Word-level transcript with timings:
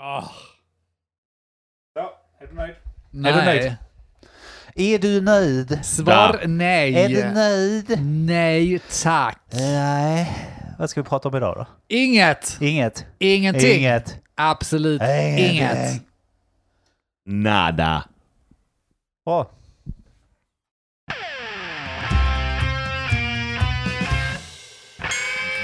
Ah. 0.00 0.24
Ja, 1.94 2.20
är 2.40 2.46
du 2.46 2.54
nöjd? 2.54 2.74
Nej. 3.10 3.32
Är 3.32 3.38
du 3.38 3.44
nöjd? 3.44 3.76
Är 4.74 4.98
du 4.98 5.20
nöjd? 5.20 5.84
Svar 5.84 6.42
nej. 6.46 6.94
Är 6.94 7.08
du 7.08 7.24
nöjd? 7.34 7.98
Nej, 8.02 8.80
tack. 9.02 9.38
Nej. 9.52 10.32
Vad 10.78 10.90
ska 10.90 11.02
vi 11.02 11.08
prata 11.08 11.28
om 11.28 11.36
idag 11.36 11.56
då? 11.56 11.66
Inget. 11.88 12.56
Inget. 12.60 13.06
Ingenting. 13.18 13.78
Inget. 13.78 14.18
Absolut 14.34 15.02
Ingenting. 15.02 15.46
inget. 15.56 16.02
Nada. 17.26 18.04
Bra. 19.24 19.50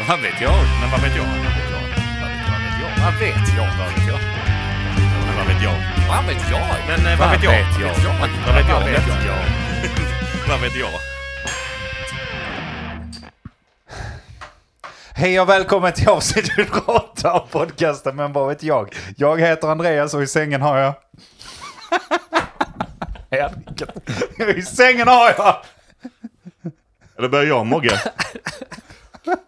Vad 0.09 0.21
vet 0.21 0.41
jag? 0.41 0.55
Men 0.81 0.91
vad 0.91 1.01
vet 1.03 1.17
jag? 1.17 1.54
Vad 3.05 3.15
vet 3.15 3.57
jag? 3.57 3.69
Vad 3.79 3.89
vet 3.95 4.07
jag? 4.09 4.19
Vad 5.37 5.47
vet 5.47 5.63
jag? 5.63 5.77
Vad 6.09 6.25
vet 6.27 6.51
jag? 6.51 6.61
Men 6.89 7.19
vad 7.19 7.31
vet 7.31 7.45
jag? 7.45 7.53
Vad 7.53 7.61
vet 7.61 8.05
jag? 8.05 8.11
Eh, 8.11 8.47
vad 8.47 8.55
vet 8.55 8.69
jag? 8.69 8.75
Vad 8.77 8.91
vet 8.91 9.07
jag? 9.07 9.25
Vet 9.83 9.97
jag? 10.49 10.59
Vet 10.59 10.77
jag? 10.77 10.91
Hej 15.15 15.41
och 15.41 15.49
välkommen 15.49 15.93
till 15.93 16.09
avsnitt 16.09 16.59
108 16.59 17.31
av 17.33 17.49
podcasten 17.51 18.17
Men 18.17 18.33
vad 18.33 18.49
vet 18.49 18.63
jag? 18.63 18.97
Jag 19.17 19.41
heter 19.41 19.69
Andreas 19.69 20.15
och 20.15 20.23
i 20.23 20.27
sängen 20.27 20.63
har 20.63 20.79
jag... 20.79 20.95
I 24.57 24.63
sängen 24.63 25.09
har 25.09 25.35
jag... 25.39 25.57
Eller 27.19 27.29
börjar 27.29 27.47
jag 27.47 27.67
Mogge? 27.67 28.01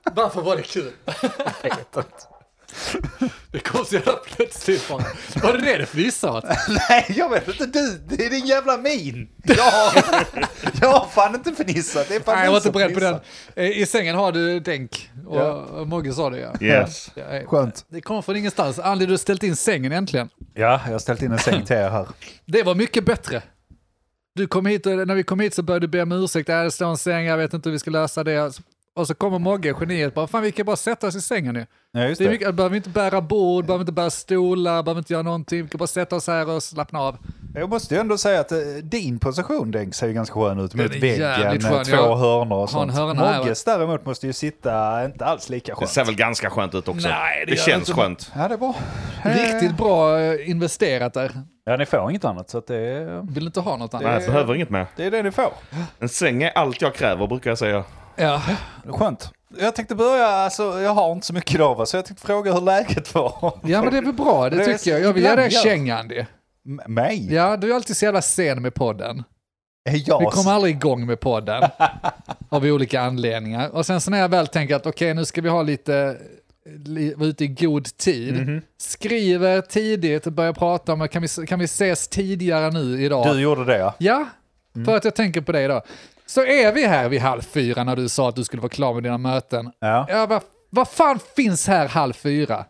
Varför 0.02 0.42
var 0.42 0.56
det 0.56 0.62
kul? 0.62 0.92
Det 3.50 3.58
kom 3.58 3.84
så 3.84 3.94
jävla 3.94 4.12
plötsligt 4.12 4.88
bara. 4.88 5.04
Var 5.42 5.52
det 5.52 5.64
det 5.64 5.76
du 5.78 5.86
fnissade? 5.86 6.58
Nej, 6.88 7.06
jag 7.08 7.30
vet 7.30 7.48
inte. 7.48 7.66
Du, 7.66 7.98
det 8.08 8.26
är 8.26 8.30
din 8.30 8.46
jävla 8.46 8.76
min. 8.76 9.28
Jag 9.44 9.64
har, 9.64 10.04
jag 10.80 10.88
har 10.88 11.06
fan 11.08 11.34
inte 11.34 11.52
fnissat. 11.64 12.08
Det 12.08 12.16
är 12.16 12.20
fan 12.20 12.34
Nej, 12.36 12.44
jag 12.44 12.50
var 12.50 12.58
inte 12.58 12.70
beredd 12.70 12.94
på 12.94 13.00
den. 13.00 13.18
Eh, 13.54 13.78
I 13.80 13.86
sängen 13.86 14.16
har 14.16 14.32
du 14.32 14.60
denk. 14.60 15.10
Och 15.26 15.36
Ja. 15.36 15.84
Mogge 15.84 16.12
sa 16.12 16.30
det 16.30 16.38
ja. 16.38 16.52
Yes. 16.60 17.10
Ja, 17.14 17.24
Skönt. 17.46 17.84
Det 17.88 18.00
kommer 18.00 18.22
från 18.22 18.36
ingenstans. 18.36 18.78
Anledningen 18.78 19.08
du 19.08 19.12
har 19.12 19.18
ställt 19.18 19.42
in 19.42 19.56
sängen 19.56 19.92
äntligen. 19.92 20.28
Ja, 20.54 20.80
jag 20.86 20.92
har 20.92 20.98
ställt 20.98 21.22
in 21.22 21.32
en 21.32 21.38
säng 21.38 21.64
till 21.64 21.76
er 21.76 21.90
här. 21.90 22.06
Det 22.44 22.62
var 22.62 22.74
mycket 22.74 23.04
bättre. 23.04 23.42
Du 24.34 24.46
kom 24.46 24.66
hit 24.66 24.86
och 24.86 24.92
när 25.06 25.14
vi 25.14 25.22
kom 25.22 25.40
hit 25.40 25.54
så 25.54 25.62
började 25.62 25.86
du 25.86 25.90
be 25.90 26.02
om 26.02 26.12
ursäkt. 26.12 26.48
Äh, 26.48 26.62
det 26.62 26.70
står 26.70 26.86
en 26.90 26.96
säng, 26.96 27.24
jag 27.26 27.36
vet 27.36 27.54
inte 27.54 27.68
hur 27.68 27.72
vi 27.72 27.78
ska 27.78 27.90
lösa 27.90 28.24
det. 28.24 28.52
Och 28.96 29.06
så 29.06 29.14
kommer 29.14 29.38
Mogge, 29.38 29.74
geniet, 29.80 30.14
bara 30.14 30.26
fan 30.26 30.42
vi 30.42 30.52
kan 30.52 30.66
bara 30.66 30.76
sätta 30.76 31.06
oss 31.06 31.16
i 31.16 31.20
sängen 31.20 31.54
nu. 31.54 31.66
Ja, 31.92 32.00
just 32.04 32.18
Det 32.18 32.24
är 32.24 32.26
det. 32.26 32.32
mycket, 32.32 32.54
behöver 32.54 32.76
inte 32.76 32.90
bära 32.90 33.20
bord, 33.20 33.66
behöver 33.66 33.82
inte 33.82 33.92
bära 33.92 34.10
stolar, 34.10 34.82
behöver 34.82 34.98
inte 34.98 35.12
göra 35.12 35.22
någonting. 35.22 35.62
Vi 35.62 35.68
kan 35.68 35.78
bara 35.78 35.86
sätta 35.86 36.16
oss 36.16 36.26
här 36.26 36.48
och 36.50 36.62
slappna 36.62 37.00
av. 37.00 37.16
Jag 37.54 37.68
måste 37.70 37.94
ju 37.94 38.00
ändå 38.00 38.18
säga 38.18 38.40
att 38.40 38.52
eh, 38.52 38.58
din 38.82 39.18
position 39.18 39.70
Denk 39.70 39.94
ser 39.94 40.06
ju 40.06 40.12
ganska 40.12 40.34
skön 40.34 40.58
ut. 40.60 40.74
Mot 40.74 40.90
Den 40.92 41.00
väggen, 41.00 41.18
med 41.52 41.62
skön. 41.64 41.84
två 41.84 41.92
Jag 41.96 42.16
hörnor 42.16 42.56
och 42.62 42.70
sånt. 42.70 42.92
hörna 42.92 43.26
här, 43.26 43.38
Mogges 43.38 43.64
däremot 43.64 44.06
måste 44.06 44.26
ju 44.26 44.32
sitta 44.32 45.04
inte 45.04 45.24
alls 45.24 45.48
lika 45.48 45.72
Det 45.72 45.76
skönt. 45.76 45.90
ser 45.90 46.04
väl 46.04 46.14
ganska 46.16 46.50
skönt 46.50 46.74
ut 46.74 46.88
också. 46.88 47.08
Nej, 47.08 47.44
det 47.46 47.52
det 47.52 47.56
känns 47.60 47.88
inte. 47.88 48.00
skönt. 48.00 48.32
Ja, 48.36 48.48
det 48.48 48.54
är 48.54 48.58
bra. 48.58 48.74
Riktigt 49.22 49.76
bra 49.76 50.20
eh, 50.20 50.50
investerat 50.50 51.14
där. 51.14 51.30
Ja, 51.64 51.76
ni 51.76 51.86
får 51.86 52.10
inget 52.10 52.24
annat 52.24 52.50
så 52.50 52.58
att 52.58 52.66
det 52.66 53.20
Vill 53.30 53.46
inte 53.46 53.60
ha 53.60 53.76
något 53.76 53.92
Nej, 53.92 54.04
annat. 54.06 54.22
jag 54.22 54.32
behöver 54.32 54.54
inget 54.54 54.70
mer. 54.70 54.86
det 54.96 55.04
är 55.04 55.10
det 55.10 55.22
ni 55.22 55.30
får. 55.30 55.52
En 55.98 56.08
säng 56.08 56.42
är 56.42 56.50
allt 56.50 56.80
jag 56.82 56.94
kräver 56.94 57.26
brukar 57.26 57.50
jag 57.50 57.58
säga. 57.58 57.84
Ja. 58.16 58.42
Skönt. 58.88 59.30
Jag 59.58 59.74
tänkte 59.74 59.94
börja, 59.94 60.26
alltså 60.26 60.80
jag 60.80 60.90
har 60.94 61.12
inte 61.12 61.26
så 61.26 61.34
mycket 61.34 61.54
idag 61.54 61.74
va, 61.74 61.86
så 61.86 61.96
jag 61.96 62.04
tänkte 62.04 62.26
fråga 62.26 62.52
hur 62.52 62.60
läget 62.60 63.14
var. 63.14 63.58
ja, 63.64 63.82
men 63.82 63.90
det 63.92 63.98
är 63.98 64.02
väl 64.02 64.12
bra, 64.12 64.50
det 64.50 64.56
Det 64.56 64.78
tycker 64.78 64.90
jag. 64.90 65.00
Jag 65.00 65.12
vill 65.12 65.22
ge 65.24 65.34
dig 65.34 65.50
kängan 65.50 66.08
det. 66.08 66.26
M- 66.66 66.80
mig? 66.86 67.34
Ja, 67.34 67.56
du 67.56 67.70
är 67.70 67.74
alltid 67.74 67.96
så 67.96 68.04
jävla 68.04 68.22
sen 68.22 68.62
med 68.62 68.74
podden. 68.74 69.22
Jag? 69.90 70.18
Vi 70.20 70.26
kommer 70.26 70.52
aldrig 70.52 70.74
igång 70.76 71.06
med 71.06 71.20
podden. 71.20 71.62
av 72.48 72.64
olika 72.64 73.00
anledningar. 73.00 73.68
Och 73.68 73.86
sen 73.86 74.00
så 74.00 74.10
när 74.10 74.18
jag 74.18 74.28
väl 74.28 74.46
tänker 74.46 74.76
att 74.76 74.86
okej, 74.86 75.14
nu 75.14 75.24
ska 75.24 75.40
vi 75.40 75.48
ha 75.48 75.62
lite, 75.62 76.16
li, 76.86 77.14
vara 77.14 77.28
ute 77.28 77.44
i 77.44 77.48
god 77.48 77.84
tid. 77.96 78.34
Mhm. 78.34 78.62
Skriver 78.78 79.60
tidigt, 79.60 80.24
börjar 80.24 80.52
prata 80.52 80.92
om, 80.92 81.08
kan 81.08 81.22
vi, 81.22 81.46
kan 81.46 81.58
vi 81.58 81.64
ses 81.64 82.08
tidigare 82.08 82.70
nu 82.70 83.04
idag? 83.04 83.26
Du 83.34 83.40
gjorde 83.40 83.64
det 83.64 83.78
ja. 83.78 83.94
Ja, 83.98 84.24
Mm. 84.74 84.86
för 84.86 84.96
att 84.96 85.04
jag 85.04 85.14
tänker 85.14 85.40
på 85.40 85.52
dig 85.52 85.68
då. 85.68 85.82
Så 86.26 86.44
är 86.44 86.72
vi 86.72 86.86
här 86.86 87.08
vid 87.08 87.20
halv 87.20 87.42
fyra 87.42 87.84
när 87.84 87.96
du 87.96 88.08
sa 88.08 88.28
att 88.28 88.36
du 88.36 88.44
skulle 88.44 88.62
vara 88.62 88.70
klar 88.70 88.94
med 88.94 89.02
dina 89.02 89.18
möten. 89.18 89.70
Ja. 89.80 90.06
Ja, 90.08 90.26
vad, 90.26 90.42
vad 90.70 90.88
fan 90.88 91.20
finns 91.36 91.66
här 91.66 91.88
halv 91.88 92.12
fyra? 92.12 92.64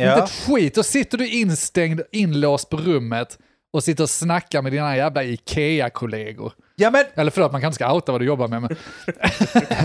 Inte 0.00 0.10
ja. 0.10 0.24
ett 0.24 0.30
skit. 0.30 0.74
Då 0.74 0.82
sitter 0.82 1.18
du 1.18 1.28
instängd, 1.28 2.00
inlåst 2.12 2.68
på 2.70 2.76
rummet 2.76 3.38
och 3.72 3.84
sitter 3.84 4.02
och 4.04 4.10
snackar 4.10 4.62
med 4.62 4.72
dina 4.72 4.96
jävla 4.96 5.22
Ikea-kollegor. 5.24 6.52
Ja 6.76 6.90
men... 6.90 7.04
Eller 7.14 7.30
förlåt, 7.30 7.52
man 7.52 7.60
kan 7.60 7.68
inte 7.68 7.74
ska 7.74 7.92
outa 7.94 8.12
vad 8.12 8.20
du 8.20 8.24
jobbar 8.26 8.48
med. 8.48 8.62
Men, 8.62 8.76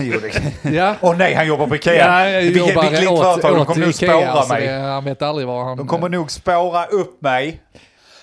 Jo, 0.00 0.20
det- 0.62 0.70
ja, 0.76 0.94
Åh 1.00 1.16
nej, 1.16 1.34
han 1.34 1.46
jobbar 1.46 1.66
på 1.66 1.76
Ikea. 1.76 2.30
ja, 2.30 2.40
Vilket- 2.40 2.74
företag, 2.74 3.56
de 3.56 3.66
kommer 3.66 3.80
nog 3.80 3.90
Ikea. 3.90 4.10
spåra 4.12 4.30
alltså 4.30 4.52
mig. 4.54 4.66
det, 4.66 4.72
han 4.72 5.04
vet 5.04 5.22
aldrig 5.22 5.46
var 5.46 5.64
han... 5.64 5.76
De 5.76 5.86
kommer 5.86 6.08
nog 6.08 6.30
spåra 6.30 6.86
upp 6.86 7.22
mig. 7.22 7.60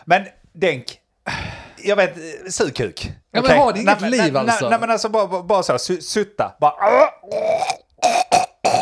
Men 0.05 0.25
Denk, 0.53 0.85
jag 1.83 1.95
vet, 1.95 2.15
sug 2.53 2.75
kuk. 2.75 3.11
Men 3.33 3.43
Okej? 3.43 3.57
har 3.57 3.73
det 3.73 3.79
inget 3.81 4.01
nej, 4.01 4.09
liv 4.11 4.33
nej, 4.33 4.41
alltså? 4.41 4.65
Nej, 4.65 4.69
nej 4.69 4.79
men 4.79 4.91
alltså 4.91 5.09
bara, 5.09 5.43
bara, 5.43 5.63
så, 5.63 5.73
su- 5.73 6.01
sutta. 6.01 6.51
Bara, 6.59 6.73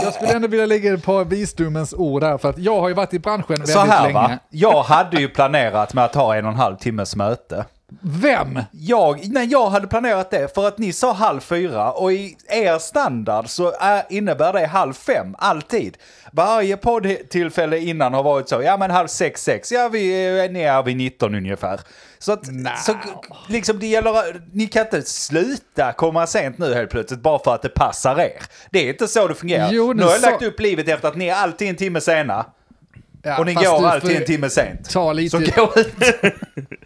Jag 0.04 0.14
skulle 0.14 0.34
ändå 0.34 0.48
vilja 0.48 0.66
lägga 0.66 0.94
ett 0.94 1.04
par 1.06 1.26
visdomens 1.26 1.94
ord 1.94 2.24
här, 2.24 2.38
för 2.38 2.50
att 2.50 2.58
jag 2.58 2.80
har 2.82 2.88
ju 2.88 2.94
varit 2.94 3.14
i 3.14 3.20
branschen 3.20 3.46
väldigt 3.48 3.70
så 3.70 3.80
här 3.80 4.02
länge. 4.04 4.14
va, 4.14 4.38
jag 4.50 4.84
hade 4.84 5.18
ju 5.22 5.30
planerat 5.30 5.94
med 5.94 6.06
att 6.06 6.16
ha 6.16 6.36
en 6.36 6.46
och 6.46 6.52
en 6.52 6.58
halv 6.58 6.76
timmes 6.76 7.16
möte. 7.16 7.66
Vem? 8.02 8.60
Jag, 8.72 9.28
nej, 9.28 9.48
jag 9.48 9.70
hade 9.70 9.88
planerat 9.88 10.32
det 10.32 10.56
för 10.56 10.68
att 10.68 10.78
ni 10.78 10.94
sa 10.94 11.14
halv 11.14 11.40
fyra 11.40 11.92
och 11.92 12.14
i 12.14 12.38
er 12.50 12.78
standard 12.80 13.50
så 13.50 13.74
är, 13.80 14.04
innebär 14.10 14.54
det 14.54 14.66
halv 14.66 14.94
fem, 14.94 15.36
alltid. 15.38 15.98
Varje 16.32 16.78
poddtillfälle 16.78 17.78
innan 17.80 18.14
har 18.14 18.24
varit 18.24 18.50
så, 18.50 18.62
ja 18.62 18.78
men 18.78 18.92
halv 18.92 19.08
sex, 19.08 19.44
sex, 19.44 19.72
ja 19.72 19.90
vi 19.90 20.12
är 20.12 20.50
ner 20.50 20.84
vid 20.84 20.98
19 20.98 21.36
ungefär. 21.36 21.80
Så 22.20 22.32
att, 22.32 22.46
så, 22.86 22.96
liksom 23.50 23.80
det 23.80 23.88
gäller, 23.88 24.42
ni 24.54 24.68
kan 24.68 24.82
inte 24.82 25.02
sluta 25.02 25.94
komma 25.94 26.28
sent 26.28 26.58
nu 26.58 26.74
helt 26.74 26.92
plötsligt 26.92 27.22
bara 27.22 27.40
för 27.44 27.56
att 27.56 27.62
det 27.62 27.70
passar 27.70 28.20
er. 28.20 28.42
Det 28.72 28.80
är 28.80 28.90
inte 28.90 29.08
så 29.08 29.28
det 29.28 29.36
fungerar. 29.36 29.70
Jo, 29.72 29.88
nu 29.88 29.94
nu 29.94 30.04
har 30.04 30.12
jag 30.12 30.22
sa- 30.22 30.30
lagt 30.30 30.44
upp 30.44 30.60
livet 30.60 30.88
efter 30.88 31.08
att 31.08 31.16
ni 31.16 31.28
är 31.28 31.36
alltid 31.36 31.70
en 31.70 31.76
timme 31.76 32.02
sena. 32.02 32.46
Ja, 33.24 33.38
Och 33.40 33.46
ni 33.46 33.54
går 33.54 33.62
du 33.82 33.88
alltid 33.88 34.16
en 34.18 34.26
timme 34.26 34.50
sent. 34.50 34.90
Ta 34.90 35.14
lite, 35.14 35.30
Så 35.30 35.52
gå 35.56 35.74
ut. 35.76 35.96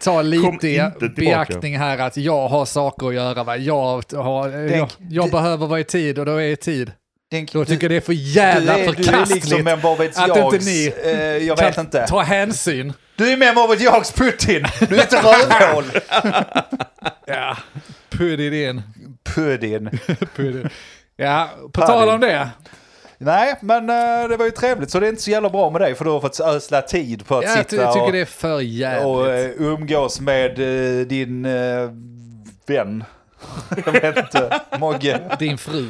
ta 0.00 0.22
lite 0.22 1.08
beaktning 1.16 1.78
här 1.78 1.98
att 1.98 2.16
jag 2.16 2.48
har 2.48 2.64
saker 2.64 3.08
att 3.08 3.14
göra. 3.14 3.44
Va? 3.44 3.56
Jag, 3.56 4.02
har, 4.14 4.48
jag, 4.48 4.88
jag 5.10 5.26
det- 5.26 5.30
behöver 5.30 5.66
vara 5.66 5.80
i 5.80 5.84
tid 5.84 6.18
och 6.18 6.26
då 6.26 6.32
är 6.32 6.40
jag 6.40 6.50
i 6.50 6.56
tid. 6.56 6.92
Denk, 7.30 7.52
Då 7.52 7.58
du- 7.58 7.64
tycker 7.64 7.84
jag 7.84 7.90
det 7.90 7.96
är 7.96 8.00
för 8.00 8.12
du 8.12 8.18
jävla 8.18 8.76
du 8.76 8.80
är 8.82 8.92
förkastligt 8.92 9.44
liksom 9.44 9.66
en 9.66 9.80
vad 9.80 9.98
vet 9.98 10.18
att 10.18 10.28
jag, 10.28 10.54
inte 10.54 10.66
ni 10.66 10.92
eh, 11.04 11.10
jag 11.46 11.56
vet 11.56 11.74
kan 11.74 11.84
inte. 11.84 12.06
ta 12.06 12.20
hänsyn. 12.22 12.92
Du 13.16 13.32
är 13.32 13.36
med 13.36 13.54
vad 13.54 13.70
vet 13.70 13.80
jags 13.80 14.12
Putin. 14.12 14.66
Du 14.88 14.96
är 14.96 15.02
ett 15.02 15.12
rövhål. 15.12 15.84
Ja, 17.26 17.56
put 18.10 18.40
it 18.40 18.52
in. 18.52 18.82
Putin. 19.34 19.90
Put 20.36 20.54
it. 20.66 20.72
Ja, 21.16 21.50
på 21.72 21.80
tal 21.80 22.08
om 22.08 22.20
det. 22.20 22.48
Nej, 23.18 23.54
men 23.60 23.90
eh, 23.90 24.28
det 24.28 24.36
var 24.36 24.44
ju 24.44 24.50
trevligt. 24.50 24.90
Så 24.90 25.00
det 25.00 25.06
är 25.06 25.10
inte 25.10 25.22
så 25.22 25.30
jävla 25.30 25.50
bra 25.50 25.70
med 25.70 25.80
dig 25.80 25.94
för 25.94 26.04
du 26.04 26.10
har 26.10 26.20
fått 26.20 26.40
ösla 26.40 26.82
tid 26.82 27.26
på 27.26 27.36
att 27.36 27.44
Ja, 27.44 27.50
jag 27.56 27.70
sitta 27.70 27.92
tycker 27.92 28.06
och, 28.06 28.12
det 28.12 28.18
är 28.20 28.24
för 28.24 28.60
jävligt. 28.60 29.06
och 29.06 29.30
eh, 29.32 29.50
umgås 29.58 30.20
med 30.20 30.58
eh, 31.00 31.06
din 31.06 31.42
vän. 32.66 33.04
jag 33.86 33.92
vet 33.92 34.16
inte. 34.16 34.60
Mogge. 34.78 35.20
Din 35.38 35.58
fru. 35.58 35.86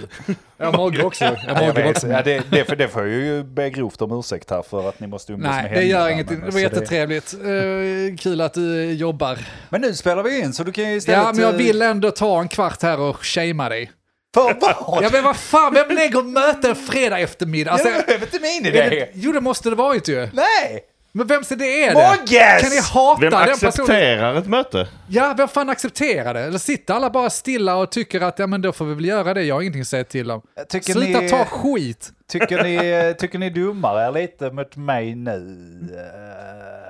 Ja, 0.56 0.72
Mogge 0.72 1.02
också. 1.02 1.24
Ja, 1.24 1.34
Jag 1.46 1.66
Mogge 1.66 1.90
också 1.90 2.06
ja, 2.06 2.12
med. 2.12 2.24
det, 2.24 2.42
det, 2.50 2.64
får- 2.64 2.76
det 2.76 2.88
får 2.88 3.02
jag 3.02 3.10
ju 3.10 3.42
be 3.42 3.70
grovt 3.70 4.02
om 4.02 4.18
ursäkt 4.18 4.50
här 4.50 4.62
för 4.62 4.88
att 4.88 5.00
ni 5.00 5.06
måste 5.06 5.32
umgås 5.32 5.46
med 5.46 5.54
Nej, 5.54 5.62
henne. 5.68 5.74
det 5.80 5.86
gör 5.86 6.08
ingenting. 6.08 6.36
Det 6.36 6.40
var 6.40 6.46
alltså 6.46 6.60
jättetrevligt. 6.60 7.34
Eh, 7.34 8.16
kul 8.18 8.40
att 8.40 8.54
du 8.54 8.92
jobbar. 8.92 9.38
Men 9.70 9.80
nu 9.80 9.94
spelar 9.94 10.22
vi 10.22 10.40
in 10.40 10.52
så 10.52 10.64
du 10.64 10.72
kan 10.72 10.90
ju 10.90 10.96
istället... 10.96 11.20
Ja, 11.24 11.32
men 11.32 11.42
jag 11.42 11.52
vill 11.52 11.82
ändå 11.82 12.10
ta 12.10 12.40
en 12.40 12.48
kvart 12.48 12.82
här 12.82 13.00
och 13.00 13.24
shamea 13.26 13.68
dig. 13.68 13.90
För 14.36 14.54
vad? 14.60 15.04
Ja, 15.04 15.08
men 15.12 15.24
vad 15.24 15.36
fan, 15.36 15.74
vem 15.74 15.88
lägger 15.96 16.22
möten 16.22 16.76
fredag 16.76 17.18
eftermiddag? 17.18 17.70
Alltså, 17.70 17.88
det 18.06 18.12
är 18.14 18.20
inte 18.20 18.38
min 18.40 18.66
idé. 18.66 18.88
det, 18.90 19.08
jo, 19.14 19.32
det 19.32 19.40
måste 19.40 19.70
det 19.70 19.76
varit 19.76 20.08
ju. 20.08 20.28
Nej! 20.32 20.84
Men 21.12 21.26
vem 21.26 21.44
ser 21.44 21.56
det 21.56 21.84
är 21.84 21.94
det? 21.94 22.16
Mogges! 22.18 22.62
Kan 22.62 22.70
ni 22.70 22.80
hata 22.80 23.20
Vem 23.20 23.30
den 23.30 23.40
personen? 23.42 23.66
accepterar 23.66 24.34
ett 24.34 24.46
möte? 24.46 24.88
Ja, 25.08 25.34
vem 25.36 25.48
fan 25.48 25.68
accepterar 25.68 26.34
det? 26.34 26.40
Eller 26.40 26.58
sitter 26.58 26.94
alla 26.94 27.10
bara 27.10 27.30
stilla 27.30 27.76
och 27.76 27.90
tycker 27.92 28.20
att 28.20 28.38
ja, 28.38 28.46
men 28.46 28.62
då 28.62 28.72
får 28.72 28.84
vi 28.84 28.94
väl 28.94 29.04
göra 29.04 29.34
det, 29.34 29.42
jag 29.42 29.54
har 29.54 29.62
ingenting 29.62 29.80
att 29.82 29.88
säga 29.88 30.04
till 30.04 30.30
om. 30.30 30.42
Tycker 30.68 30.92
Sluta 30.92 31.20
ni, 31.20 31.28
ta 31.28 31.44
skit. 31.44 32.10
Tycker, 32.28 32.62
ni, 32.62 33.14
tycker 33.14 33.38
ni 33.38 33.50
dummare 33.50 34.02
är 34.02 34.12
lite 34.12 34.50
mot 34.50 34.76
mig 34.76 35.14
nu? 35.14 35.58
Eh. 35.94 36.86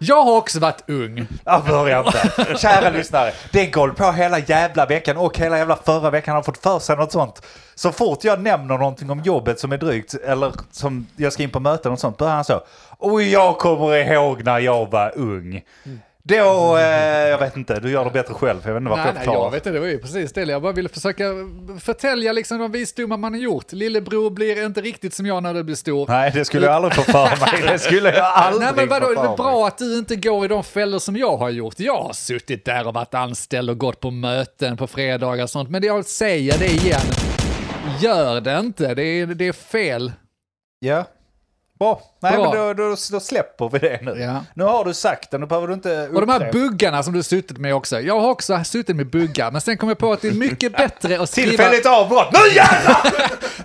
Jag 0.00 0.22
har 0.22 0.36
också 0.36 0.60
varit 0.60 0.82
ung. 0.86 1.26
Ja, 1.44 1.62
börja 1.68 1.98
inte. 1.98 2.58
Kära 2.58 2.90
lyssnare, 2.90 3.32
det 3.52 3.66
går 3.66 3.88
på 3.88 4.12
hela 4.12 4.38
jävla 4.38 4.86
veckan 4.86 5.16
och 5.16 5.38
hela 5.38 5.58
jävla 5.58 5.76
förra 5.76 6.10
veckan 6.10 6.34
har 6.34 6.42
fått 6.42 6.58
för 6.58 6.78
sig 6.78 6.96
något 6.96 7.12
sånt. 7.12 7.46
Så 7.74 7.92
fort 7.92 8.24
jag 8.24 8.40
nämner 8.40 8.78
någonting 8.78 9.10
om 9.10 9.20
jobbet 9.20 9.60
som 9.60 9.72
är 9.72 9.78
drygt 9.78 10.14
eller 10.14 10.52
som 10.70 11.06
jag 11.16 11.32
ska 11.32 11.42
in 11.42 11.50
på 11.50 11.60
möten 11.60 11.92
och 11.92 11.98
sånt 11.98 12.16
börjar 12.16 12.34
han 12.34 12.44
så. 12.44 12.60
Och 12.98 13.22
jag 13.22 13.58
kommer 13.58 14.12
ihåg 14.12 14.44
när 14.44 14.58
jag 14.58 14.90
var 14.90 15.12
ung. 15.18 15.62
Då, 16.24 16.76
eh, 16.76 17.28
jag 17.28 17.38
vet 17.38 17.56
inte, 17.56 17.80
du 17.80 17.90
gör 17.90 18.04
det 18.04 18.10
bättre 18.10 18.34
själv. 18.34 18.60
Jag 18.64 18.72
vet 18.72 18.80
inte 18.80 18.90
varför 18.90 19.04
Nej, 19.04 19.12
jag 19.24 19.26
nej, 19.26 19.42
jag 19.42 19.50
vet 19.50 19.66
inte, 19.66 19.70
det 19.70 19.80
var 19.80 19.86
ju 19.86 19.98
precis 19.98 20.32
det. 20.32 20.42
Jag 20.42 20.62
bara 20.62 20.72
ville 20.72 20.88
försöka 20.88 21.24
förtälja 21.80 22.32
liksom 22.32 22.58
de 22.58 22.72
visdomar 22.72 23.16
man 23.16 23.32
har 23.32 23.40
gjort. 23.40 23.72
Lillebror 23.72 24.30
blir 24.30 24.64
inte 24.64 24.80
riktigt 24.80 25.14
som 25.14 25.26
jag 25.26 25.42
när 25.42 25.54
du 25.54 25.62
blir 25.62 25.76
stor. 25.76 26.06
Nej, 26.08 26.30
det 26.34 26.44
skulle 26.44 26.66
jag 26.66 26.74
aldrig 26.74 26.94
få 26.94 27.02
för 27.02 27.40
mig. 27.40 27.62
Det 27.72 27.78
skulle 27.78 28.16
jag 28.16 28.26
aldrig 28.26 28.62
Nej 28.62 28.72
men 28.76 28.88
vadå, 28.88 29.22
det 29.22 29.28
är 29.28 29.36
bra 29.36 29.66
att 29.66 29.78
du 29.78 29.98
inte 29.98 30.16
går 30.16 30.44
i 30.44 30.48
de 30.48 30.64
fällor 30.64 30.98
som 30.98 31.16
jag 31.16 31.36
har 31.36 31.50
gjort. 31.50 31.74
Jag 31.80 32.02
har 32.02 32.12
suttit 32.12 32.64
där 32.64 32.86
och 32.86 32.94
varit 32.94 33.14
anställd 33.14 33.70
och 33.70 33.78
gått 33.78 34.00
på 34.00 34.10
möten 34.10 34.76
på 34.76 34.86
fredagar 34.86 35.42
och 35.44 35.50
sånt. 35.50 35.70
Men 35.70 35.80
det 35.80 35.86
jag 35.86 36.04
säger 36.04 36.58
det 36.58 36.66
igen, 36.66 37.00
gör 38.00 38.40
det 38.40 38.58
inte. 38.58 38.94
Det 38.94 39.04
är, 39.04 39.26
det 39.26 39.48
är 39.48 39.52
fel. 39.52 40.12
Ja. 40.78 41.04
Bra. 41.82 42.02
Nej, 42.20 42.32
Bra. 42.36 42.42
men 42.54 42.58
då, 42.58 42.72
då, 42.88 42.96
då 43.10 43.20
släpper 43.20 43.68
vi 43.68 43.78
det 43.78 43.98
nu. 44.02 44.10
Ja. 44.20 44.44
Nu 44.54 44.64
har 44.64 44.84
du 44.84 44.94
sagt 44.94 45.30
det, 45.30 45.38
nu 45.38 45.46
behöver 45.46 45.68
du 45.68 45.74
inte 45.74 46.08
Och 46.08 46.20
de 46.20 46.28
här 46.30 46.36
upprepa. 46.36 46.52
buggarna 46.58 47.02
som 47.02 47.12
du 47.12 47.22
suttit 47.22 47.58
med 47.58 47.74
också. 47.74 48.00
Jag 48.00 48.20
har 48.20 48.28
också 48.30 48.64
suttit 48.64 48.96
med 48.96 49.06
buggar, 49.10 49.50
men 49.50 49.60
sen 49.60 49.76
kom 49.76 49.88
jag 49.88 49.98
på 49.98 50.12
att 50.12 50.22
det 50.22 50.28
är 50.28 50.32
mycket 50.32 50.76
bättre 50.76 51.20
att 51.20 51.30
skriva, 51.30 51.48
Tillfälligt 51.48 51.86
avbrott. 51.86 52.28
Nu 52.32 52.54
jävlar! 52.54 53.12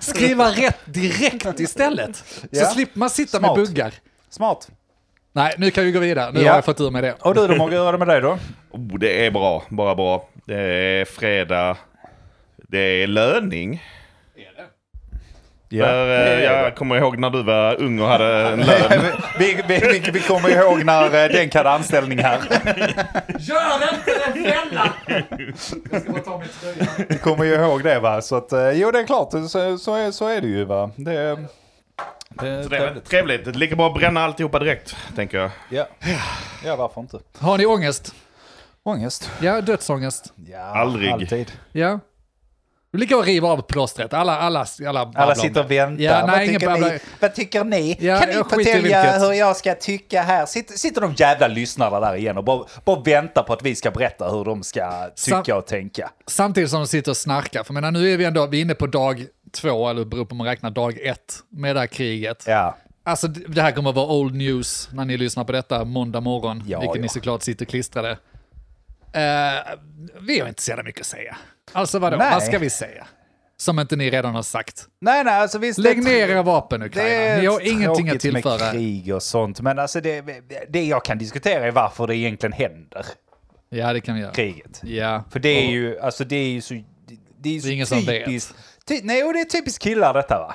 skriva 0.00 0.50
rätt 0.50 0.78
direkt 0.84 1.60
istället. 1.60 2.16
Så 2.16 2.46
Ja. 2.50 2.64
slipper 2.66 2.98
man 2.98 3.10
sitta 3.10 3.38
Smart. 3.38 3.56
med 3.56 3.66
buggar. 3.66 3.94
Smart. 4.30 4.68
Nej, 5.32 5.54
nu 5.58 5.70
kan 5.70 5.84
vi 5.84 5.92
gå 5.92 5.98
vidare. 5.98 6.32
Nu 6.32 6.40
Ja. 6.42 6.50
har 6.50 6.56
jag 6.56 6.64
fått 6.64 6.80
ur 6.80 6.90
mig 6.90 7.02
det. 7.02 7.12
Och 7.20 7.34
du 7.34 7.46
då 7.46 7.54
Mogge, 7.56 7.76
hur 7.76 7.88
är 7.88 7.92
det 7.92 7.98
med 7.98 8.08
dig 8.08 8.20
då? 8.20 8.38
Oh, 8.70 8.98
det 8.98 9.26
är 9.26 9.30
bra, 9.30 9.62
bara 9.68 9.94
bra. 9.94 10.28
Det 10.46 10.54
är 10.60 11.04
fredag. 11.04 11.76
Det 12.68 12.78
är 13.02 13.06
löning. 13.06 13.82
För, 15.70 15.76
det 16.06 16.16
eh, 16.16 16.38
är 16.50 16.54
jag 16.54 16.64
det. 16.66 16.70
kommer 16.70 16.96
ihåg 16.96 17.18
när 17.18 17.30
du 17.30 17.42
var 17.42 17.80
ung 17.82 18.00
och 18.00 18.08
hade 18.08 18.48
en 18.48 18.58
lön. 18.60 19.02
vi, 19.38 19.62
vi, 19.68 19.78
vi, 19.78 20.10
vi 20.12 20.20
kommer 20.20 20.48
ihåg 20.50 20.84
när 20.84 21.04
eh, 21.24 21.28
Denk 21.32 21.54
hade 21.54 21.70
anställning 21.70 22.18
här. 22.18 22.38
Gör 23.38 23.94
inte 23.94 24.12
en 24.26 24.44
fälla! 24.52 24.92
Jag 25.90 26.00
ska 26.02 26.12
bara 26.12 26.22
ta 26.22 26.38
min 26.38 26.48
tröja. 26.48 26.86
Vi 27.08 27.18
kommer 27.18 27.44
ju 27.44 27.54
ihåg 27.54 27.82
det 27.84 27.98
va. 28.00 28.20
Så 28.22 28.36
att, 28.36 28.52
eh, 28.52 28.70
jo 28.70 28.90
det 28.90 28.98
är 29.00 29.06
klart, 29.06 29.30
så, 29.32 29.48
så, 29.78 29.94
är, 29.94 30.10
så 30.10 30.28
är 30.28 30.40
det 30.40 30.46
ju 30.46 30.64
va. 30.64 30.90
Det, 30.96 31.12
är- 31.18 31.46
det 32.30 32.48
är 32.48 32.94
det 32.94 33.00
trevligt. 33.00 33.44
Det 33.44 33.50
är 33.50 33.54
lika 33.54 33.76
bra 33.76 33.86
att 33.88 33.94
bränna 33.94 34.24
alltihopa 34.24 34.58
direkt, 34.58 34.96
tänker 35.16 35.38
jag. 35.38 35.50
Ja. 35.70 35.86
ja, 36.64 36.76
varför 36.76 37.00
inte? 37.00 37.18
Har 37.38 37.58
ni 37.58 37.66
ångest? 37.66 38.14
Ångest? 38.82 39.30
Ja, 39.40 39.60
dödsångest. 39.60 40.32
Ja, 40.52 40.58
Aldrig. 40.60 41.10
Alltid. 41.10 41.52
Ja. 41.72 42.00
Lika 42.92 43.14
bra 43.14 43.20
att 43.20 43.26
riva 43.26 43.48
av 43.48 43.62
plåstret. 43.62 44.12
Alla, 44.14 44.38
alla, 44.38 44.66
alla, 44.86 45.04
babblar 45.06 45.22
Alla 45.22 45.34
sitter 45.34 45.64
och 45.64 45.70
väntar. 45.70 46.04
Ja, 46.04 46.20
vad, 46.20 46.30
nej, 46.30 46.48
ingen 46.48 46.60
tycker 46.60 46.90
ni? 46.90 46.98
vad 47.20 47.34
tycker 47.34 47.64
ni? 47.64 47.96
Ja, 48.00 48.18
kan 48.18 48.28
ni 48.28 48.34
förtälja 48.34 49.18
hur 49.18 49.32
jag 49.32 49.56
ska 49.56 49.74
tycka 49.74 50.22
här? 50.22 50.46
Sitter, 50.46 50.74
sitter 50.74 51.00
de 51.00 51.14
jävla 51.14 51.48
lyssnarna 51.48 52.00
där 52.00 52.14
igen 52.14 52.38
och 52.38 52.44
bara, 52.44 52.64
bara 52.84 53.00
väntar 53.00 53.42
på 53.42 53.52
att 53.52 53.62
vi 53.62 53.74
ska 53.74 53.90
berätta 53.90 54.30
hur 54.30 54.44
de 54.44 54.62
ska 54.62 55.10
tycka 55.16 55.44
Sam- 55.44 55.56
och 55.58 55.66
tänka? 55.66 56.10
Samtidigt 56.26 56.70
som 56.70 56.80
de 56.80 56.86
sitter 56.86 57.10
och 57.10 57.16
snarkar. 57.16 57.64
För 57.64 57.74
menar, 57.74 57.90
nu 57.90 58.12
är 58.12 58.16
vi 58.16 58.24
ändå 58.24 58.46
vi 58.46 58.58
är 58.58 58.62
inne 58.62 58.74
på 58.74 58.86
dag 58.86 59.26
två, 59.52 59.88
eller 59.88 60.04
beror 60.04 60.24
på 60.24 60.30
om 60.32 60.38
man 60.38 60.46
räknar 60.46 60.70
dag 60.70 60.98
ett, 61.02 61.34
med 61.48 61.76
det 61.76 61.80
här 61.80 61.86
kriget. 61.86 62.44
Ja. 62.46 62.76
Alltså 63.04 63.28
det 63.28 63.62
här 63.62 63.72
kommer 63.72 63.90
att 63.90 63.96
vara 63.96 64.12
old 64.12 64.34
news 64.34 64.88
när 64.92 65.04
ni 65.04 65.16
lyssnar 65.16 65.44
på 65.44 65.52
detta 65.52 65.84
måndag 65.84 66.20
morgon, 66.20 66.62
Ja, 66.66 66.80
vilket 66.80 66.96
ja. 66.96 67.02
ni 67.02 67.08
såklart 67.08 67.42
sitter 67.42 67.64
klistrade. 67.64 68.10
Eh, 69.12 69.74
vi 70.20 70.40
har 70.40 70.48
inte 70.48 70.62
så 70.62 70.70
jävla 70.70 70.84
mycket 70.84 71.00
att 71.00 71.06
säga. 71.06 71.36
Alltså 71.72 71.98
vadå, 71.98 72.16
Nej. 72.16 72.30
vad 72.34 72.42
ska 72.42 72.58
vi 72.58 72.70
säga? 72.70 73.06
Som 73.56 73.78
inte 73.78 73.96
ni 73.96 74.10
redan 74.10 74.34
har 74.34 74.42
sagt. 74.42 74.86
Nej, 75.00 75.24
nej, 75.24 75.34
alltså 75.34 75.58
visst. 75.58 75.78
Lägg 75.78 75.96
det- 76.04 76.10
ner 76.10 76.28
era 76.28 76.42
vapen 76.42 76.80
Det 76.80 76.86
Ukraina. 76.86 77.10
är 77.10 77.40
Ni 77.40 77.46
har 77.46 77.60
ingenting 77.60 78.08
att 78.08 78.20
tråkigt 78.20 78.32
med 78.32 78.42
tillföra. 78.42 78.72
krig 78.72 79.14
och 79.14 79.22
sånt, 79.22 79.60
men 79.60 79.78
alltså 79.78 80.00
det, 80.00 80.24
det 80.68 80.84
jag 80.84 81.04
kan 81.04 81.18
diskutera 81.18 81.66
är 81.66 81.70
varför 81.70 82.06
det 82.06 82.16
egentligen 82.16 82.52
händer, 82.52 83.06
Ja, 83.70 83.92
det 83.92 84.00
kan 84.00 84.14
vi 84.14 84.20
göra. 84.20 84.32
kriget. 84.32 84.80
Ja. 84.84 85.24
För 85.30 85.40
det 85.40 85.48
är 85.48 85.70
ju, 85.70 85.98
alltså 86.00 86.24
det 86.24 86.36
är 86.36 86.48
ju 86.48 86.60
så, 86.60 86.74
det 87.38 87.48
är 87.48 87.52
ju 87.52 87.60
så 87.60 87.66
Det 87.66 87.70
är 87.72 87.74
ingen 87.74 87.86
som 87.86 88.00
vet. 88.04 88.54
Ty, 88.88 89.00
nej, 89.02 89.24
och 89.24 89.32
det 89.32 89.40
är 89.40 89.44
typiskt 89.44 89.82
killar 89.82 90.14
detta 90.14 90.38
va? 90.38 90.54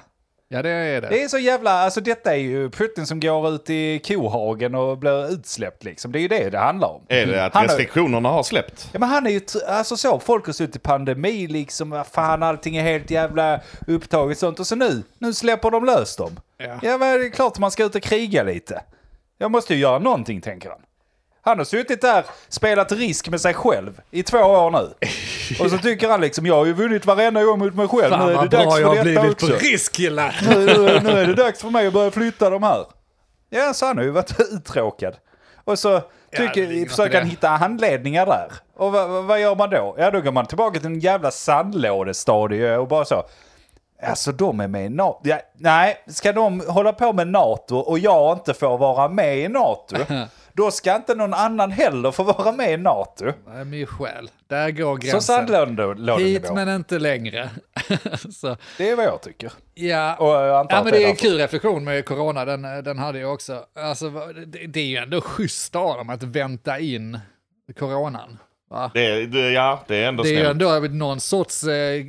Ja, 0.53 0.61
det 0.61 0.69
är 0.69 1.01
det. 1.01 1.07
Det 1.09 1.23
är 1.23 1.27
så 1.27 1.37
jävla, 1.37 1.71
alltså 1.71 2.01
detta 2.01 2.31
är 2.33 2.37
ju 2.39 2.69
Putin 2.69 3.07
som 3.07 3.19
går 3.19 3.49
ut 3.55 3.69
i 3.69 3.99
kohagen 3.99 4.75
och 4.75 4.97
blir 4.97 5.31
utsläppt 5.33 5.83
liksom. 5.83 6.11
Det 6.11 6.19
är 6.19 6.21
ju 6.21 6.27
det 6.27 6.49
det 6.49 6.57
handlar 6.59 6.87
om. 6.87 7.01
Är 7.07 7.25
det 7.25 7.45
att 7.45 7.53
Han 7.53 7.61
har- 7.61 7.67
restriktionerna 7.67 8.29
har 8.29 8.43
släppt? 8.43 8.89
Ja 8.91 8.99
men 8.99 9.09
han 9.09 9.27
är 9.27 9.31
ju, 9.31 9.41
alltså 9.67 9.97
så, 9.97 10.19
folk 10.19 10.45
har 10.45 10.53
suttit 10.53 10.75
i 10.75 10.79
pandemi 10.79 11.47
liksom, 11.47 12.03
fan 12.11 12.43
allting 12.43 12.75
är 12.77 12.83
helt 12.83 13.11
jävla 13.11 13.59
upptaget 13.87 14.37
sånt. 14.37 14.59
Och 14.59 14.67
så 14.67 14.75
nu, 14.75 15.03
nu 15.17 15.33
släpper 15.33 15.71
de 15.71 15.85
lös 15.85 16.15
dem. 16.15 16.39
Ja. 16.57 16.79
Ja 16.83 16.97
men 16.97 17.19
det 17.19 17.25
är 17.25 17.29
klart 17.29 17.59
man 17.59 17.71
ska 17.71 17.83
ut 17.85 17.95
och 17.95 18.01
kriga 18.03 18.43
lite. 18.43 18.81
Jag 19.37 19.51
måste 19.51 19.73
ju 19.73 19.79
göra 19.79 19.99
någonting 19.99 20.41
tänker 20.41 20.69
han. 20.69 20.79
Han 21.41 21.57
har 21.57 21.65
suttit 21.65 22.01
där, 22.01 22.25
spelat 22.49 22.91
risk 22.91 23.29
med 23.29 23.41
sig 23.41 23.53
själv 23.53 24.01
i 24.11 24.23
två 24.23 24.37
år 24.37 24.71
nu. 24.71 24.89
Och 25.59 25.69
så 25.71 25.77
tycker 25.77 26.09
han 26.09 26.21
liksom, 26.21 26.45
jag 26.45 26.55
har 26.55 26.65
ju 26.65 26.73
vunnit 26.73 27.05
varenda 27.05 27.43
gång 27.43 27.59
mot 27.59 27.75
mig 27.75 27.87
själv. 27.87 28.09
Fan 28.09 28.27
nu 28.27 28.33
är 28.33 28.37
det 28.41 28.57
dags 28.57 28.75
för 28.75 28.95
detta 29.13 29.21
också. 29.31 29.45
risk. 29.47 29.61
Nu, 30.49 30.99
nu, 31.03 31.09
är 31.09 31.27
det 31.27 31.33
dags 31.33 31.61
för 31.61 31.69
mig 31.69 31.87
att 31.87 31.93
börja 31.93 32.11
flytta 32.11 32.49
de 32.49 32.63
här. 32.63 32.85
Ja, 33.49 33.73
så 33.73 33.85
han 33.85 33.97
har 33.97 34.03
ju 34.03 34.09
varit 34.11 34.39
uttråkad. 34.51 35.13
Och 35.63 35.79
så 35.79 36.01
tycker, 36.37 36.71
i 36.71 36.85
försöker 36.85 37.19
han 37.19 37.29
hitta 37.29 37.47
handledningar 37.49 38.25
där. 38.25 38.51
Och 38.77 38.91
vad, 38.91 39.09
vad- 39.09 39.23
vad 39.23 39.41
gör 39.41 39.55
man 39.55 39.69
då? 39.69 39.95
Ja, 39.97 40.11
då 40.11 40.21
går 40.21 40.31
man 40.31 40.45
tillbaka 40.45 40.79
till 40.79 40.87
en 40.87 40.99
jävla 40.99 41.31
sandlådestadie 41.31 42.77
och 42.77 42.87
bara 42.87 43.05
så. 43.05 43.23
Alltså 44.03 44.31
de 44.31 44.59
är 44.59 44.67
med 44.67 44.85
i 44.85 44.89
NATO. 44.89 45.19
Ja, 45.23 45.39
nej, 45.57 45.97
ska 46.07 46.31
de 46.33 46.59
hålla 46.67 46.93
på 46.93 47.13
med 47.13 47.27
NATO 47.27 47.77
och 47.77 47.99
jag 47.99 48.37
inte 48.37 48.53
får 48.53 48.77
vara 48.77 49.07
med 49.09 49.37
i 49.39 49.47
NATO, 49.47 49.95
då 50.53 50.71
ska 50.71 50.95
inte 50.95 51.15
någon 51.15 51.33
annan 51.33 51.71
heller 51.71 52.11
få 52.11 52.23
vara 52.23 52.51
med 52.51 52.73
i 52.73 52.77
NATO. 52.77 53.25
Nej, 53.47 53.65
min 53.65 53.85
själ. 53.85 54.29
Där 54.47 54.71
går 54.71 54.95
Så 54.95 55.07
gränsen. 55.07 55.39
Hit 55.39 55.49
sandlådenivå. 55.49 56.53
men 56.55 56.69
inte 56.75 56.99
längre. 56.99 57.49
så, 58.31 58.57
Det 58.77 58.89
är 58.89 58.95
vad 58.95 59.05
jag 59.05 59.21
tycker. 59.21 59.51
ja. 59.73 60.15
Och 60.15 60.27
jag 60.27 60.67
Ja, 60.69 60.83
men 60.83 60.93
det 60.93 61.03
är 61.03 61.09
en 61.09 61.15
kul 61.15 61.37
reflektion 61.37 61.83
med 61.83 62.05
corona, 62.05 62.45
den, 62.45 62.61
den 62.61 62.99
hade 62.99 63.19
jag 63.19 63.33
också. 63.33 63.65
Alltså, 63.75 64.09
det, 64.45 64.67
det 64.67 64.79
är 64.79 64.85
ju 64.85 64.97
ändå 64.97 65.21
schysst 65.21 65.75
av 65.75 65.97
dem 65.97 66.09
att 66.09 66.23
vänta 66.23 66.79
in 66.79 67.19
coronan. 67.79 68.37
Va? 68.69 68.91
Det, 68.93 69.25
det, 69.25 69.51
ja, 69.51 69.83
det 69.87 69.95
är 69.95 70.07
ändå 70.07 70.23
Det 70.23 70.29
är 70.29 70.39
ju 70.39 70.45
ändå 70.45 70.79
någon 70.79 71.19
sorts 71.19 71.63
eh, 71.63 72.03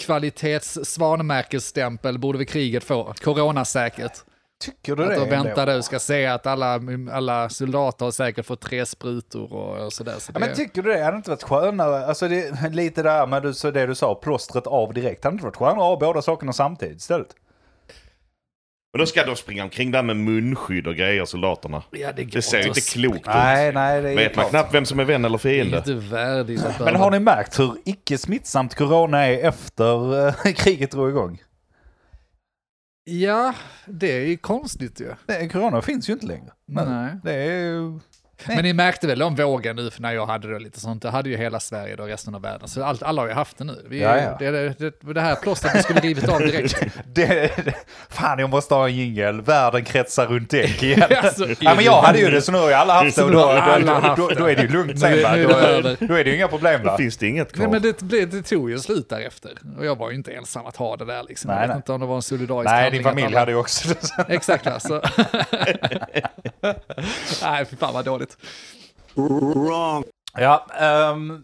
kvalitets 0.00 0.78
svanmärkesstämpel 0.82 2.18
borde 2.18 2.38
väl 2.38 2.46
kriget 2.46 2.84
få. 2.84 3.14
Coronasäkert. 3.20 4.12
Tycker 4.60 4.96
du 4.96 5.02
Att 5.02 5.08
det? 5.08 5.14
de 5.14 5.20
ändå? 5.22 5.44
väntar 5.44 5.66
du 5.66 5.82
ska 5.82 5.98
se 5.98 6.26
att 6.26 6.46
alla, 6.46 6.80
alla 7.12 7.48
soldater 7.48 8.04
har 8.04 8.12
säkert 8.12 8.46
fått 8.46 8.60
tre 8.60 8.86
sprutor 8.86 9.52
och, 9.52 9.86
och 9.86 9.92
sådär. 9.92 10.14
Så 10.18 10.32
Ja, 10.34 10.40
det, 10.40 10.46
men 10.46 10.56
tycker 10.56 10.82
du 10.82 10.92
det? 10.92 10.98
Hade 11.04 11.10
det 11.10 11.16
inte 11.16 11.30
varit 11.30 11.42
skönare? 11.42 12.06
Alltså 12.06 12.28
det, 12.28 12.70
lite 12.72 13.02
där 13.02 13.26
med 13.26 13.42
du, 13.42 13.54
så 13.54 13.70
det 13.70 13.86
du 13.86 13.94
sa, 13.94 14.14
plåstret 14.14 14.66
av 14.66 14.92
direkt. 14.94 15.24
Hade 15.24 15.32
det 15.32 15.36
inte 15.36 15.44
varit 15.44 15.56
skönare 15.56 15.74
att 15.74 15.80
ha 15.82 15.96
båda 15.98 16.22
sakerna 16.22 16.52
samtidigt 16.52 16.96
istället? 16.98 17.28
Men 18.92 18.98
då 18.98 19.06
ska 19.06 19.24
de 19.24 19.36
springa 19.36 19.62
omkring 19.64 19.90
där 19.90 20.02
med 20.02 20.16
munskydd 20.16 20.86
och 20.86 20.94
grejer, 20.94 21.24
soldaterna. 21.24 21.82
ja, 21.90 22.12
det, 22.16 22.24
Det 22.24 22.42
ser 22.42 22.56
ju 22.56 22.62
att 22.70 22.76
inte 22.76 22.80
klokt 22.80 23.16
ut. 23.18 23.26
Nej, 23.26 23.72
nej, 23.72 24.02
det 24.02 24.10
är 24.10 24.16
Vet 24.16 24.36
man 24.36 24.44
knappt 24.44 24.74
vem 24.74 24.84
som 24.84 25.00
är 25.00 25.04
vän 25.04 25.24
eller 25.24 25.38
Det 25.42 25.48
är 25.48 25.52
fiende. 25.54 25.76
inte 25.76 25.94
värdigt 25.94 26.64
att 26.64 26.80
Men 26.80 26.96
har 26.96 27.10
ni 27.10 27.20
märkt 27.20 27.58
hur 27.58 27.74
icke 27.84 28.18
smittsamt 28.18 28.74
corona 28.74 29.26
är 29.26 29.48
efter 29.48 30.26
eh, 30.28 30.52
kriget 30.54 30.90
drog 30.90 31.08
igång? 31.10 31.42
Ja, 33.04 33.54
det 33.86 34.12
är 34.12 34.26
ju 34.26 34.36
konstigt 34.36 35.00
ju. 35.00 35.14
Det, 35.26 35.48
corona 35.48 35.82
finns 35.82 36.08
ju 36.08 36.12
inte 36.12 36.26
längre. 36.26 36.52
Nej. 36.66 37.16
Det 37.24 37.32
är 37.34 38.00
Men 38.46 38.62
ni 38.64 38.72
märkte 38.72 39.06
väl 39.06 39.22
om 39.22 39.34
vågen 39.34 39.76
nu 39.76 39.90
för 39.90 40.02
när 40.02 40.12
jag 40.12 40.26
hade 40.26 40.52
det 40.52 40.58
lite 40.58 40.80
sånt, 40.80 41.02
det 41.02 41.10
hade 41.10 41.28
ju 41.30 41.36
hela 41.36 41.60
Sverige 41.60 41.96
och 41.96 42.06
resten 42.06 42.34
av 42.34 42.42
världen. 42.42 42.68
Så 42.68 42.84
allt, 42.84 43.02
alla 43.02 43.22
har 43.22 43.28
ju 43.28 43.34
haft 43.34 43.58
det 43.58 43.64
nu. 43.64 43.86
Vi, 43.88 44.00
Ja, 44.00 44.16
ja. 44.16 44.36
Det, 44.38 44.50
det, 44.78 45.12
det, 45.14 45.20
här 45.20 45.34
plåstret 45.34 45.74
vi 45.74 45.82
skulle 45.82 46.00
rivit 46.00 46.28
av 46.28 46.38
direkt. 46.40 46.86
Det, 47.14 47.26
det, 47.64 47.74
fan, 48.08 48.38
jag 48.38 48.50
måste 48.50 48.74
ha 48.74 48.88
en 48.88 48.94
jingel. 48.96 49.40
Världen 49.40 49.84
kretsar 49.84 50.26
runt 50.26 50.50
däck 50.50 50.82
igen. 50.82 51.02
Alltså, 51.22 51.46
ja, 51.60 51.74
men 51.74 51.84
jag 51.84 52.02
hade 52.02 52.18
ju 52.18 52.30
det, 52.30 52.42
så 52.42 52.52
nu 52.52 52.58
har 52.58 52.68
ju 52.68 52.74
alla 52.74 52.94
haft 52.94 53.16
det. 53.16 53.22
Och 53.24 53.30
då, 53.32 53.38
då, 53.38 53.78
då, 53.86 54.14
då, 54.16 54.34
då 54.34 54.46
är 54.46 54.56
det 54.56 54.62
ju 54.62 54.68
lugnt 54.68 54.92
Nu 54.94 54.98
sen. 55.00 55.12
är- 55.12 55.46
va? 55.46 55.96
Då, 55.98 56.06
då 56.06 56.14
är 56.14 56.24
det 56.24 56.30
ju 56.30 56.36
inga 56.36 56.48
problem. 56.48 56.80
Då 56.82 56.90
Va? 56.90 56.96
finns 56.96 57.16
det 57.16 57.26
inget 57.28 57.52
kvar. 57.52 57.62
Nej, 57.66 57.72
men 57.72 57.82
det, 57.82 58.00
blev- 58.02 58.30
det 58.30 58.42
tog 58.42 58.70
ju 58.70 58.78
slut 58.78 59.08
därefter. 59.08 59.50
Och 59.78 59.86
jag 59.86 59.96
var 59.98 60.10
ju 60.10 60.16
inte 60.16 60.32
ensam 60.32 60.66
att 60.66 60.76
ha 60.76 60.96
det 60.96 61.04
där 61.04 61.22
liksom. 61.28 61.48
Nej, 61.48 61.56
jag 61.56 61.60
vet 61.62 61.68
nej. 61.68 61.76
inte 61.76 61.92
om 61.92 62.00
det 62.00 62.06
var 62.06 62.16
en 62.16 62.22
solidarisk 62.22 62.70
Nej, 62.70 62.90
din 62.90 63.02
familj 63.02 63.36
hade 63.36 63.52
ju 63.52 63.58
också 63.58 63.88
det. 63.88 64.34
Exakt, 64.34 64.66
alltså. 64.66 65.02
Nej, 67.42 67.64
fy 67.64 67.76
fan 67.76 67.94
vad 67.94 68.04
dåligt. 68.04 68.36
Ja, 70.38 70.66
ehm, 70.80 71.42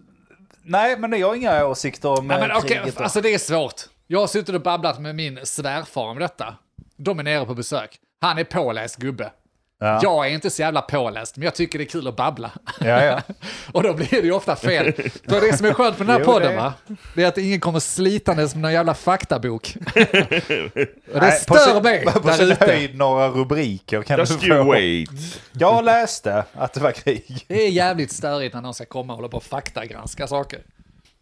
nej, 0.62 0.98
men 0.98 1.20
jag 1.20 1.28
har 1.28 1.34
inga 1.34 1.66
åsikter 1.66 2.08
om 2.18 2.26
Nej, 2.26 2.40
men 2.40 2.50
eh, 2.50 2.60
kriget. 2.60 2.96
då. 2.96 3.02
alltså 3.02 3.20
det 3.20 3.34
är 3.34 3.38
svårt. 3.38 3.82
Jag 4.06 4.20
har 4.20 4.26
suttit 4.26 4.54
och 4.54 4.62
babblat 4.62 5.00
med 5.00 5.14
min 5.14 5.38
svärfar 5.42 6.02
om 6.02 6.18
detta. 6.18 6.54
De 6.96 7.18
är 7.18 7.22
nere 7.22 7.46
på 7.46 7.54
besök. 7.54 7.98
Han 8.20 8.38
är 8.38 8.44
påläst 8.44 8.96
gubbe. 8.96 9.30
Ja. 9.78 10.00
Jag 10.02 10.26
är 10.26 10.30
inte 10.30 10.50
så 10.50 10.62
jävla 10.62 10.82
påläst, 10.82 11.36
men 11.36 11.44
jag 11.44 11.54
tycker 11.54 11.78
det 11.78 11.84
är 11.84 11.88
kul 11.88 12.08
att 12.08 12.16
babbla. 12.16 12.50
Ja, 12.80 13.04
ja. 13.04 13.20
Och 13.72 13.82
då 13.82 13.94
blir 13.94 14.08
det 14.10 14.16
ju 14.16 14.32
ofta 14.32 14.56
fel. 14.56 14.92
För 15.28 15.40
det 15.40 15.56
som 15.56 15.66
är 15.66 15.72
skönt 15.72 15.98
med 15.98 16.06
den 16.08 16.14
här 16.16 16.20
Jo, 16.26 16.32
podden 16.32 16.50
det- 16.50 16.56
va, 16.56 16.72
det 17.14 17.22
är 17.22 17.28
att 17.28 17.38
ingen 17.38 17.60
kommer 17.60 17.80
slitandes 17.80 18.54
med 18.54 18.62
någon 18.62 18.72
jävla 18.72 18.94
faktabok. 18.94 19.76
Och 19.86 19.92
det 19.94 20.88
Nej, 21.14 21.40
på 21.48 21.54
stör 21.54 21.74
sin- 21.74 21.82
mig 21.82 22.04
På 22.04 22.32
sin 22.32 22.50
ute. 22.52 22.64
höjd 22.66 22.96
några 22.96 23.28
rubriker 23.28 24.02
kan 24.02 24.18
Just 24.18 24.40
du 24.40 24.48
få. 24.48 24.62
wait. 24.64 25.10
Jag 25.52 25.84
läste 25.84 26.44
att 26.52 26.72
det 26.72 26.80
var 26.80 26.92
krig. 26.92 27.44
Det 27.48 27.62
är 27.66 27.68
jävligt 27.70 28.12
störigt 28.12 28.54
när 28.54 28.60
någon 28.60 28.74
ska 28.74 28.84
komma 28.84 29.12
och 29.12 29.16
hålla 29.16 29.28
på 29.28 29.36
och 29.36 29.42
faktagranska 29.44 30.26
saker. 30.26 30.60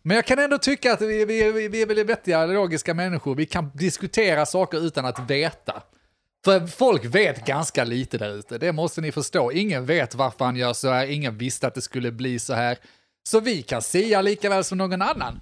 Men 0.03 0.15
jag 0.15 0.27
kan 0.27 0.39
ändå 0.39 0.59
tycka 0.59 0.93
att 0.93 1.01
vi, 1.01 1.25
vi, 1.25 1.53
vi, 1.53 1.69
vi 1.69 1.83
är 1.83 1.87
väl 1.87 2.05
vettiga, 2.05 2.47
logiska 2.47 2.95
människor. 2.95 3.35
Vi 3.35 3.47
kan 3.47 3.71
diskutera 3.75 4.47
saker 4.47 4.87
utan 4.87 5.05
att 5.07 5.31
veta. 5.31 5.83
För 6.45 6.67
folk 6.67 7.05
vet 7.05 7.47
ganska 7.47 7.85
lite 7.85 8.19
där 8.19 8.31
ute, 8.31 8.59
det 8.59 8.73
måste 8.73 9.01
ni 9.01 9.13
förstå. 9.13 9.53
Ingen 9.53 9.87
vet 9.87 10.15
varför 10.15 10.45
han 10.45 10.57
gör 10.57 10.73
så 10.73 10.91
här, 10.91 11.07
ingen 11.07 11.39
visste 11.39 11.67
att 11.67 11.75
det 11.75 11.81
skulle 11.81 12.13
bli 12.13 12.39
så 12.39 12.55
här. 12.55 12.79
Så 13.29 13.41
vi 13.41 13.63
kan 13.63 13.83
sia 13.83 14.23
lika 14.23 14.49
väl 14.49 14.65
som 14.65 14.79
någon 14.79 15.03
annan. 15.03 15.41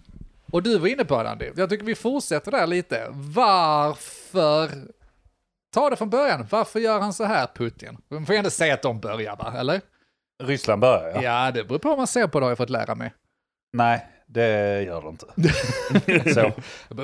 Och 0.53 0.63
du 0.63 0.79
var 0.79 0.89
inne 0.89 1.05
på 1.05 1.23
det, 1.23 1.31
Andy. 1.31 1.51
Jag 1.57 1.71
tycker 1.71 1.85
vi 1.85 1.95
fortsätter 1.95 2.51
där 2.51 2.67
lite. 2.67 3.07
Varför... 3.11 4.71
Ta 5.75 5.91
det 5.91 5.97
från 5.97 6.11
början. 6.11 6.47
Varför 6.51 6.81
gör 6.81 7.01
han 7.01 7.13
så 7.13 7.25
här, 7.25 7.47
Putin? 7.55 7.99
Man 8.09 8.27
får 8.27 8.35
ändå 8.35 8.51
säga 8.51 8.75
att 8.75 8.83
de 8.83 9.01
börjar, 9.01 9.37
va? 9.37 9.55
Eller? 9.59 9.81
Ryssland 10.43 10.81
börjar 10.81 11.23
ja. 11.23 11.23
Ja, 11.23 11.51
det 11.51 11.65
beror 11.65 11.79
på 11.79 11.89
vad 11.89 11.99
man 11.99 12.07
ser 12.07 12.27
på 12.27 12.41
det 12.41 12.47
har 12.47 12.51
jag 12.51 12.59
fått 12.59 12.71
lära 12.71 12.95
mig. 12.95 13.15
Nej, 13.73 14.07
det 14.33 14.83
gör 14.83 15.03
det 15.03 15.09
inte. 15.09 16.35
så. 16.35 16.53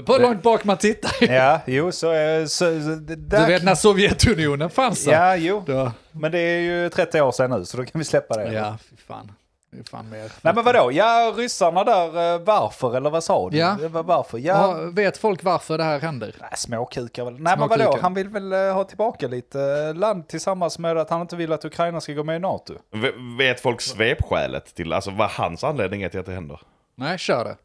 På 0.03 0.13
hur 0.13 0.21
långt 0.21 0.43
bak 0.43 0.65
man 0.65 0.77
tittar. 0.77 1.33
Ja, 1.33 1.61
jo, 1.67 1.93
så 1.93 2.11
är 2.11 2.47
så, 2.47 2.49
så, 2.65 2.65
det 2.89 2.97
Du 3.01 3.17
där, 3.17 3.47
vet 3.47 3.65
när 3.65 3.75
Sovjetunionen 3.75 4.71
fanns 4.71 5.05
så. 5.05 5.11
Ja, 5.11 5.37
jo. 5.37 5.63
Då, 5.67 5.93
Men 6.13 6.33
det 6.33 6.39
är 6.39 6.61
ju 6.61 6.89
30 6.89 7.21
år 7.21 7.33
sedan 7.33 7.51
nu, 7.51 7.65
så 7.65 7.77
då 7.77 7.85
kan 7.85 7.99
vi 7.99 8.05
släppa 8.05 8.37
det. 8.37 8.53
ja, 8.53 8.77
fy 8.91 8.97
fan. 8.97 9.33
Det 9.71 9.79
är 9.79 9.85
fan 9.85 10.11
mer. 10.11 10.33
Nej 10.43 10.55
men 10.55 10.65
vadå, 10.65 10.93
ja 10.93 11.35
ryssarna 11.37 11.85
där, 11.85 12.35
eh, 12.35 12.41
varför 12.41 12.97
eller 12.97 13.11
vad 13.11 13.25
sa 13.25 13.51
du? 13.51 13.57
Ja. 13.57 13.77
Varför? 13.91 14.39
Ja, 14.39 14.79
Ja, 14.83 14.91
vet 14.93 15.19
folk 15.19 15.45
varför 15.45 15.79
det 15.79 15.85
här 15.85 16.01
händer? 16.01 16.35
Nej, 16.41 16.51
småkukar 16.57 17.25
väl. 17.25 17.33
Nej 17.41 17.57
men 17.59 17.69
vadå, 17.69 17.83
Småkukar. 17.85 18.03
han 18.03 18.15
vill 18.15 18.29
väl 18.29 18.53
eh, 18.53 18.59
ha 18.75 18.85
tillbaka 18.85 19.27
lite 19.29 19.61
eh, 19.61 19.95
land 19.95 20.29
tillsammans 20.29 20.79
med 20.79 20.99
att 20.99 21.11
han 21.11 21.21
inte 21.21 21.37
vill 21.37 21.53
att 21.53 21.65
Ukraina 21.65 22.01
ska 22.01 22.13
gå 22.13 22.25
med 22.25 22.37
i 22.37 22.39
NATO. 22.39 22.75
V- 22.95 23.13
Vet 23.39 23.61
folk 23.61 23.81
svepskälet 23.81 24.75
till, 24.75 24.93
alltså 24.93 25.11
vad 25.11 25.31
hans 25.31 25.65
anledning 25.65 26.03
är 26.03 26.09
till 26.09 26.21
att 26.21 26.27
det 26.27 26.33
händer? 26.35 26.61
Nej, 26.99 27.19
kör 27.19 27.45
det. 27.45 27.57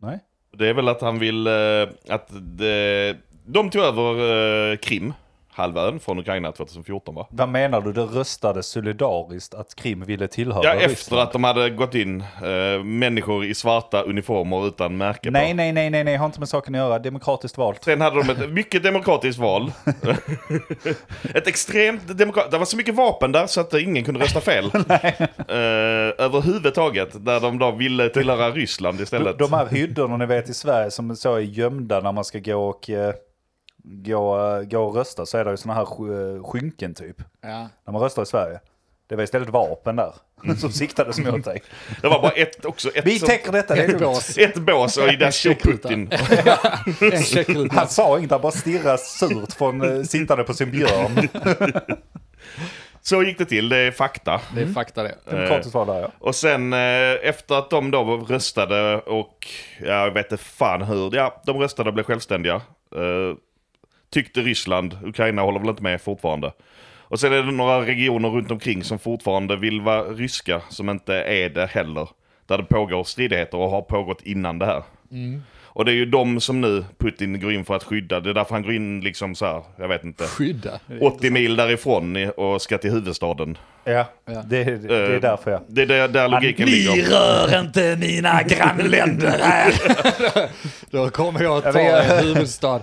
Nej. 0.00 0.18
Det 0.52 0.68
är 0.68 0.74
väl 0.74 0.88
att 0.88 1.00
han 1.00 1.18
vill 1.18 1.46
eh, 1.46 1.88
att 2.08 2.28
det, 2.30 3.16
de 3.46 3.70
tog 3.70 3.82
över 3.82 4.70
eh, 4.72 4.76
Krim, 4.76 5.12
halvön, 5.54 6.00
från 6.00 6.18
Ukraina 6.18 6.52
2014 6.52 7.14
va? 7.14 7.26
Vad 7.30 7.48
menar 7.48 7.80
du, 7.80 7.92
det 7.92 8.02
röstade 8.02 8.62
solidariskt 8.62 9.54
att 9.54 9.74
Krim 9.74 10.04
ville 10.04 10.28
tillhöra 10.28 10.64
Ja, 10.64 10.72
Ryssland? 10.74 10.92
efter 10.92 11.16
att 11.16 11.32
de 11.32 11.44
hade 11.44 11.70
gått 11.70 11.94
in, 11.94 12.20
eh, 12.20 12.84
människor 12.84 13.44
i 13.44 13.54
svarta 13.54 14.02
uniformer 14.02 14.66
utan 14.68 14.96
märke 14.96 15.30
Nej, 15.30 15.50
på. 15.50 15.56
nej, 15.56 15.72
nej, 15.72 15.90
nej, 15.90 16.04
nej, 16.04 16.16
har 16.16 16.26
inte 16.26 16.38
med 16.38 16.48
saken 16.48 16.74
att 16.74 16.78
göra. 16.78 16.98
Demokratiskt 16.98 17.58
valt. 17.58 17.84
Sen 17.84 18.00
hade 18.00 18.22
de 18.22 18.30
ett 18.30 18.50
mycket 18.52 18.82
demokratiskt 18.82 19.38
val. 19.40 19.72
ett 21.34 21.46
extremt 21.46 22.18
demokratiskt... 22.18 22.52
Det 22.52 22.58
var 22.58 22.64
så 22.66 22.76
mycket 22.76 22.94
vapen 22.94 23.32
där 23.32 23.46
så 23.46 23.60
att 23.60 23.74
ingen 23.74 24.04
kunde 24.04 24.20
rösta 24.20 24.40
fel. 24.40 24.64
eh, 25.48 26.24
överhuvudtaget. 26.26 27.24
Där 27.24 27.40
de 27.40 27.58
då 27.58 27.70
ville 27.70 28.08
tillhöra 28.08 28.50
Ryssland 28.50 28.98
De, 28.98 29.02
istället. 29.02 29.38
de 29.38 29.52
här 29.52 29.66
hyddorna 29.66 30.16
ni 30.16 30.26
vet 30.26 30.48
i 30.48 30.54
Sverige 30.54 30.90
som 30.90 31.16
så 31.16 31.34
är 31.34 31.40
gömda 31.40 32.00
när 32.00 32.12
man 32.12 32.24
ska 32.24 32.38
gå 32.38 32.56
och, 32.68 32.90
eh, 32.90 33.14
gå, 33.84 34.36
gå 34.70 34.78
och 34.84 34.94
rösta 34.94 35.26
så 35.26 35.38
är 35.38 35.44
det 35.44 35.50
ju 35.50 35.56
såna 35.56 35.74
här 35.74 35.82
eh, 36.36 36.44
skynken 36.44 36.94
typ. 36.94 37.16
Ja. 37.40 37.68
När 37.86 37.92
man 37.92 38.02
röstar 38.02 38.22
i 38.22 38.26
Sverige. 38.26 38.60
Det 39.06 39.16
var 39.16 39.22
istället 39.24 39.48
vapen 39.48 39.96
där 39.96 40.12
som 40.58 40.72
siktades 40.72 41.18
mot 41.18 41.44
dig. 41.44 41.62
Det 42.02 42.08
var 42.08 42.22
bara 42.22 42.30
ett 42.32 42.64
också. 42.64 42.88
Ett, 42.94 43.06
Vi 43.06 43.18
som- 43.18 43.28
täcker 43.28 43.52
detta, 43.52 43.74
det 43.74 43.84
är 43.84 43.88
Ett 43.88 43.98
bås. 44.00 44.38
ett 44.38 44.54
bås 44.56 44.96
och 44.96 45.08
i 45.12 45.16
där 45.16 45.30
stod. 45.30 45.58
Putin. 45.62 46.10
Han 47.72 47.88
sa 47.88 48.18
inget, 48.18 48.30
han 48.30 48.40
bara 48.40 48.52
stirrade 48.52 48.98
surt 48.98 49.52
från 49.52 49.96
eh, 49.96 50.02
sittande 50.02 50.44
på 50.44 50.54
sin 50.54 50.70
björn. 50.70 51.28
Så 53.04 53.22
gick 53.22 53.38
det 53.38 53.44
till, 53.44 53.68
det 53.68 53.76
är 53.76 53.90
fakta. 53.90 54.40
Det 54.54 54.62
är 54.62 54.66
fakta 54.66 55.02
det. 55.02 55.14
Demokratiskt 55.30 55.74
val 55.74 55.86
där 55.86 56.00
ja. 56.00 56.10
Och 56.18 56.34
sen 56.34 56.72
eh, 56.72 56.78
efter 57.22 57.54
att 57.54 57.70
de 57.70 57.90
då 57.90 58.16
röstade 58.28 58.98
och 59.00 59.46
ja, 59.80 59.86
jag 60.04 60.10
vet 60.10 60.32
inte 60.32 60.44
fan 60.44 60.82
hur. 60.82 61.14
Ja, 61.16 61.42
de 61.46 61.58
röstade 61.58 61.88
och 61.88 61.94
blev 61.94 62.04
självständiga. 62.04 62.60
Tyckte 64.12 64.40
Ryssland. 64.40 64.98
Ukraina 65.04 65.42
håller 65.42 65.60
väl 65.60 65.68
inte 65.68 65.82
med 65.82 66.00
fortfarande. 66.00 66.52
Och 66.98 67.20
sen 67.20 67.32
är 67.32 67.42
det 67.42 67.52
några 67.52 67.80
regioner 67.86 68.28
runt 68.28 68.50
omkring 68.50 68.84
som 68.84 68.98
fortfarande 68.98 69.56
vill 69.56 69.80
vara 69.80 70.02
ryska, 70.02 70.60
som 70.70 70.90
inte 70.90 71.14
är 71.14 71.48
det 71.50 71.66
heller. 71.66 72.08
Där 72.46 72.58
det 72.58 72.64
pågår 72.64 73.04
stridigheter 73.04 73.58
och 73.58 73.70
har 73.70 73.82
pågått 73.82 74.22
innan 74.22 74.58
det 74.58 74.66
här. 74.66 74.82
Och 75.74 75.84
det 75.84 75.92
är 75.92 75.94
ju 75.94 76.06
de 76.06 76.40
som 76.40 76.60
nu 76.60 76.84
Putin 76.98 77.40
går 77.40 77.52
in 77.52 77.64
för 77.64 77.74
att 77.76 77.84
skydda. 77.84 78.20
Det 78.20 78.30
är 78.30 78.34
därför 78.34 78.54
han 78.54 78.62
går 78.62 78.72
in 78.74 79.00
liksom 79.00 79.34
så 79.34 79.46
här, 79.46 79.62
jag 79.78 79.88
vet 79.88 80.04
inte. 80.04 80.24
Skydda. 80.26 80.80
80 81.00 81.30
mil 81.30 81.56
därifrån 81.56 82.30
och 82.36 82.62
ska 82.62 82.78
till 82.78 82.90
huvudstaden. 82.90 83.58
Ja, 83.84 84.04
Ja. 84.26 84.42
Det, 84.46 84.64
det, 84.64 84.76
det 84.78 84.94
är 84.96 85.14
Eh, 85.14 85.20
därför 85.20 85.50
ja. 85.50 85.60
Det 85.68 85.82
är 85.82 85.86
där, 85.86 86.08
där 86.08 86.28
logiken 86.28 86.66
ligger. 86.68 87.10
rör 87.10 87.60
inte 87.60 87.96
mina 88.00 88.42
grannländer 88.42 89.38
här. 89.42 89.72
Då 90.90 91.10
kommer 91.10 91.42
jag 91.42 91.56
att 91.66 91.74
ta 91.74 91.80
Ja, 91.80 91.84
men 91.84 91.84
jag- 92.08 92.18
en 92.18 92.26
huvudstad. 92.26 92.80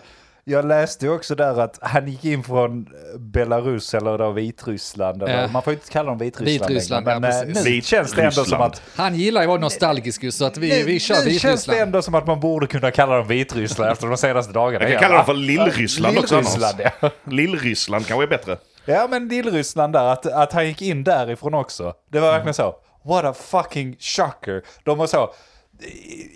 Jag 0.49 0.65
läste 0.65 1.05
ju 1.05 1.11
också 1.11 1.35
där 1.35 1.59
att 1.59 1.79
han 1.81 2.07
gick 2.07 2.25
in 2.25 2.43
från 2.43 2.87
Belarus 3.17 3.93
eller 3.93 4.17
då 4.17 4.31
Vitryssland. 4.31 5.23
Eller, 5.23 5.41
Ja. 5.41 5.47
Man 5.47 5.61
får 5.63 5.73
ju 5.73 5.79
inte 5.79 5.91
kalla 5.91 6.09
dem 6.09 6.17
Vitryssland, 6.17 6.69
Vitryssland, 6.69 7.05
längre, 7.05 7.19
men 7.19 7.31
ja, 7.31 7.37
eh, 7.41 7.45
precis. 7.47 7.65
nu 7.65 7.81
känns 7.81 8.11
det 8.13 8.21
ändå 8.21 8.31
som 8.31 8.41
Vitryssland. 8.43 8.63
att 8.73 8.81
Han 8.95 9.15
gillar 9.15 9.41
ju 9.41 9.45
att 9.45 9.49
vara 9.49 9.59
nostalgisk 9.61 10.33
så 10.33 10.45
att 10.45 10.57
vi, 10.57 10.83
vi 10.83 10.99
kör 10.99 11.15
nu 11.15 11.21
känns 11.21 11.41
det 11.43 11.49
Vitryssland. 11.49 11.79
ändå 11.79 12.01
som 12.01 12.15
att 12.15 12.27
man 12.27 12.39
borde 12.39 12.67
kunna 12.67 12.91
kalla 12.91 13.17
dem 13.17 13.27
Vitryssland 13.27 13.91
efter 13.91 14.07
de 14.07 14.17
senaste 14.17 14.53
dagarna. 14.53 14.85
Jag 14.89 14.91
kan 14.91 15.01
kalla 15.01 15.15
dem 15.15 15.25
för 15.25 15.33
Lillryssland 15.33 16.17
också 16.17 16.35
Lillryssland, 16.35 16.81
annars. 16.81 16.93
ja. 17.01 17.09
Lillryssland 17.23 18.07
kanske 18.07 18.23
är 18.23 18.27
bättre. 18.27 18.57
Ja 18.85 19.07
men 19.09 19.27
Lillryssland 19.27 19.93
där, 19.93 20.05
att, 20.05 20.25
att 20.25 20.53
han 20.53 20.67
gick 20.67 20.81
in 20.81 21.03
därifrån 21.03 21.53
också. 21.53 21.93
Det 22.11 22.19
var 22.19 22.31
verkligen 22.31 22.53
så. 22.53 22.75
What 23.05 23.25
a 23.25 23.33
fucking 23.33 23.95
shocker. 23.99 24.61
De 24.83 24.99
har 24.99 25.07
så, 25.07 25.33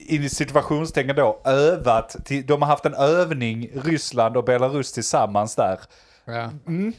i 0.07 0.29
situationstecken 0.29 1.15
då, 1.15 1.41
övat. 1.45 2.15
Till, 2.25 2.45
de 2.45 2.62
har 2.62 2.69
haft 2.69 2.85
en 2.85 2.93
övning, 2.93 3.69
Ryssland 3.83 4.38
och 4.38 4.43
Belarus 4.43 4.91
tillsammans 4.91 5.55
där. 5.55 5.79
Ja. 6.25 6.50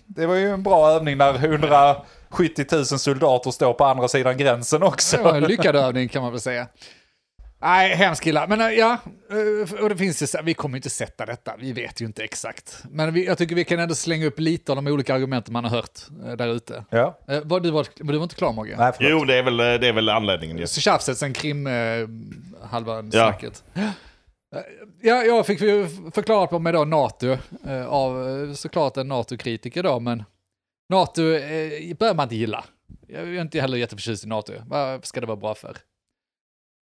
Det 0.07 0.27
var 0.27 0.35
ju 0.35 0.51
en 0.51 0.63
bra 0.63 0.91
övning 0.91 1.19
när 1.19 1.35
170 1.35 2.67
000 2.73 2.85
soldater 2.87 3.51
står 3.51 3.73
på 3.73 3.85
andra 3.85 4.09
sidan 4.09 4.37
gränsen 4.37 4.83
också. 4.83 5.17
Det 5.17 5.23
var 5.23 5.35
en 5.35 5.43
lyckad 5.45 5.77
övning 5.77 6.09
kan 6.09 6.23
man 6.23 6.33
väl 6.33 6.41
säga. 6.41 6.67
Nej, 7.65 7.95
hemskt 7.95 8.23
killar. 8.25 8.47
Men 8.47 8.61
äh, 8.61 8.67
ja, 8.71 8.99
äh, 9.31 9.83
och 9.83 9.89
det 9.89 9.97
finns 9.97 10.23
ju, 10.23 10.27
så- 10.27 10.43
vi 10.45 10.55
kommer 10.55 10.77
inte 10.77 10.91
sätta 10.91 11.27
detta, 11.27 11.55
vi 11.59 11.73
vet 11.73 12.01
ju 12.01 12.05
inte 12.07 12.25
exakt. 12.25 12.83
Men 12.91 13.15
vi, 13.15 13.27
jag 13.27 13.39
tycker 13.39 13.55
vi 13.55 13.65
kan 13.65 13.79
ändå 13.81 13.95
slänga 13.95 14.27
upp 14.27 14.39
lite 14.41 14.73
av 14.73 14.77
de 14.77 14.87
olika 14.87 15.15
argumenten 15.15 15.53
man 15.53 15.65
har 15.65 15.71
hört 15.71 16.01
äh, 16.27 16.33
där 16.33 16.49
ute. 16.49 16.85
Ja. 16.91 17.19
Var, 17.45 17.61
du, 17.61 17.71
var, 17.71 17.87
var 18.01 18.13
du 18.13 18.19
var 18.19 18.23
inte 18.23 18.35
klar 18.35 18.53
Mogge? 18.53 18.77
Nej, 18.79 18.93
förlåt. 18.97 19.11
Jo, 19.11 19.25
det 19.25 19.35
är 19.39 19.43
väl, 19.43 19.57
det 19.57 19.89
är 19.89 19.93
väl 19.93 20.09
anledningen. 20.09 20.59
Yes. 20.59 20.73
Så 20.73 20.81
tjafset 20.81 21.19
sen 21.19 21.33
krim 21.33 21.67
äh, 21.67 21.73
halva 22.71 22.95
Ja. 22.97 23.11
snacket. 23.11 23.65
Ja, 25.03 25.23
jag 25.23 25.47
fick 25.47 25.61
ju 25.61 25.89
förklarat 26.15 26.51
på 26.51 26.59
mig 26.59 26.73
då 26.73 26.85
NATO, 26.85 27.37
av 27.89 28.55
såklart 28.55 28.97
en 28.97 29.09
NATO-kritiker 29.09 29.83
då, 29.83 30.01
men 30.01 30.23
NATO 30.89 31.23
äh, 31.23 31.97
bör 31.99 32.15
man 32.15 32.23
inte 32.25 32.37
gilla. 32.37 32.65
Jag 33.09 33.23
är 33.23 33.41
inte 33.41 33.61
heller 33.61 33.79
jätteförtjust 33.79 34.25
i 34.25 34.29
NATO. 34.29 34.53
Vad 34.67 35.05
ska 35.05 35.21
det 35.21 35.27
vara 35.27 35.37
bra 35.37 35.55
för? 35.55 35.77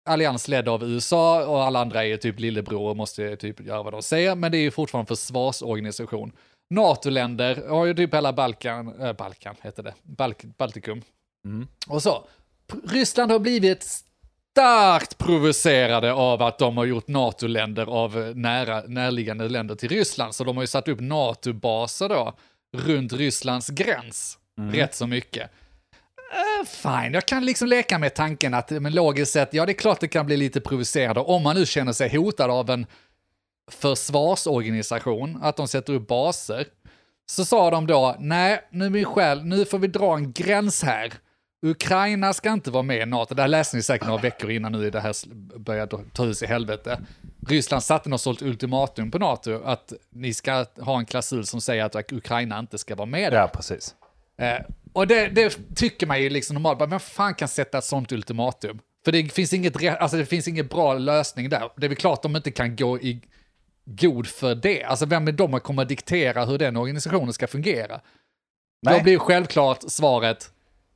Allians 0.06 0.48
ledd 0.48 0.70
av 0.70 0.84
USA 0.84 1.46
och 1.46 1.64
alla 1.64 1.80
andra 1.82 2.06
är 2.06 2.18
typ 2.18 2.40
lillebror 2.40 2.90
och 2.90 2.98
måste 2.98 3.36
typ 3.36 3.60
göra 3.60 3.84
vad 3.84 3.94
de 3.94 4.02
säger, 4.02 4.36
men 4.36 4.52
det 4.52 4.58
är 4.58 4.62
ju 4.62 4.72
fortfarande 4.72 5.08
försvarsorganisation. 5.08 6.32
NATO-länder 6.70 7.68
har 7.70 7.86
ju 7.86 7.94
typ 7.94 8.14
hela 8.14 8.34
Balkan, 8.34 9.02
äh, 9.02 9.14
Balkan 9.14 9.56
heter 9.62 9.84
det, 9.84 9.94
Balk, 10.04 10.44
Baltikum. 10.58 11.02
Och 11.88 12.04
så. 12.04 12.28
Ryssland 12.88 13.32
har 13.32 13.40
blivit 13.40 13.84
starkt 14.52 15.18
provocerade 15.18 16.14
av 16.14 16.42
att 16.42 16.60
de 16.60 16.78
har 16.78 16.86
gjort 16.86 17.08
NATO-länder 17.08 17.86
av 17.86 18.18
eh, 18.20 18.36
nära, 18.36 18.82
närliggande 18.88 19.50
länder 19.50 19.76
till 19.76 19.90
Ryssland. 19.90 20.36
Så 20.36 20.44
de 20.44 20.58
har 20.58 20.64
ju 20.64 20.68
satt 20.68 20.88
upp 20.88 21.00
NATO-baser 21.00 22.10
då 22.10 22.34
runt 22.78 23.14
Rysslands 23.14 23.70
gräns. 23.70 24.38
Rätt 24.72 24.96
så 24.96 25.08
mycket. 25.08 25.52
Fine, 26.66 27.14
jag 27.14 27.26
kan 27.26 27.46
liksom 27.46 27.68
leka 27.68 27.98
med 27.98 28.14
tanken 28.14 28.54
att 28.54 28.70
men 28.70 28.94
logiskt 28.94 29.32
sett, 29.32 29.54
ja 29.54 29.66
det 29.66 29.72
är 29.72 29.74
klart 29.74 30.00
det 30.00 30.08
kan 30.08 30.26
bli 30.26 30.38
lite 30.38 30.62
provocerande 30.62 31.22
om 31.22 31.44
man 31.44 31.56
nu 31.56 31.66
känner 31.66 31.94
sig 31.94 32.18
hotad 32.18 32.52
av 32.52 32.70
en 32.70 32.86
försvarsorganisation, 33.72 35.40
att 35.42 35.58
de 35.58 35.68
sätter 35.68 35.94
upp 35.94 36.08
baser. 36.08 36.68
Så 37.26 37.46
sa 37.46 37.72
de 37.72 37.88
då, 37.88 38.16
nej, 38.20 38.62
nu 38.72 38.90
min 38.90 39.06
själ, 39.06 39.44
nu 39.44 39.66
får 39.66 39.80
vi 39.80 39.88
dra 39.88 40.16
en 40.16 40.32
gräns 40.32 40.84
här. 40.84 41.14
Ukraina 41.66 42.34
ska 42.34 42.52
inte 42.52 42.72
vara 42.72 42.84
med 42.84 43.02
i 43.02 43.06
NATO. 43.06 43.36
Det 43.36 43.42
här 43.42 43.50
läste 43.50 43.78
ni 43.78 43.84
säkert 43.84 44.08
några 44.08 44.22
veckor 44.22 44.52
innan 44.52 44.72
nu 44.72 44.90
det 44.90 45.00
här 45.00 45.16
började 45.60 45.98
ta 46.14 46.24
hus 46.24 46.44
i 46.44 46.46
helvete. 46.46 47.00
Ryssland 47.48 47.84
satte 47.84 48.10
något 48.10 48.22
sånt 48.22 48.42
ultimatum 48.42 49.12
på 49.12 49.20
NATO 49.20 49.62
att 49.64 49.94
ni 50.10 50.34
ska 50.34 50.66
ha 50.80 51.00
en 51.00 51.06
klausul 51.06 51.46
som 51.46 51.62
säger 51.62 51.86
att 51.86 52.12
Ukraina 52.12 52.60
inte 52.60 52.78
ska 52.78 52.96
vara 52.96 53.06
med. 53.06 53.34
Ja, 53.34 53.48
precis. 53.54 53.96
Eh, 54.38 54.60
och 54.94 55.08
det, 55.08 55.28
det 55.28 55.60
tycker 55.76 56.08
man 56.08 56.22
ju 56.22 56.30
liksom 56.30 56.54
normalt, 56.54 56.90
men 56.90 57.00
fan 57.00 57.36
kan 57.36 57.48
sätta 57.48 57.78
ett 57.78 57.84
sånt 57.84 58.12
ultimatum? 58.12 58.80
För 59.06 59.12
det 59.12 59.34
finns 59.34 59.54
inget, 59.54 59.86
alltså 60.02 60.18
det 60.18 60.26
finns 60.26 60.48
ingen 60.48 60.68
bra 60.68 60.94
lösning 60.94 61.50
där. 61.50 61.70
Det 61.78 61.86
är 61.86 61.90
väl 61.90 61.98
klart 61.98 62.24
de 62.24 62.36
inte 62.36 62.52
kan 62.52 62.76
gå 62.76 63.00
i 63.00 63.22
god 63.86 64.28
för 64.28 64.56
det. 64.56 64.84
Alltså 64.84 65.06
vem 65.06 65.28
är 65.28 65.32
de 65.32 65.54
att 65.54 65.64
komma 65.64 65.86
diktera 65.86 66.46
hur 66.46 66.58
den 66.58 66.78
organisationen 66.78 67.34
ska 67.34 67.48
fungera? 67.48 68.02
Nej. 68.82 68.98
Då 68.98 69.04
blir 69.04 69.18
självklart 69.18 69.80
svaret, 69.88 70.52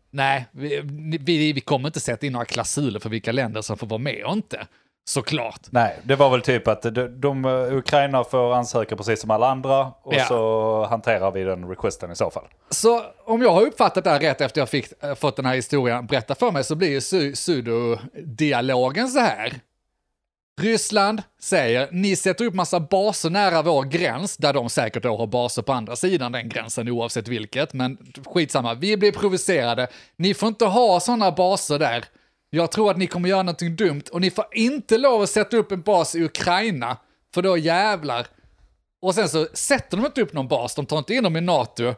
nej, 0.10 0.46
vi, 0.52 0.82
vi, 1.20 1.54
vi 1.54 1.62
kommer 1.62 1.90
inte 1.90 2.00
sätta 2.00 2.26
in 2.26 2.34
några 2.34 2.46
klausuler 2.46 3.00
för 3.00 3.10
vilka 3.10 3.32
länder 3.32 3.62
som 3.62 3.78
får 3.78 3.88
vara 3.88 3.98
med 3.98 4.24
och 4.26 4.34
inte. 4.34 4.68
Såklart. 5.08 5.60
Nej, 5.70 6.00
det 6.04 6.16
var 6.16 6.30
väl 6.30 6.42
typ 6.42 6.68
att 6.68 6.82
de, 6.82 7.08
de, 7.22 7.46
Ukraina 7.72 8.24
får 8.24 8.54
ansöka 8.56 8.96
precis 8.96 9.22
som 9.22 9.32
alla 9.32 9.50
andra 9.52 9.80
och 10.04 10.14
Ja. 10.16 10.26
så 10.26 10.86
hanterar 10.90 11.32
vi 11.32 11.44
den 11.44 11.70
requesten 11.70 12.12
i 12.12 12.16
så 12.16 12.30
fall. 12.30 12.44
Så 12.70 13.02
om 13.26 13.42
jag 13.42 13.52
har 13.52 13.62
uppfattat 13.62 14.04
det 14.04 14.10
här 14.10 14.20
rätt 14.20 14.42
efter 14.42 14.62
jag 14.62 14.70
fick, 14.70 15.04
äh, 15.04 15.16
fått 15.16 15.36
den 15.36 15.46
här 15.46 15.56
historien 15.56 16.06
berättad 16.06 16.36
för 16.36 16.52
mig 16.52 16.64
så 16.64 16.76
blir 16.76 16.90
ju 16.90 17.00
su- 17.00 17.34
pseudo-dialogen 17.34 19.08
så 19.08 19.20
här. 19.20 19.54
Ryssland 20.62 21.22
säger, 21.42 21.88
ni 21.92 22.16
sätter 22.16 22.46
upp 22.46 22.54
massa 22.54 22.80
baser 22.80 23.30
nära 23.30 23.62
vår 23.62 23.84
gräns, 23.84 24.38
där 24.38 24.54
de 24.54 24.70
säkert 24.70 25.04
då 25.04 25.18
har 25.18 25.28
baser 25.28 25.62
på 25.62 25.74
andra 25.74 25.96
sidan 25.96 26.32
den 26.32 26.50
gränsen 26.50 26.90
oavsett 26.90 27.28
vilket, 27.28 27.74
men 27.74 27.98
skitsamma, 28.34 28.74
vi 28.74 28.98
blir 28.98 29.12
provocerade, 29.12 29.88
ni 30.16 30.34
får 30.34 30.48
inte 30.50 30.66
ha 30.66 31.00
sådana 31.00 31.32
baser 31.32 31.80
där. 31.80 32.06
Jag 32.56 32.72
tror 32.72 32.92
att 32.92 32.98
ni 32.98 33.08
kommer 33.08 33.30
göra 33.30 33.44
någonting 33.44 33.76
dumt 33.76 34.04
och 34.12 34.22
ni 34.22 34.32
får 34.32 34.46
inte 34.52 34.98
lov 34.98 35.22
att 35.22 35.30
sätta 35.30 35.58
upp 35.58 35.72
en 35.72 35.82
bas 35.82 36.16
i 36.16 36.24
Ukraina, 36.24 36.98
för 37.34 37.42
då 37.42 37.58
jävlar. 37.58 38.28
Och 39.02 39.16
sen 39.16 39.30
så 39.30 39.48
sätter 39.54 39.98
de 39.98 40.06
inte 40.06 40.22
upp 40.22 40.34
någon 40.34 40.48
bas, 40.48 40.76
de 40.76 40.86
tar 40.86 40.98
inte 40.98 41.14
in 41.14 41.24
dem 41.24 41.38
i 41.38 41.42
NATO. 41.42 41.94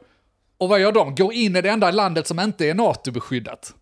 Och 0.58 0.70
vad 0.70 0.80
gör 0.80 0.92
de? 0.92 1.16
Går 1.16 1.34
in 1.34 1.56
i 1.56 1.62
det 1.62 1.70
enda 1.70 1.92
landet 1.92 2.28
som 2.28 2.40
inte 2.40 2.66
är 2.66 2.74
NATO-beskyddat. 2.74 3.74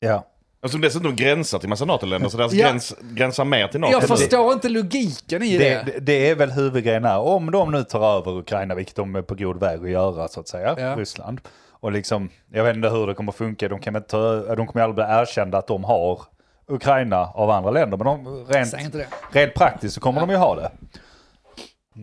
Ja. 0.00 0.26
Och 0.62 0.70
som 0.70 0.80
dessutom 0.80 1.16
gränsar 1.16 1.58
till 1.58 1.68
massa 1.68 1.84
NATO-länder, 1.84 2.28
så 2.28 2.36
deras 2.36 2.52
Ja. 2.52 2.66
gräns, 2.68 2.94
gränsar 3.00 3.44
mer 3.44 3.68
till 3.68 3.80
NATO. 3.80 3.92
Jag 3.92 4.08
förstår 4.08 4.52
inte 4.52 4.68
logiken 4.68 5.42
i 5.42 5.58
Det, 5.58 5.68
det. 5.68 5.82
det, 5.92 5.98
det 6.00 6.30
är 6.30 6.34
väl 6.34 6.50
huvudgrejen 6.50 7.04
här. 7.04 7.18
Om 7.18 7.50
de 7.50 7.72
nu 7.72 7.84
tar 7.84 8.18
över 8.18 8.38
Ukraina, 8.38 8.74
vilket 8.74 8.96
de 8.96 9.14
är 9.16 9.22
på 9.22 9.34
god 9.34 9.60
väg 9.60 9.80
att 9.84 9.90
göra 9.90 10.28
så 10.28 10.40
att 10.40 10.48
säga, 10.48 10.74
Ja. 10.78 10.96
Ryssland. 10.96 11.40
Och 11.80 11.92
liksom, 11.92 12.30
jag 12.52 12.64
vet 12.64 12.76
inte 12.76 12.88
hur 12.88 13.06
det 13.06 13.14
kommer 13.14 13.32
funka, 13.32 13.68
de, 13.68 13.80
kan 13.80 13.96
inte 13.96 14.16
de 14.56 14.66
kommer 14.66 14.84
aldrig 14.84 14.94
bli 15.06 15.14
erkända 15.14 15.58
att 15.58 15.66
de 15.66 15.84
har 15.84 16.20
Ukraina 16.68 17.30
av 17.34 17.50
andra 17.50 17.70
länder. 17.70 17.96
Men 17.98 18.06
de, 18.06 18.44
rent, 18.48 18.74
rent 19.30 19.54
praktiskt 19.54 19.94
så 19.94 20.00
kommer 20.00 20.20
de 20.20 20.30
ju 20.30 20.36
ha 20.36 20.54
det. 20.56 20.70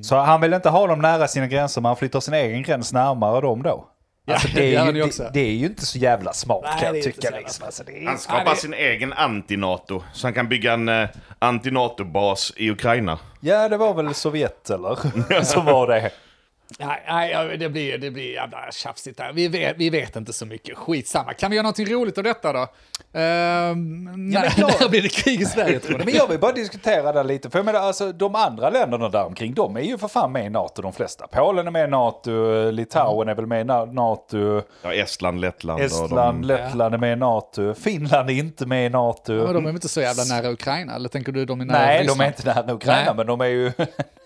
Så 0.03 0.15
han 0.15 0.41
vill 0.41 0.53
inte 0.53 0.69
ha 0.69 0.87
dem 0.87 0.99
nära 1.01 1.27
sina 1.27 1.47
gränser, 1.47 1.81
men 1.81 1.89
han 1.89 1.95
flyttar 1.95 2.19
sin 2.19 2.33
egen 2.33 2.63
gräns 2.63 2.93
närmare 2.93 3.41
dem 3.41 3.63
då. 3.63 3.87
Ja, 4.25 4.33
Alltså, 4.33 4.47
det 4.55 4.75
är 4.75 4.85
ju, 4.85 5.01
det, 5.03 5.29
det 5.33 5.39
är 5.39 5.51
ju 5.51 5.65
inte 5.65 5.85
så 5.85 5.97
jävla 5.97 6.33
smart 6.33 6.61
Nej, 6.63 6.79
kan 6.79 6.95
jag 6.95 7.03
tycka. 7.03 7.29
Liksom. 7.37 7.65
Alltså, 7.65 7.83
är, 7.91 8.05
Han 8.07 8.17
skapar 8.17 8.43
Ja, 8.45 8.49
det- 8.51 8.55
sin 8.59 8.73
egen 8.73 9.13
anti-NATO, 9.13 10.03
så 10.13 10.27
han 10.27 10.33
kan 10.33 10.49
bygga 10.49 10.73
en 10.73 10.89
uh, 10.89 11.07
anti-NATO-bas 11.39 12.53
i 12.57 12.69
Ukraina. 12.71 13.19
ja, 13.39 13.69
det 13.69 13.77
var 13.77 13.93
väl 13.93 14.13
Sovjet 14.13 14.69
eller? 14.69 15.43
som 15.43 15.65
var 15.65 15.87
det. 15.87 16.11
Nej, 16.79 17.03
nej, 17.07 17.31
ja, 17.31 17.43
det 17.43 17.69
blir, 17.69 17.97
det 17.97 18.11
blir 18.11 18.33
jävla 18.33 18.71
tjafsigt 18.71 19.19
här. 19.19 19.33
Vi 19.33 19.47
vet, 19.47 19.75
vi 19.77 19.89
vet 19.89 20.15
inte 20.15 20.33
så 20.33 20.45
mycket. 20.45 20.77
Skitsamma. 20.77 21.33
Kan 21.33 21.49
vi 21.51 21.55
göra 21.55 21.63
någonting 21.63 21.85
roligt 21.93 22.17
av 22.17 22.23
detta 22.23 22.53
då? 22.53 22.67
Ehm, 23.13 24.03
när, 24.31 24.49
klart. 24.49 24.79
när 24.81 24.89
blir 24.89 25.01
det 25.01 25.09
krig 25.09 25.41
i 25.41 25.45
Sverige 25.55 25.79
tror 25.79 25.97
Men 25.97 26.05
du? 26.05 26.11
jag 26.11 26.27
vill 26.27 26.39
bara 26.39 26.51
diskutera 26.51 27.11
det 27.11 27.23
lite. 27.23 27.49
För 27.49 27.59
jag 27.59 27.65
menar, 27.65 27.79
alltså, 27.79 28.11
de 28.11 28.35
andra 28.35 28.69
länderna 28.69 29.09
där 29.09 29.25
omkring, 29.25 29.53
de 29.53 29.75
är 29.77 29.81
ju 29.81 29.97
för 29.97 30.07
fan 30.07 30.31
med 30.31 30.45
i 30.45 30.49
NATO 30.49 30.81
de 30.81 30.93
flesta. 30.93 31.27
Polen 31.27 31.67
är 31.67 31.71
med 31.71 31.87
i 31.87 31.91
NATO, 31.91 32.31
Litauen 32.71 33.29
är 33.29 33.35
väl 33.35 33.45
med 33.45 33.61
i 33.61 33.63
Na- 33.63 33.93
NATO, 33.93 34.61
Ja, 34.81 34.93
Estland, 34.93 35.41
Lettland 35.41 35.81
Estland, 35.81 36.41
de... 36.41 36.47
Lettland 36.47 36.93
är 36.93 36.97
med 36.99 37.13
i 37.13 37.15
NATO, 37.15 37.73
Finland 37.73 38.29
är 38.29 38.33
inte 38.33 38.65
med 38.65 38.85
i 38.85 38.89
NATO. 38.89 39.33
Men 39.33 39.45
de 39.53 39.57
är 39.57 39.61
väl 39.61 39.75
inte 39.75 39.89
så 39.89 40.01
jävla 40.01 40.23
nära 40.23 40.51
Ukraina? 40.51 40.95
Eller 40.95 41.09
tänker 41.09 41.31
du 41.31 41.45
de 41.45 41.61
är 41.61 41.65
nära 41.65 41.77
Nej, 41.79 41.97
de 41.97 42.01
Ryssland? 42.03 42.21
är 42.21 42.27
inte 42.27 42.45
nära 42.55 42.73
Ukraina, 42.73 43.03
Nej. 43.05 43.13
men 43.15 43.27
de 43.27 43.41
är 43.41 43.45
ju... 43.45 43.71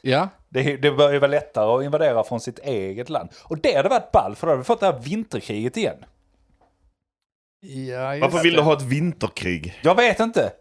Ja, 0.01 0.27
Det, 0.53 0.77
det 0.77 0.91
bör 0.91 1.13
ju 1.13 1.19
vara 1.19 1.31
lättare 1.31 1.65
att 1.77 1.83
invadera 1.83 2.23
från 2.23 2.39
sitt 2.39 2.59
eget 2.59 3.09
land. 3.09 3.29
Och 3.43 3.57
det 3.57 3.75
hade 3.75 3.89
varit 3.89 4.11
ball, 4.11 4.35
för 4.35 4.47
då 4.47 4.51
hade 4.51 4.57
vi 4.61 4.65
fått 4.65 4.79
det 4.79 4.85
här 4.85 4.99
vinterkriget 4.99 5.77
igen. 5.77 5.97
ja 7.89 8.17
Varför 8.21 8.43
vill 8.43 8.53
det. 8.53 8.59
du 8.59 8.63
ha 8.63 8.73
ett 8.73 8.81
vinterkrig? 8.81 9.79
Jag 9.81 9.95
vet 9.95 10.19
inte. 10.19 10.51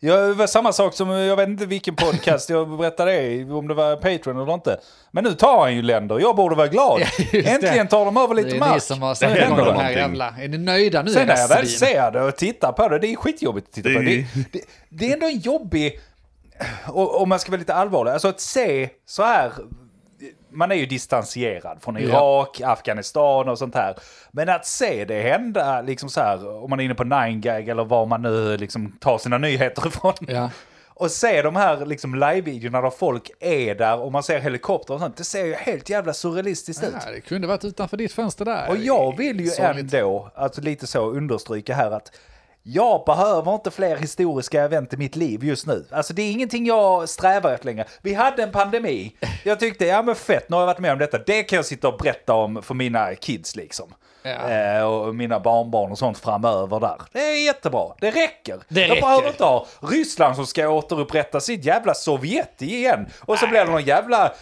Jag, 0.00 0.28
det 0.28 0.34
var 0.34 0.46
samma 0.46 0.72
sak 0.72 0.94
som, 0.94 1.10
jag 1.10 1.36
vet 1.36 1.48
inte 1.48 1.66
vilken 1.66 1.96
podcast 1.96 2.50
jag 2.50 2.78
berättade 2.78 3.10
det 3.12 3.22
i, 3.32 3.44
om 3.44 3.68
det 3.68 3.74
var 3.74 3.96
Patreon 3.96 4.40
eller 4.42 4.54
inte. 4.54 4.80
Men 5.10 5.24
nu 5.24 5.32
tar 5.32 5.60
han 5.60 5.74
ju 5.74 5.82
länder, 5.82 6.18
jag 6.20 6.36
borde 6.36 6.54
vara 6.56 6.66
glad. 6.68 7.00
Ja, 7.32 7.38
Äntligen 7.50 7.86
det. 7.86 7.90
tar 7.90 8.04
de 8.04 8.16
över 8.16 8.34
Det 8.34 8.42
lite 8.42 8.56
är 8.56 8.60
mark. 8.60 8.74
ni 8.74 8.80
som 8.80 9.02
har 9.02 9.14
det 9.34 9.64
de 9.64 9.76
här 9.76 9.90
jävla... 9.90 10.34
Är 10.40 10.48
ni 10.48 10.58
nöjda 10.58 11.02
nu? 11.02 11.10
Sen 11.10 11.26
när 11.26 11.36
jag 11.36 11.48
väl 11.48 11.66
ser 11.68 12.10
det 12.10 12.22
och 12.22 12.36
tittar 12.36 12.72
på 12.72 12.88
det, 12.88 12.98
det 12.98 13.06
är 13.12 13.16
skitjobbigt 13.16 13.66
att 13.68 13.74
titta 13.74 13.88
på. 13.88 13.98
Det 13.98 14.04
Det, 14.04 14.26
det, 14.52 14.60
det 14.88 15.08
är 15.08 15.12
ändå 15.12 15.26
en 15.26 15.38
jobbig, 15.38 16.00
om 16.86 17.28
man 17.28 17.38
ska 17.38 17.50
vara 17.50 17.58
lite 17.58 17.74
allvarlig, 17.74 18.12
alltså 18.12 18.28
att 18.28 18.40
se 18.40 18.90
så 19.06 19.22
här, 19.22 19.52
man 20.50 20.70
är 20.72 20.76
ju 20.76 20.86
distanserad 20.86 21.82
från 21.82 21.98
Irak, 21.98 22.60
Afghanistan 22.64 23.48
och 23.48 23.58
sånt 23.58 23.74
här. 23.74 23.96
Men 24.32 24.48
att 24.48 24.66
se 24.66 25.04
det 25.04 25.22
hända, 25.22 25.82
liksom 25.82 26.08
så 26.08 26.20
här, 26.20 26.62
om 26.64 26.70
man 26.70 26.80
är 26.80 26.84
inne 26.84 26.94
på 26.94 27.04
9gag 27.04 27.70
eller 27.70 27.84
var 27.84 28.06
man 28.06 28.22
nu 28.22 28.56
liksom 28.56 28.92
tar 29.00 29.18
sina 29.18 29.38
nyheter 29.38 29.86
ifrån. 29.86 30.14
Ja. 30.20 30.50
Och 30.98 31.10
se 31.10 31.42
de 31.42 31.56
här 31.56 31.86
liksom 31.86 32.14
live-videorna 32.14 32.80
där 32.80 32.90
folk 32.90 33.30
är 33.40 33.74
där 33.74 33.98
och 33.98 34.12
man 34.12 34.22
ser 34.22 34.40
helikopter 34.40 34.94
och 34.94 35.00
sånt, 35.00 35.16
det 35.16 35.24
ser 35.24 35.44
ju 35.44 35.54
helt 35.54 35.90
jävla 35.90 36.12
surrealistiskt 36.12 36.84
ut. 36.84 36.94
Ja, 37.06 37.12
det 37.12 37.20
kunde 37.20 37.48
varit 37.48 37.64
utanför 37.64 37.96
ditt 37.96 38.12
fönster 38.12 38.44
där. 38.44 38.68
Och 38.68 38.76
jag 38.76 39.16
vill 39.16 39.40
ju 39.40 39.46
Sorgligt. 39.46 39.94
ändå, 39.94 40.30
alltså 40.34 40.60
lite 40.60 40.86
så 40.86 41.10
understryka 41.10 41.74
här 41.74 41.90
att 41.90 42.12
jag 42.68 43.04
behöver 43.06 43.54
inte 43.54 43.70
fler 43.70 43.96
historiska 43.96 44.62
event 44.62 44.92
i 44.92 44.96
mitt 44.96 45.16
liv 45.16 45.44
just 45.44 45.66
nu. 45.66 45.84
Alltså 45.90 46.14
det 46.14 46.22
är 46.22 46.32
ingenting 46.32 46.66
jag 46.66 47.08
strävar 47.08 47.52
efter 47.52 47.66
längre. 47.66 47.84
Vi 48.02 48.14
hade 48.14 48.42
en 48.42 48.52
pandemi. 48.52 49.16
Jag 49.44 49.60
tyckte, 49.60 49.86
ja 49.86 50.02
men 50.02 50.14
fett, 50.14 50.48
nu 50.48 50.56
har 50.56 50.62
jag 50.62 50.66
varit 50.66 50.78
med 50.78 50.92
om 50.92 50.98
detta. 50.98 51.18
Det 51.18 51.42
kan 51.42 51.56
jag 51.56 51.66
sitta 51.66 51.88
och 51.88 51.98
berätta 51.98 52.34
om 52.34 52.62
för 52.62 52.74
mina 52.74 53.14
kids 53.14 53.56
liksom. 53.56 53.94
Ja. 54.22 54.50
Eh, 54.50 54.82
och 54.82 55.14
mina 55.14 55.40
barnbarn 55.40 55.92
och 55.92 55.98
sånt 55.98 56.18
framöver 56.18 56.80
där. 56.80 57.02
Det 57.12 57.20
är 57.20 57.44
jättebra, 57.44 57.94
det 58.00 58.10
räcker. 58.10 58.60
Det 58.68 58.80
jag 58.80 58.90
räcker. 58.90 59.02
behöver 59.02 59.28
inte 59.28 59.44
ha 59.44 59.66
Ryssland 59.80 60.36
som 60.36 60.46
ska 60.46 60.68
återupprätta 60.68 61.40
sitt 61.40 61.64
jävla 61.64 61.94
Sovjet 61.94 62.62
igen. 62.62 63.06
Och 63.20 63.38
så 63.38 63.46
blir 63.46 63.64
det 63.64 63.70
någon 63.70 63.84
jävla 63.84 64.32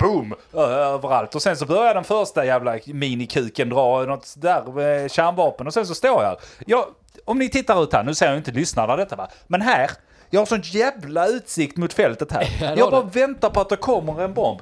boom 0.00 0.34
överallt. 0.54 1.34
Och 1.34 1.42
sen 1.42 1.56
så 1.56 1.66
börjar 1.66 1.94
den 1.94 2.04
första 2.04 2.44
jävla 2.44 2.78
minikuken 2.86 3.68
dra 3.68 4.02
något 4.02 4.34
där 4.36 4.62
med 4.72 5.10
kärnvapen. 5.10 5.66
Och 5.66 5.74
sen 5.74 5.86
så 5.86 5.94
står 5.94 6.22
jag 6.22 6.28
här. 6.28 6.38
Jag, 6.66 6.84
om 7.24 7.38
ni 7.38 7.48
tittar 7.48 7.82
ut 7.82 7.92
här, 7.92 8.02
nu 8.02 8.14
ser 8.14 8.26
jag 8.26 8.36
inte 8.36 8.50
lyssnarna 8.50 8.96
detta 8.96 9.16
va. 9.16 9.28
Men 9.46 9.60
här, 9.62 9.90
jag 10.30 10.40
har 10.40 10.46
sån 10.46 10.60
jävla 10.64 11.26
utsikt 11.26 11.76
mot 11.76 11.92
fältet 11.92 12.32
här. 12.32 12.48
Ja, 12.60 12.74
jag 12.76 12.90
bara 12.90 13.02
väntar 13.02 13.50
på 13.50 13.60
att 13.60 13.68
det 13.68 13.76
kommer 13.76 14.22
en 14.24 14.34
bomb. 14.34 14.60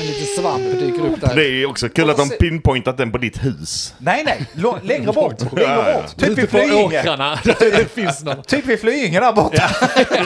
En 0.00 0.06
liten 0.06 0.26
svamp 0.42 0.62
dyker 0.80 1.06
upp 1.06 1.20
där. 1.20 1.34
Det 1.36 1.44
är 1.62 1.66
också 1.70 1.88
kul 1.88 2.10
att 2.10 2.16
de 2.16 2.28
pinpointat 2.28 2.96
den 2.96 3.12
på 3.12 3.18
ditt 3.18 3.44
hus. 3.44 3.94
Nej, 3.98 4.24
nej, 4.24 4.46
längre 4.82 5.12
bort. 5.12 5.40
Längre 5.40 5.62
Ja, 5.62 5.90
ja. 5.90 6.00
bort. 6.02 6.16
Typ 6.16 6.38
vid 6.38 6.50
Flyinge. 6.50 7.00
åkrarna. 7.00 7.38
det 7.44 7.90
finns 7.92 8.22
någon. 8.24 8.42
Typ 8.42 8.66
vid 8.66 8.80
Flyinge 8.80 9.20
där 9.20 9.32
borta. 9.32 9.70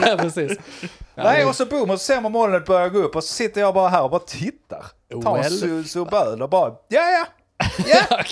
ja, 0.07 0.17
precis. 0.19 0.59
Nej, 1.15 1.45
och 1.45 1.55
så 1.57 1.67
boom, 1.67 1.91
och 1.91 2.01
så 2.01 2.05
ser 2.05 2.21
man 2.21 2.33
molnet 2.33 2.67
börja 2.67 2.89
gå 2.89 2.99
upp 2.99 3.17
och 3.17 3.25
så 3.25 3.33
sitter 3.35 3.61
jag 3.61 3.75
bara 3.75 3.89
här 3.89 4.03
och 4.03 4.11
bara 4.11 4.21
tittar. 4.21 4.85
Tar 5.23 5.37
en 5.37 5.43
Well. 5.43 5.53
sus 5.59 5.97
och 5.97 6.07
böl 6.07 6.43
och 6.43 6.49
bara, 6.51 6.69
ja 6.89 7.11
ja. 7.11 7.27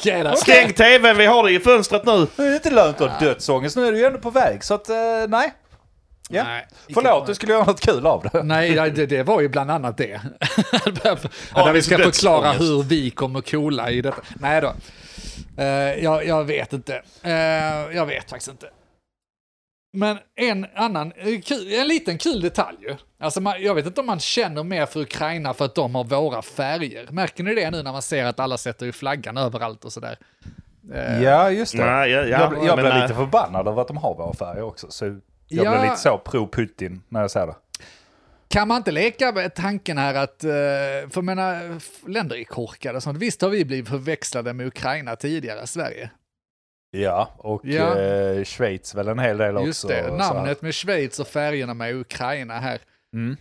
Ja. 0.05 0.37
Stäng 0.37 0.73
tvn, 0.73 1.17
vi 1.17 1.27
har 1.27 1.45
det 1.45 1.53
i 1.53 1.61
fönstret 1.61 2.07
nu! 2.07 2.27
nu 2.37 2.45
är 2.45 2.51
det 2.51 2.57
inte 2.57 2.71
lönt 2.71 3.01
att 3.01 3.11
ha 3.11 3.19
dödsångest, 3.19 3.77
nu 3.77 3.87
är 3.87 3.93
du 3.93 3.99
ju 3.99 4.05
ändå 4.05 4.19
på 4.19 4.31
väg. 4.31 4.65
Så 4.65 4.75
att, 4.75 4.89
eh, 4.89 4.97
nej. 5.29 5.53
Ja. 6.29 6.45
Nej, 6.45 6.67
Förlåt, 6.95 7.27
du 7.27 7.35
skulle 7.35 7.53
göra 7.53 7.65
något 7.65 7.81
kul 7.81 8.07
av 8.07 8.29
det. 8.33 8.43
Nej, 8.43 8.91
det, 8.91 9.07
det 9.07 9.23
var 9.23 9.41
ju 9.41 9.49
bland 9.49 9.71
annat 9.71 9.97
det. 9.97 10.21
Där 11.55 11.73
vi 11.73 11.83
ska 11.83 11.97
det 11.97 12.05
förklara 12.05 12.53
hur 12.53 12.83
vi 12.83 13.11
kommer 13.11 13.41
coola 13.41 13.91
i 13.91 14.01
detta. 14.01 14.23
Nej 14.41 14.61
då. 14.61 14.75
Eh, 15.59 15.67
jag, 16.05 16.27
jag 16.27 16.45
vet 16.45 16.73
inte. 16.73 17.03
Eh, 17.23 17.33
jag 17.97 18.07
vet 18.07 18.31
faktiskt 18.31 18.51
inte. 18.51 18.67
Men 19.93 20.19
en 20.37 20.67
annan, 20.75 21.13
kul, 21.45 21.73
en 21.73 21.89
liten 21.89 22.19
kul 22.19 22.41
detalj 22.41 22.77
ju. 22.81 22.97
Alltså 23.19 23.41
man, 23.41 23.63
jag 23.63 23.75
vet 23.75 23.87
inte 23.87 24.01
om 24.01 24.07
man 24.07 24.21
känner 24.21 24.63
mer 24.65 24.87
för 24.87 25.01
Ukraina 25.01 25.55
för 25.55 25.65
att 25.65 25.75
de 25.75 25.95
har 25.95 26.05
våra 26.05 26.43
färger. 26.43 27.07
Märker 27.11 27.45
ni 27.45 27.55
det 27.55 27.71
nu 27.71 27.83
när 27.83 27.93
man 27.93 28.03
ser 28.03 28.25
att 28.25 28.41
alla 28.41 28.59
sätter 28.59 28.87
ju 28.87 28.93
flaggan 28.93 29.37
överallt 29.37 29.85
och 29.85 29.93
sådär? 29.93 30.19
Eh, 30.95 31.23
Ja, 31.23 31.51
just 31.51 31.77
det. 31.77 31.85
Nej, 31.85 32.11
ja, 32.11 32.21
ja, 32.23 32.27
jag 32.55 32.65
jag 32.67 32.79
blir 32.79 32.91
eh, 32.91 33.03
lite 33.03 33.15
förbannad 33.15 33.69
över 33.69 33.83
att 33.83 33.89
de 33.89 33.97
har 33.97 34.15
våra 34.15 34.33
färger 34.35 34.63
också. 34.63 34.87
Så 34.91 35.05
jag 35.05 35.21
Ja. 35.49 35.71
blir 35.71 35.83
lite 35.83 35.97
så 35.97 36.19
pro-Putin 36.25 37.01
när 37.09 37.21
jag 37.21 37.31
säger 37.31 37.47
det. 37.47 37.55
Kan 38.49 38.69
man 38.69 38.77
inte 38.77 38.91
leka 38.93 39.33
med 39.33 39.55
tanken 39.55 39.99
här 39.99 40.15
att, 40.15 40.45
eh, 40.45 40.51
för 40.51 41.11
jag 41.15 41.25
menar, 41.25 41.61
länder 42.11 42.37
är 42.37 42.45
korkade 42.45 42.97
och 42.97 43.03
sånt. 43.03 43.19
Visst 43.19 43.43
har 43.43 43.49
vi 43.49 43.65
blivit 43.65 43.89
förväxlade 43.89 44.53
med 44.53 44.67
Ukraina 44.67 45.17
tidigare, 45.17 45.67
Sverige? 45.67 46.11
Ja, 46.91 47.29
och 47.39 47.61
Ja. 47.65 47.99
Eh, 47.99 48.45
Schweiz 48.45 48.95
väl 48.95 49.09
en 49.09 49.19
hel 49.19 49.39
del 49.39 49.57
också. 49.57 49.67
Just 49.67 49.89
det, 49.89 50.17
namnet 50.17 50.63
med 50.63 50.75
Schweiz 50.75 51.21
och 51.21 51.27
färgerna 51.27 51.75
med 51.75 51.95
Ukraina 51.95 52.59
här. 52.59 52.79
Mm. 53.17 53.37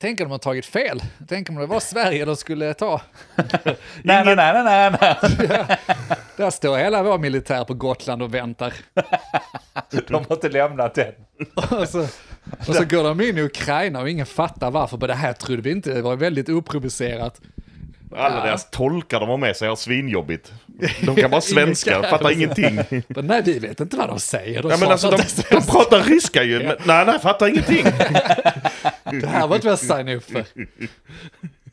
Tänk 0.00 0.20
om 0.20 0.24
de 0.24 0.30
har 0.30 0.38
tagit 0.38 0.66
fel. 0.66 1.02
Tänk 1.28 1.48
om 1.48 1.54
det 1.54 1.66
var 1.66 1.80
Sverige 1.80 2.24
de 2.24 2.36
skulle 2.36 2.74
ta. 2.74 3.00
Nej, 4.02 4.24
nej, 4.24 4.36
nej, 4.36 4.64
nej, 4.64 4.90
nej. 5.00 5.16
Där 6.36 6.50
står 6.50 6.78
hela 6.78 7.02
vår 7.02 7.18
militär 7.18 7.64
på 7.64 7.74
Gotland 7.74 8.22
och 8.22 8.34
väntar. 8.34 8.74
De 10.08 10.14
har 10.14 10.32
inte 10.32 10.48
lämnat 10.48 10.94
den. 10.94 11.14
Och 11.54 11.88
så, 11.88 12.06
och 12.68 12.74
så 12.74 12.84
går 12.84 13.04
de 13.04 13.20
in 13.20 13.38
i 13.38 13.42
Ukraina 13.42 14.00
och 14.00 14.10
ingen 14.10 14.26
fattar 14.26 14.70
varför. 14.70 14.98
Men 14.98 15.08
det 15.08 15.14
här 15.14 15.32
trodde 15.32 15.62
vi 15.62 15.70
inte, 15.70 15.94
det 15.94 16.02
var 16.02 16.16
väldigt 16.16 16.48
oprovocerat. 16.48 17.40
Alla 18.16 18.36
Ja. 18.36 18.44
deras 18.44 18.70
tolkar 18.70 19.20
de 19.20 19.28
har 19.28 19.36
med 19.36 19.56
sig 19.56 19.68
har 19.68 19.76
svinjobbigt. 19.76 20.52
De 21.02 21.16
kan 21.16 21.30
bara 21.30 21.40
svenska, 21.54 22.02
fattar 22.02 22.30
ingenting. 22.32 22.80
Men 23.08 23.26
nej, 23.26 23.42
vi 23.44 23.58
vet 23.58 23.80
inte 23.80 23.96
vad 23.96 24.08
de 24.08 24.20
säger. 24.20 24.62
De 24.62 24.70
Ja, 24.70 24.76
men 24.76 24.88
alltså, 24.90 25.10
de, 25.10 25.16
de 25.50 25.62
pratar 25.66 26.02
ryska 26.02 26.42
ju, 26.42 26.58
men 26.58 26.76
nej, 26.84 27.06
nej, 27.06 27.18
fattar 27.18 27.48
ingenting. 27.48 27.84
Det 29.20 29.26
här 29.26 29.46
var 29.46 29.56
inte 29.56 29.66
vad 29.66 29.72
jag 29.72 29.78
signade 29.78 30.14
upp 30.14 30.24
för. 30.30 30.44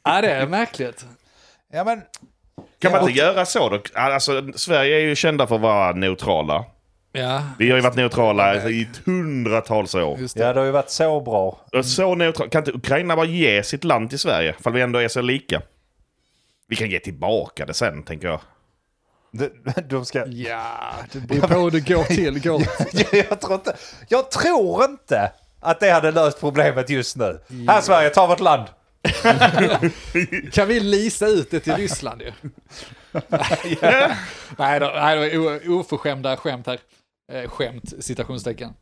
Ja, 0.04 0.22
det 0.22 0.30
är 0.32 0.48
märkligt. 0.48 1.06
Ja, 1.74 1.84
men 1.84 2.02
Kan 2.82 2.92
man 2.92 3.02
inte 3.02 3.20
göra 3.20 3.46
så 3.46 3.70
då? 3.70 3.82
Alltså, 3.94 4.48
Sverige 4.56 4.96
är 4.98 5.02
ju 5.02 5.16
kända 5.16 5.48
för 5.48 5.56
att 5.56 5.62
vara 5.62 5.92
neutrala. 5.92 6.66
Ja, 7.12 7.44
Vi 7.60 7.70
har 7.70 7.78
ju 7.78 7.82
varit 7.84 7.96
neutrala 7.96 8.56
i 8.70 8.88
hundratals 9.06 9.96
år. 9.96 10.20
just 10.20 10.38
det. 10.38 10.44
ja, 10.44 10.54
det 10.54 10.60
har 10.60 10.66
ju 10.66 10.72
varit 10.72 10.90
så 10.90 11.22
bra. 11.22 11.60
Så 11.84 12.16
neutral. 12.16 12.50
Kan 12.50 12.62
inte 12.62 12.72
Ukraina 12.72 13.16
bara 13.16 13.26
ge 13.26 13.64
sitt 13.64 13.84
land 13.84 14.10
till 14.10 14.20
Sverige? 14.20 14.56
För 14.64 14.72
vi 14.72 14.82
ändå 14.82 15.00
är 15.00 15.08
så 15.08 15.22
lika. 15.22 15.62
Vi 16.68 16.76
kan 16.76 16.90
ge 16.90 17.00
tillbaka 17.00 17.66
det 17.66 17.74
sen, 17.74 18.04
tänker 18.04 18.28
jag. 18.28 18.42
De, 19.32 19.50
de 19.90 20.06
ska... 20.06 20.26
Ja, 20.28 20.94
det 21.12 21.20
beror 21.20 21.48
på 21.48 21.60
hur 21.60 21.72
det 21.72 21.80
går 21.80 22.04
till. 22.04 22.42
Går. 22.42 22.62
jag, 23.30 23.42
tror 23.42 23.54
inte, 23.54 23.76
jag 24.10 24.32
tror 24.32 24.84
inte 24.84 25.32
att 25.60 25.80
det 25.80 25.92
hade 25.92 26.12
löst 26.12 26.40
problemet 26.40 26.90
just 26.90 27.16
nu. 27.16 27.40
Här 27.68 27.82
Sverige, 27.82 28.10
ta 28.10 28.28
vårt 28.28 28.40
land. 28.40 28.68
Kan 30.52 30.68
vi 30.68 30.80
lisa 30.80 31.28
ut 31.28 31.52
det 31.52 31.60
till 31.60 31.76
Ryssland 31.76 32.22
ju? 32.22 32.32
nej, 34.58 34.80
då, 34.80 34.92
nej, 34.96 35.30
det 35.30 35.38
var 35.38 35.70
oförskämda 35.70 36.38
skämt 36.38 36.68
här. 36.68 36.80
Eh, 37.32 37.50
skämt, 37.50 37.94
citationstecken. 38.00 38.74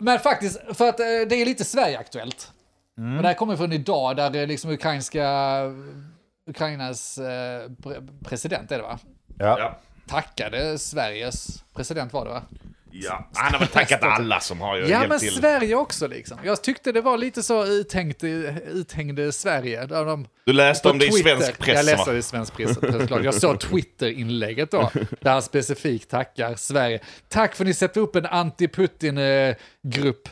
Men 0.00 0.18
faktiskt, 0.18 0.60
för 0.72 0.88
att 0.88 1.00
eh, 1.00 1.06
det 1.06 1.34
är 1.34 1.44
lite 1.44 1.64
Sverige-aktuellt. 1.64 2.52
Mm. 2.98 3.12
Men 3.12 3.22
det 3.22 3.28
här 3.28 3.34
kommer 3.34 3.56
från 3.56 3.72
idag 3.72 4.16
där 4.16 4.36
eh, 4.36 4.46
liksom 4.46 4.70
ukrainska, 4.70 5.26
Ukrainas 6.50 7.18
eh, 7.18 7.24
pre- 7.82 8.08
president 8.24 8.72
är 8.72 8.76
det 8.76 8.82
va? 8.82 8.98
Ja. 9.38 9.58
Ja. 9.58 9.78
Tackade 10.08 10.78
Sveriges 10.78 11.64
president 11.74 12.12
var 12.12 12.24
det 12.24 12.30
va? 12.30 12.42
ja. 12.92 13.28
Han 13.34 13.52
har 13.52 13.58
väl 13.58 13.68
tackat 13.68 14.02
alla 14.02 14.40
som 14.40 14.60
har 14.60 14.76
ju 14.76 14.82
Ja, 14.82 14.88
hjälpt 14.88 15.08
men 15.08 15.18
till. 15.18 15.34
Sverige 15.34 15.74
också 15.74 16.06
liksom. 16.06 16.38
Jag 16.44 16.62
tyckte 16.62 16.92
det 16.92 17.00
var 17.00 17.18
lite 17.18 17.42
så 17.42 17.66
uthängt, 17.66 18.24
uthängde 18.24 19.32
Sverige. 19.32 19.86
Där 19.86 20.04
de, 20.04 20.26
Du 20.46 20.52
läste 20.52 20.88
om 20.88 20.98
det 20.98 21.06
i 21.06 21.10
Twitter. 21.10 21.36
svensk 21.36 21.58
press, 21.58 21.76
Jag 21.76 21.84
läste 21.84 22.12
det 22.12 22.18
i 22.18 22.22
svensk 22.22 22.56
press, 22.56 22.78
pressklart. 22.78 23.24
Jag 23.24 23.34
såg 23.34 23.60
Twitter-inlägget 23.60 24.70
då, 24.70 24.90
där 25.20 25.32
han 25.32 25.42
specifikt 25.42 26.10
tackar 26.10 26.54
Sverige. 26.54 27.00
Tack 27.28 27.54
för 27.54 27.64
att 27.64 27.68
ni 27.68 27.74
sätter 27.74 28.00
upp 28.00 28.16
en 28.16 28.26
anti-Putin-grupp. 28.26 30.28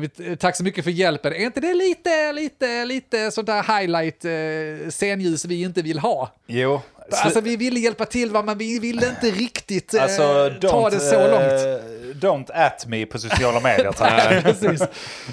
Vi- 0.00 0.36
tack 0.36 0.56
så 0.56 0.64
mycket 0.64 0.84
för 0.84 0.90
hjälpen. 0.90 1.32
Är 1.32 1.36
inte 1.44 1.60
det 1.60 1.74
lite, 1.74 2.32
lite, 2.32 2.84
lite 2.84 3.30
sånt 3.30 3.46
där 3.46 3.78
highlight, 3.80 4.24
eh, 4.24 4.90
scenljus 4.90 5.44
vi 5.44 5.62
inte 5.62 5.82
vill 5.82 5.98
ha? 5.98 6.34
Jo. 6.46 6.80
Alltså 7.12 7.40
vi 7.40 7.56
ville 7.56 7.80
hjälpa 7.80 8.04
till 8.04 8.30
va, 8.30 8.42
men 8.42 8.58
vi 8.58 8.78
ville 8.78 9.08
inte 9.08 9.26
riktigt 9.30 9.94
eh, 9.94 10.02
Alltså, 10.02 10.50
ta 10.60 10.90
det 10.90 11.00
så 11.00 11.20
långt. 11.28 11.80
Don't 12.14 12.50
at 12.66 12.86
me 12.86 13.06
på 13.06 13.18
sociala 13.18 13.60
medier, 13.60 13.92
tack. 13.92 14.42
Precis. 14.42 14.82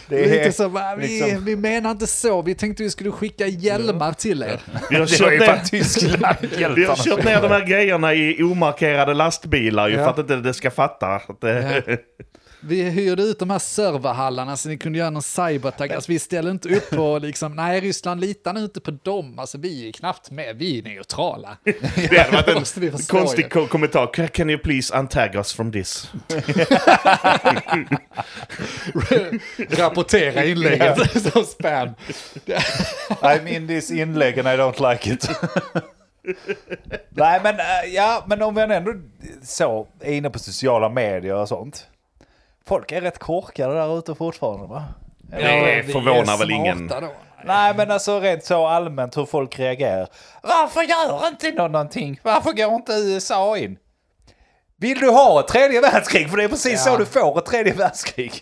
Det 0.10 0.24
är 0.26 0.30
Lite 0.30 0.52
så, 0.52 0.68
va, 0.68 0.96
vi, 0.98 1.08
liksom- 1.08 1.46
vi 1.46 1.56
menar 1.56 1.92
inte 1.92 2.08
så, 2.08 2.42
vi 2.42 2.56
tänkte 2.56 2.84
vi 2.84 2.90
skulle 2.90 3.12
skicka 3.12 3.48
hjälmar 3.48 4.14
till 4.14 4.44
er. 4.44 4.60
Vi 4.90 4.96
har 4.96 5.06
kört 5.08 5.34
ju 5.34 5.40
ner, 5.40 5.62
Tyskland. 5.70 6.36
vi 6.76 6.84
har 6.86 6.96
kört 6.96 7.24
ner 7.26 7.42
de 7.42 7.48
här 7.52 7.66
grejerna 7.66 8.14
i 8.14 8.44
omarkerade 8.44 9.14
lastbilar 9.14 9.88
ju 9.90 9.96
Ja. 9.96 10.04
för 10.04 10.12
att 10.12 10.20
inte 10.20 10.36
det 10.36 10.54
ska 10.54 10.72
fatta. 10.72 11.08
Att 11.08 11.38
Ja. 11.42 11.96
Vi 12.64 12.90
hyrde 12.90 13.24
ut 13.24 13.40
de 13.40 13.50
här 13.50 13.60
serverhallarna 13.60 14.58
så 14.58 14.70
ni 14.70 14.78
kunde 14.78 15.00
göra 15.00 15.10
någon 15.10 15.22
cyberattack. 15.24 15.92
Alltså 15.92 16.12
vi 16.12 16.20
ställer 16.20 16.52
inte 16.52 16.70
upp 16.76 16.90
på 16.90 17.20
liksom, 17.20 17.56
nej 17.56 17.80
Ryssland 17.80 18.22
litar 18.22 18.54
nu 18.54 18.64
inte 18.64 18.82
på 18.82 18.92
dem. 18.92 19.40
Alltså 19.40 19.58
vi 19.58 19.88
är 19.88 19.92
knappt 19.92 20.32
med, 20.32 20.56
vi 20.58 20.80
är 20.80 20.84
neutrala. 20.84 21.58
det 21.64 22.18
hade 22.32 22.54
varit 22.54 22.78
vi 22.78 22.88
en 22.88 22.98
konstig 22.98 23.52
ko- 23.52 23.68
kommentar. 23.68 24.28
Can 24.28 24.50
you 24.50 24.60
please 24.60 24.98
untag 24.98 25.36
us 25.36 25.54
from 25.54 25.72
this? 25.72 26.12
Rapportera 29.70 30.46
inlägget 30.46 31.24
som 31.34 31.46
spam. 31.46 31.90
I'm 33.10 33.48
in 33.56 33.68
this 33.68 33.92
inlägg 33.92 34.40
and 34.40 34.48
I 34.48 34.52
don't 34.52 34.92
like 34.92 35.14
it. 35.14 35.30
Nej 37.10 37.40
men, 37.44 37.56
äh, 37.60 37.94
ja, 37.94 38.24
men 38.28 38.42
om 38.42 38.56
vi 38.56 38.62
ändå 38.62 38.94
så 39.44 39.88
är 40.00 40.14
inne 40.14 40.30
på 40.30 40.40
sociala 40.40 40.90
medier 40.90 41.36
och 41.36 41.48
sånt. 41.48 41.88
Folk 42.72 42.92
är 42.92 43.02
rätt 43.02 43.20
korkade 43.20 43.74
där 43.74 44.00
ute 44.00 44.16
fortfarande 44.16 44.68
va? 44.68 44.84
Det 45.22 45.84
förvånar 45.92 46.34
är 46.34 46.38
väl 46.38 46.52
ingen. 46.52 46.88
Då. 46.88 47.12
Nej 47.46 47.74
men 47.76 47.92
alltså 47.92 48.20
rent 48.20 48.46
så 48.46 48.68
allmänt 48.68 49.18
hur 49.18 49.26
folk 49.26 49.60
reagerar. 49.60 50.08
Varför 50.44 50.82
gör 50.82 51.28
inte 51.28 51.52
någon 51.52 51.72
någonting? 51.72 52.20
Varför 52.24 52.54
går 52.54 52.74
inte 52.76 52.94
USA 52.94 53.58
in? 53.58 53.78
Vill 54.78 55.00
du 55.00 55.10
ha 55.10 55.40
ett 55.40 55.48
tredje 55.48 55.82
världskrig? 55.82 56.30
För 56.30 56.38
det 56.38 56.44
är 56.44 56.48
precis 56.48 56.86
Ja. 56.86 56.92
så 56.92 56.98
du 56.98 57.06
får 57.06 57.38
ett 57.38 57.46
tredje 57.46 57.74
världskrig. 57.74 58.34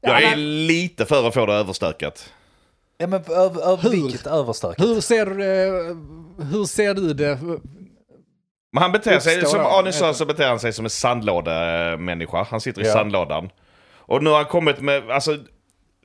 Jag 0.00 0.22
Ja, 0.22 0.32
är 0.32 0.36
lite 0.36 1.06
för 1.06 1.28
att 1.28 1.34
få 1.34 1.46
det 1.46 1.54
överstökat. 1.54 2.32
Ja 2.98 3.06
men 3.06 3.24
över, 3.28 3.62
över 3.62 3.82
Hur? 3.82 3.90
vilket 3.90 4.26
överstök? 4.26 4.80
Hur 4.80 5.00
ser 5.00 5.26
du 5.26 5.34
det? 5.36 5.96
Hur 6.44 6.64
ser 6.64 6.94
du 6.94 7.14
det? 7.14 7.38
Men 8.72 8.82
han 8.82 8.92
beter 8.92 9.18
sig, 9.18 9.46
som 9.46 9.60
Arne 9.60 9.92
sa 9.92 10.14
så 10.14 10.26
beter 10.26 10.48
han 10.48 10.60
sig 10.60 10.72
som 10.72 10.84
en 10.86 10.90
sandlådemänniska. 10.90 12.46
Han 12.50 12.60
sitter 12.60 12.82
i 12.82 12.86
Ja. 12.86 12.92
sandlådan. 12.92 13.50
Och 13.96 14.22
nu 14.22 14.30
har 14.30 14.36
han 14.36 14.44
kommit 14.46 14.80
med, 14.80 15.10
alltså 15.10 15.38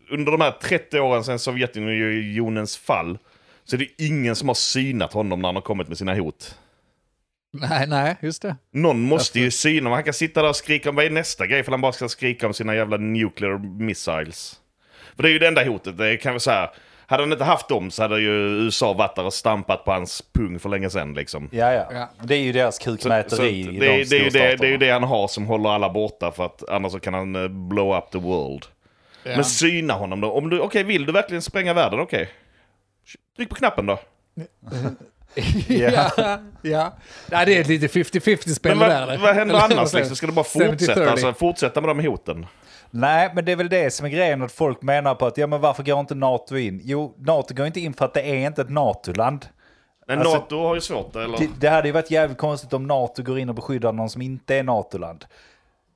under 0.09 0.31
de 0.31 0.41
här 0.41 0.51
30 0.51 0.99
åren 0.99 1.23
sedan 1.23 1.39
Sovjetunionens 1.39 2.77
fall 2.77 3.17
så 3.65 3.75
är 3.75 3.79
det 3.79 3.87
ingen 4.05 4.35
som 4.35 4.47
har 4.47 4.55
synat 4.55 5.13
honom 5.13 5.41
när 5.41 5.47
han 5.47 5.55
har 5.55 5.61
kommit 5.61 5.87
med 5.87 5.97
sina 5.97 6.15
hot. 6.15 6.55
Nej, 7.53 7.87
nej, 7.87 8.15
just 8.21 8.41
det. 8.41 8.55
Någon 8.71 9.01
måste 9.01 9.39
ju 9.39 9.51
syna 9.51 9.79
honom. 9.79 9.93
Han 9.93 10.03
kan 10.03 10.13
sitta 10.13 10.41
där 10.41 10.49
och 10.49 10.55
skrika 10.55 10.89
om 10.89 10.95
vad 10.95 11.05
är 11.05 11.09
nästa 11.09 11.47
grej 11.47 11.63
för 11.63 11.71
han 11.71 11.81
bara 11.81 11.91
ska 11.91 12.09
skrika 12.09 12.47
om 12.47 12.53
sina 12.53 12.75
jävla 12.75 12.97
nuclear 12.97 13.57
missiles. 13.79 14.59
För 15.15 15.23
det 15.23 15.29
är 15.29 15.33
ju 15.33 15.39
det 15.39 15.47
enda 15.47 15.63
hotet. 15.63 15.97
Det 15.97 16.17
kan 16.17 16.33
vi 16.33 16.39
säga. 16.39 16.69
Hade 17.09 17.23
han 17.23 17.31
inte 17.31 17.43
haft 17.43 17.67
dem 17.67 17.91
så 17.91 18.01
hade 18.01 18.19
ju 18.19 18.29
USA 18.65 18.93
varit 18.93 19.15
där 19.15 19.25
och 19.25 19.33
stampat 19.33 19.85
på 19.85 19.91
hans 19.91 20.23
pung 20.33 20.59
för 20.59 20.69
länge 20.69 20.89
sedan 20.89 21.13
liksom. 21.13 21.49
Ja, 21.51 21.73
ja 21.73 21.87
Ja. 21.91 22.09
Det 22.23 22.35
är 22.35 22.39
ju 22.39 22.51
deras 22.51 22.79
kukmäteri 22.79 23.37
så 23.37 23.45
i 23.45 23.63
det, 23.79 23.87
är- 23.87 23.97
de 23.97 24.03
det, 24.03 24.15
är 24.17 24.23
ju 24.23 24.29
det, 24.29 24.55
det 24.55 24.67
är 24.67 24.71
ju 24.71 24.77
det 24.77 24.89
han 24.91 25.03
har 25.03 25.27
som 25.27 25.45
håller 25.45 25.69
alla 25.69 25.89
borta 25.89 26.31
för 26.31 26.45
att 26.45 26.69
annars 26.69 26.91
så 26.91 26.99
kan 26.99 27.13
han 27.13 27.35
eh, 27.35 27.47
blow 27.47 27.97
up 27.97 28.11
the 28.11 28.17
world. 28.17 28.65
Ja. 29.23 29.31
Men 29.35 29.45
syna 29.45 29.93
honom 29.93 30.21
då. 30.21 30.31
Om 30.31 30.49
du, 30.49 30.59
okej, 30.59 30.83
vill 30.83 31.05
du 31.05 31.11
verkligen 31.11 31.41
spränga 31.41 31.73
världen? 31.73 31.99
Okej. 31.99 32.29
Tryck 33.37 33.49
på 33.49 33.55
knappen 33.55 33.85
då. 33.85 33.99
ja, 35.67 36.09
ja. 36.61 36.93
Nej, 37.31 37.45
det 37.45 37.57
är 37.57 37.61
ett 37.61 37.67
lite 37.67 37.87
50-50 37.87 38.53
spel 38.53 38.77
Men 38.77 38.89
där. 38.89 39.17
vad, 39.17 39.35
händer 39.35 39.55
annars 39.55 39.93
liksom? 39.93 40.15
Ska 40.15 40.27
du 40.27 40.33
bara 40.33 40.43
70-30? 40.45 40.69
fortsätta, 40.69 41.11
alltså, 41.11 41.33
fortsätta 41.33 41.81
med 41.81 41.89
de 41.89 41.99
hoten? 42.07 42.45
Nej, 42.91 43.31
men 43.35 43.45
det 43.45 43.51
är 43.51 43.55
väl 43.55 43.69
det 43.69 43.93
som 43.93 44.05
är 44.05 44.09
grejen 44.09 44.41
att 44.41 44.51
folk 44.51 44.81
menar 44.81 45.15
på 45.15 45.25
att 45.25 45.37
ja, 45.37 45.47
men 45.47 45.61
varför 45.61 45.83
går 45.83 45.99
inte 45.99 46.15
NATO 46.15 46.57
in? 46.57 46.81
Jo, 46.83 47.15
NATO 47.17 47.53
går 47.53 47.65
inte 47.65 47.79
in 47.79 47.93
för 47.93 48.05
att 48.05 48.13
det 48.13 48.21
är 48.21 48.47
inte 48.47 48.61
ett 48.61 48.69
NATO-land. 48.69 49.45
Men 50.07 50.19
Alltså, 50.19 50.37
NATO 50.37 50.59
har 50.59 50.75
ju 50.75 50.81
svårt, 50.81 51.15
eller? 51.15 51.37
Det, 51.37 51.49
det 51.59 51.69
hade 51.69 51.87
ju 51.87 51.91
varit 51.91 52.11
jävligt 52.11 52.37
konstigt 52.37 52.73
om 52.73 52.87
NATO 52.87 53.23
går 53.23 53.39
in 53.39 53.49
och 53.49 53.55
beskyddar 53.55 53.93
någon 53.93 54.09
som 54.09 54.21
inte 54.21 54.55
är 54.55 54.63
NATO-land. 54.63 55.25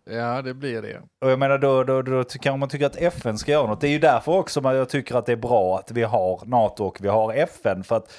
Ja, 0.10 0.42
det 0.42 0.54
blir 0.54 0.82
det. 0.82 1.02
Och 1.22 1.32
jag 1.32 1.40
menar 1.40 1.58
då, 1.58 1.84
då, 1.84 2.02
då 2.02 2.24
kan 2.24 2.60
man 2.60 2.70
tycka 2.70 2.86
att 2.86 2.96
FN 2.96 3.38
ska 3.38 3.52
göra 3.52 3.68
något. 3.68 3.82
Det 3.82 3.88
är 3.88 3.92
ju 3.92 4.00
därför 4.00 4.32
också 4.32 4.62
man, 4.62 4.76
jag 4.76 4.90
tycker 4.90 5.16
att 5.16 5.26
det 5.26 5.32
är 5.32 5.36
bra 5.36 5.78
att 5.78 5.92
vi 5.92 6.04
har 6.04 6.42
NATO 6.46 6.86
och 6.86 6.98
vi 7.02 7.08
har 7.08 7.34
FN. 7.34 7.84
För 7.84 7.96
att 7.98 8.14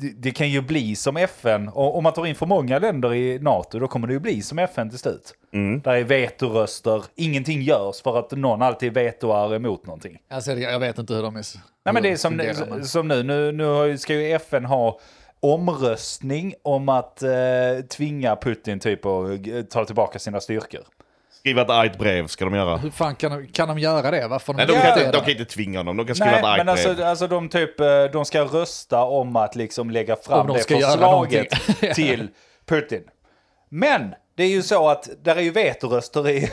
det, 0.00 0.12
det 0.16 0.30
kan 0.30 0.48
ju 0.48 0.60
bli 0.60 0.96
som 0.96 1.16
FN. 1.16 1.68
Och 1.68 1.96
om 1.96 2.02
man 2.02 2.12
tar 2.12 2.26
in 2.26 2.34
för 2.34 2.46
många 2.46 2.78
länder 2.78 3.14
i 3.14 3.38
NATO 3.38 3.78
då 3.78 3.88
kommer 3.88 4.06
det 4.06 4.12
ju 4.12 4.20
bli 4.20 4.42
som 4.42 4.58
FN 4.58 4.90
till 4.90 4.98
slut. 4.98 5.34
Mm. 5.52 5.80
Där 5.80 5.92
är 5.92 6.04
vetoröster, 6.04 7.04
ingenting 7.14 7.62
görs 7.62 8.02
för 8.02 8.18
att 8.18 8.30
någon 8.30 8.62
alltid 8.62 8.94
vetoar 8.94 9.54
emot 9.54 9.86
någonting. 9.86 10.18
Alltså, 10.30 10.52
jag 10.52 10.80
vet 10.80 10.98
inte 10.98 11.14
hur 11.14 11.22
de 11.22 11.36
är. 11.36 11.44
Nej 11.84 11.94
men 11.94 12.02
det 12.02 12.10
är 12.10 12.16
som, 12.16 12.84
som 12.84 13.08
nu, 13.08 13.22
nu, 13.22 13.52
nu 13.52 13.98
ska 13.98 14.14
ju 14.14 14.32
FN 14.32 14.64
ha 14.64 15.00
omröstning 15.40 16.54
om 16.62 16.88
att 16.88 17.22
eh, 17.22 17.30
tvinga 17.88 18.36
Putin 18.36 18.80
typ 18.80 19.06
att 19.06 19.46
eh, 19.46 19.62
ta 19.62 19.84
tillbaka 19.84 20.18
sina 20.18 20.40
styrkor. 20.40 20.80
Skriva 21.30 21.62
ett 21.62 21.70
argt 21.70 21.98
brev 21.98 22.26
ska 22.26 22.44
de 22.44 22.54
göra. 22.54 22.76
Hur 22.76 22.90
fan 22.90 23.14
kan 23.14 23.30
de, 23.30 23.46
kan 23.46 23.68
de 23.68 23.78
göra 23.78 24.10
det? 24.10 24.28
Varför 24.28 24.52
Nej, 24.52 24.66
de 24.66 24.72
kan 24.72 24.82
det 24.82 25.04
inte, 25.04 25.12
de 25.12 25.20
kan 25.20 25.30
inte 25.30 25.44
tvinga 25.44 25.78
honom, 25.78 25.96
de 25.96 26.06
kan 26.06 26.14
skriva 26.16 26.30
Nej, 26.30 26.40
ett 26.40 26.44
argt 26.46 26.64
men 26.66 26.74
brev. 26.74 26.88
alltså, 26.88 27.04
alltså 27.04 27.26
de 27.26 27.48
typ, 27.48 27.80
eh, 27.80 27.86
de 28.12 28.24
ska 28.24 28.40
rösta 28.42 29.02
om 29.02 29.36
att 29.36 29.56
liksom 29.56 29.90
lägga 29.90 30.16
fram 30.16 30.46
de 30.46 30.56
det 30.56 30.62
förslaget 30.68 31.48
till 31.94 32.28
Putin. 32.68 33.02
Men 33.68 34.14
det 34.36 34.42
är 34.42 34.48
ju 34.48 34.62
så 34.62 34.88
att 34.88 35.08
där 35.22 35.36
är 35.36 35.40
ju 35.40 35.50
vetoröster 35.50 36.28
i, 36.28 36.50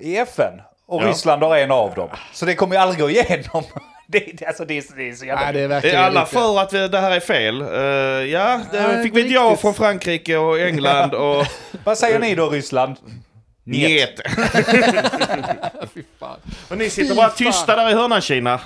i 0.00 0.16
FN. 0.16 0.52
Och 0.86 1.02
Ja. 1.02 1.08
Ryssland 1.08 1.42
har 1.42 1.56
en 1.56 1.70
av 1.70 1.94
dem. 1.94 2.08
Så 2.32 2.44
det 2.46 2.54
kommer 2.54 2.74
ju 2.74 2.80
aldrig 2.80 3.00
gå 3.00 3.10
igenom. 3.10 3.62
Det, 4.12 4.18
det, 4.38 4.46
alltså, 4.46 4.64
det, 4.64 4.78
är, 4.78 4.84
det 4.96 5.08
är 5.08 5.12
så 5.12 5.24
jävla... 5.24 5.44
Nej, 5.44 5.52
det 5.52 5.60
är 5.60 5.64
Är 5.64 5.68
verkligen 5.68 6.04
alla 6.04 6.20
lite- 6.20 6.32
för 6.32 6.60
att 6.60 6.72
vi- 6.72 6.88
det 6.88 6.98
här 6.98 7.10
är 7.10 7.20
fel? 7.20 7.60
Eh, 7.62 7.68
ja, 8.30 8.60
det 8.72 8.80
Nej, 8.88 9.02
fick 9.04 9.16
vi 9.16 9.20
ett 9.26 9.30
ja 9.32 9.56
från 9.56 9.74
Frankrike 9.74 10.36
och 10.36 10.60
England 10.60 11.14
och... 11.14 11.46
Vad 11.84 11.98
säger 11.98 12.18
ni 12.18 12.34
då, 12.34 12.48
Ryssland? 12.48 12.96
Njet. 13.64 14.20
Och 16.70 16.78
ni 16.78 16.90
sitter 16.90 17.14
bara 17.14 17.28
tysta 17.28 17.76
där 17.76 17.90
i 17.90 17.94
hörnan, 17.94 18.20
Kina. 18.20 18.60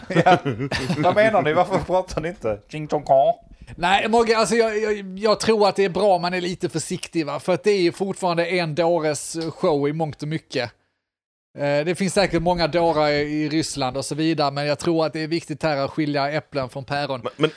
Vad 0.99 1.15
menar 1.15 1.43
ni? 1.43 1.53
Varför 1.53 1.79
pratar 1.79 2.21
ni 2.21 2.29
inte? 2.29 2.59
Ching 2.69 2.89
chong 2.89 3.03
kong. 3.03 3.35
Nej, 3.77 4.09
Mogge, 4.09 4.39
alltså 4.39 4.55
jag, 4.55 4.79
jag, 4.79 5.19
jag 5.19 5.41
tror 5.41 5.69
att 5.69 5.77
det 5.77 5.85
är 5.85 5.89
bra 5.89 6.15
om 6.15 6.23
man 6.23 6.35
är 6.35 6.41
lite 6.41 6.69
försiktig, 6.69 7.27
va? 7.27 7.41
för 7.41 7.55
att 7.55 7.65
det 7.65 7.71
är 7.71 7.93
fortfarande 7.93 8.47
en 8.47 8.75
dåres 8.75 9.37
show 9.51 9.89
i 9.89 9.93
mångt 9.93 10.23
och 10.23 10.29
mycket. 10.29 10.71
Eh, 11.59 11.85
Det 11.85 11.99
finns 11.99 12.15
säkert 12.15 12.43
många 12.43 12.67
dårar 12.69 13.09
i 13.09 13.21
i 13.21 13.49
Ryssland 13.49 13.97
och 13.97 14.05
så 14.05 14.15
vidare, 14.15 14.51
men 14.51 14.67
jag 14.67 14.79
tror 14.79 15.07
att 15.07 15.13
det 15.13 15.21
är 15.21 15.29
viktigt 15.29 15.63
här 15.63 15.77
att 15.77 15.91
skilja 15.91 16.31
äpplen 16.31 16.69
från 16.69 16.85
päron. 16.85 17.23
Men 17.37 17.51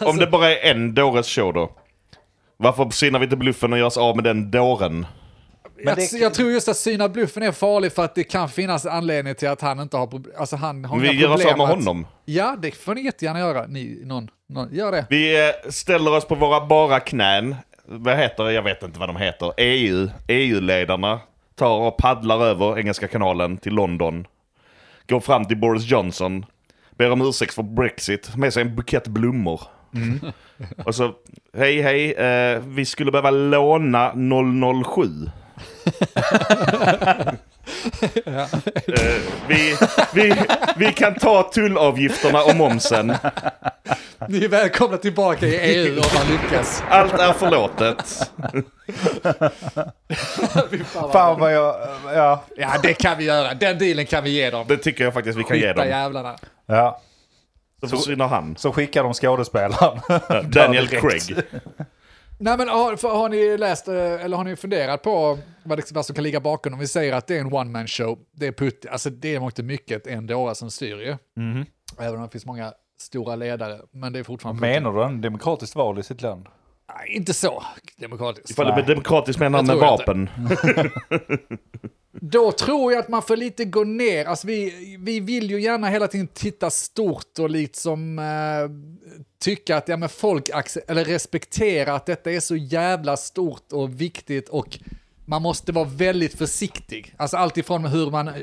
om 0.00 0.16
det 0.16 0.26
bara 0.26 0.52
är 0.52 0.70
en 0.70 0.94
dåres 0.94 1.26
show 1.28 1.52
då? 1.52 1.70
Varför 2.56 2.90
synar 2.90 3.18
vi 3.18 3.24
inte 3.24 3.36
bluffen 3.36 3.72
och 3.72 3.78
gör 3.78 3.86
oss 3.86 3.96
av 3.96 4.16
med 4.16 4.24
den 4.24 4.50
dåren? 4.50 5.06
Jag, 5.84 5.96
det- 5.96 6.12
jag 6.12 6.34
tror 6.34 6.50
just 6.50 6.68
att 6.68 6.76
syna 6.76 7.08
bluffen 7.08 7.42
är 7.42 7.52
farlig 7.52 7.92
för 7.92 8.04
att 8.04 8.14
det 8.14 8.24
kan 8.24 8.48
finnas 8.48 8.86
anledning 8.86 9.34
till 9.34 9.48
att 9.48 9.60
han 9.60 9.80
inte 9.80 9.96
har 9.96 10.06
problem. 10.06 10.34
Alltså 10.38 10.56
han 10.56 10.84
har 10.84 10.98
Vi 10.98 11.08
inga 11.08 11.20
gör 11.20 11.28
oss 11.34 11.42
problem 11.42 11.60
av 11.60 11.68
med 11.68 11.78
att- 11.78 11.84
honom. 11.84 12.06
Ja, 12.24 12.56
det 12.62 12.70
får 12.74 12.94
ni 12.94 13.00
jättegärna 13.04 13.38
göra. 13.38 13.66
Ni, 13.66 14.00
någon, 14.04 14.28
någon, 14.48 14.74
gör 14.74 14.92
det. 14.92 15.06
Vi 15.10 15.48
eh, 15.48 15.70
ställer 15.70 16.16
oss 16.16 16.24
på 16.24 16.34
våra 16.34 16.66
bara 16.66 17.00
knän. 17.00 17.54
Vad 17.84 18.16
heter 18.16 18.44
det? 18.44 18.52
Jag 18.52 18.62
vet 18.62 18.82
inte 18.82 18.98
vad 19.00 19.08
de 19.08 19.16
heter. 19.16 19.52
EU. 19.56 20.08
EU-ledarna 20.28 21.20
tar 21.54 21.78
och 21.78 21.96
paddlar 21.96 22.44
över 22.46 22.78
Engelska 22.78 23.08
kanalen 23.08 23.56
till 23.58 23.72
London. 23.72 24.26
Går 25.08 25.20
fram 25.20 25.44
till 25.44 25.56
Boris 25.56 25.84
Johnson. 25.90 26.46
Ber 26.98 27.10
om 27.10 27.20
ursäkt 27.22 27.54
för 27.54 27.62
Brexit. 27.62 28.36
Med 28.36 28.52
sig 28.52 28.62
en 28.62 28.76
bukett 28.76 29.06
blommor. 29.08 29.60
och 30.84 30.94
så, 30.94 31.12
hej 31.56 31.80
hej, 31.82 32.12
eh, 32.12 32.60
vi 32.66 32.84
skulle 32.84 33.10
behöva 33.12 33.30
låna 33.30 34.12
007. 34.14 35.02
Eh, 38.86 39.20
vi, 39.48 39.76
vi, 40.14 40.34
vi 40.76 40.92
kan 40.92 41.14
ta 41.14 41.50
tullavgifterna 41.54 42.42
och 42.42 42.56
momsen. 42.56 43.06
Ni 44.28 44.44
är 44.44 44.48
välkomna 44.48 44.96
tillbaka 44.96 45.46
i 45.46 45.56
EU 45.56 45.92
om 45.98 46.04
man 46.14 46.26
lyckas. 46.26 46.82
Allt 46.90 47.12
är 47.12 47.32
förlåtet. 47.32 48.30
Fan 51.12 51.40
vad 51.40 51.52
jag... 51.54 51.76
Ja. 52.14 52.42
Ja, 52.56 52.68
det 52.82 52.94
kan 52.94 53.18
vi 53.18 53.24
göra. 53.24 53.54
Den 53.54 53.78
dealen 53.78 54.06
kan 54.06 54.24
vi 54.24 54.30
ge 54.30 54.50
dem. 54.50 54.64
Det 54.68 54.76
tycker 54.76 55.04
jag 55.04 55.14
faktiskt 55.14 55.38
vi 55.38 55.44
kan 55.44 55.56
ge 55.58 55.68
Skita 55.68 55.80
dem. 55.80 55.88
jävlarna. 55.88 56.36
ja. 56.66 57.00
Så 57.80 57.88
försvinner 57.96 58.26
han. 58.26 58.56
Så 58.56 58.72
skickar 58.72 59.02
de 59.02 59.14
skådespelaren. 59.14 60.00
Daniel. 60.50 60.88
Craig. 61.00 61.36
Nej 62.38 62.58
men 62.58 62.68
har, 62.68 63.16
har 63.16 63.28
ni 63.28 63.58
läst, 63.58 63.88
eh, 63.88 63.94
eller 63.94 64.36
har 64.36 64.44
ni 64.44 64.56
funderat 64.56 65.02
på 65.02 65.38
vad, 65.64 65.78
det, 65.78 65.92
vad 65.92 66.06
som 66.06 66.14
kan 66.14 66.24
ligga 66.24 66.40
bakom 66.40 66.72
om 66.72 66.78
vi 66.78 66.86
säger 66.86 67.12
att 67.12 67.26
det 67.26 67.36
är 67.36 67.40
en 67.40 67.52
one 67.52 67.70
man 67.70 67.86
show? 67.86 68.18
Det 68.32 68.46
är 68.46 68.52
Putin, 68.52 68.90
alltså 68.90 69.10
det 69.10 69.34
är 69.34 69.42
och 69.42 69.64
mycket 69.64 70.06
en 70.06 70.26
dåre 70.26 70.54
som 70.54 70.70
styr 70.70 70.96
ju. 70.96 71.16
Även 71.98 72.16
om 72.16 72.22
det 72.22 72.30
finns 72.30 72.46
många 72.46 72.72
stora 72.98 73.36
ledare, 73.36 73.80
men 73.90 74.12
det 74.12 74.18
är 74.18 74.22
fortfarande 74.22 74.60
Putin. 74.60 74.82
Menar 74.82 74.98
du 74.98 75.04
en 75.04 75.20
demokratiskt 75.20 75.76
val 75.76 75.98
i 75.98 76.02
sitt 76.02 76.22
land? 76.22 76.46
Nej, 76.88 77.08
inte 77.16 77.34
så 77.34 77.62
demokratiskt. 77.96 78.50
Ifall 78.50 78.66
det 78.66 78.72
blir 78.72 78.94
demokratiskt 78.94 79.40
menar 79.40 79.58
han 79.58 79.66
med 79.66 79.76
vapen. 79.76 80.30
Då 82.20 82.52
tror 82.52 82.92
jag 82.92 83.00
att 83.00 83.08
man 83.08 83.22
får 83.22 83.36
lite 83.36 83.64
gå 83.64 83.84
ner. 83.84 84.24
Alltså 84.24 84.46
vi, 84.46 84.96
vi 85.00 85.20
vill 85.20 85.50
ju 85.50 85.60
gärna 85.60 85.88
hela 85.88 86.08
tiden 86.08 86.28
titta 86.34 86.70
stort 86.70 87.38
och 87.38 87.50
liksom 87.50 88.18
eh, 88.18 88.70
tycka 89.38 89.76
att 89.76 89.88
ja, 89.88 89.96
men 89.96 90.08
folk 90.08 90.50
eller 90.88 91.04
respekterar 91.04 91.96
att 91.96 92.06
detta 92.06 92.30
är 92.30 92.40
så 92.40 92.56
jävla 92.56 93.16
stort 93.16 93.72
och 93.72 94.00
viktigt 94.00 94.48
och 94.48 94.78
man 95.24 95.42
måste 95.42 95.72
vara 95.72 95.84
väldigt 95.84 96.38
försiktig. 96.38 97.14
Alltså 97.16 97.36
allt 97.36 97.56
ifrån 97.56 97.84
hur 97.84 98.10
man 98.10 98.28
eh, 98.28 98.34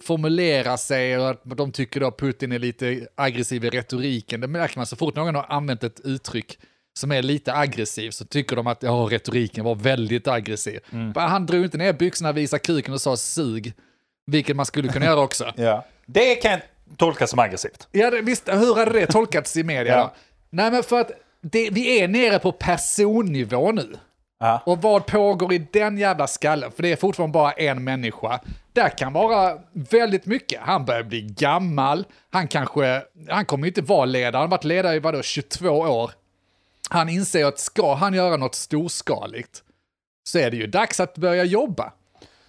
formulerar 0.00 0.76
sig 0.76 1.18
och 1.18 1.30
att 1.30 1.42
de 1.44 1.72
tycker 1.72 2.00
då 2.00 2.10
Putin 2.10 2.52
är 2.52 2.58
lite 2.58 3.08
aggressiv 3.14 3.64
i 3.64 3.70
retoriken. 3.70 4.40
Det 4.40 4.46
märker 4.46 4.78
man 4.78 4.86
så 4.86 4.96
fort 4.96 5.16
någon 5.16 5.34
har 5.34 5.46
använt 5.48 5.84
ett 5.84 6.00
uttryck 6.00 6.58
som 6.98 7.12
är 7.12 7.22
lite 7.22 7.54
aggressiv 7.54 8.10
så 8.10 8.24
tycker 8.24 8.56
de 8.56 8.66
att 8.66 8.82
ja, 8.82 9.08
retoriken 9.10 9.64
var 9.64 9.74
väldigt 9.74 10.28
aggressiv. 10.28 10.80
Bara, 11.14 11.26
Han 11.26 11.46
drog 11.46 11.64
inte 11.64 11.78
ner 11.78 11.92
byxorna, 11.92 12.32
visade 12.32 12.60
kuken 12.60 12.94
och 12.94 13.00
sa 13.00 13.16
sug. 13.16 13.72
Vilket 14.26 14.56
man 14.56 14.66
skulle 14.66 14.88
kunna 14.92 15.06
göra 15.06 15.20
också. 15.20 15.52
Ja. 15.56 15.84
Det 16.06 16.34
kan 16.34 16.50
jag 16.50 16.60
tolka 16.96 17.26
som 17.26 17.38
aggressivt. 17.38 17.88
Ja, 17.92 18.10
det- 18.10 18.20
visst, 18.22 18.48
hur 18.48 18.74
hade 18.74 18.92
det 19.00 19.06
tolkats 19.06 19.56
i 19.56 19.62
media? 19.62 19.92
Ja. 19.96 20.14
Nej, 20.50 20.70
men 20.70 20.82
för 20.82 21.00
att 21.00 21.10
det, 21.42 21.70
vi 21.70 22.00
är 22.00 22.08
nere 22.08 22.38
på 22.38 22.52
personnivå 22.52 23.72
nu. 23.72 23.96
Ja. 24.40 24.62
Och 24.66 24.82
vad 24.82 25.06
pågår 25.06 25.52
i 25.52 25.66
den 25.72 25.98
jävla 25.98 26.26
skallen? 26.26 26.72
För 26.72 26.82
det 26.82 26.92
är 26.92 26.96
fortfarande 26.96 27.32
bara 27.32 27.52
en 27.52 27.84
människa. 27.84 28.40
Där 28.72 28.88
kan 28.98 29.12
vara 29.12 29.58
väldigt 29.72 30.26
mycket. 30.26 30.60
Han 30.60 30.84
börjar 30.84 31.02
bli 31.02 31.20
gammal. 31.22 32.04
Han 32.30 32.48
kanske, 32.48 33.02
han 33.28 33.44
kommer 33.44 33.64
ju 33.64 33.68
inte 33.68 33.82
vara 33.82 34.04
ledare. 34.04 34.32
Han 34.40 34.40
har 34.40 34.48
varit 34.48 34.64
ledare 34.64 34.94
i 34.96 34.98
vadå, 34.98 35.22
22 35.22 35.68
år. 35.70 36.10
Han 36.88 37.08
inser 37.08 37.44
att 37.44 37.58
ska 37.58 37.94
han 37.94 38.14
göra 38.14 38.36
något 38.36 38.54
storskaligt 38.54 39.62
så 40.28 40.38
är 40.38 40.50
det 40.50 40.56
ju 40.56 40.66
dags 40.66 41.00
att 41.00 41.14
börja 41.18 41.44
jobba. 41.44 41.92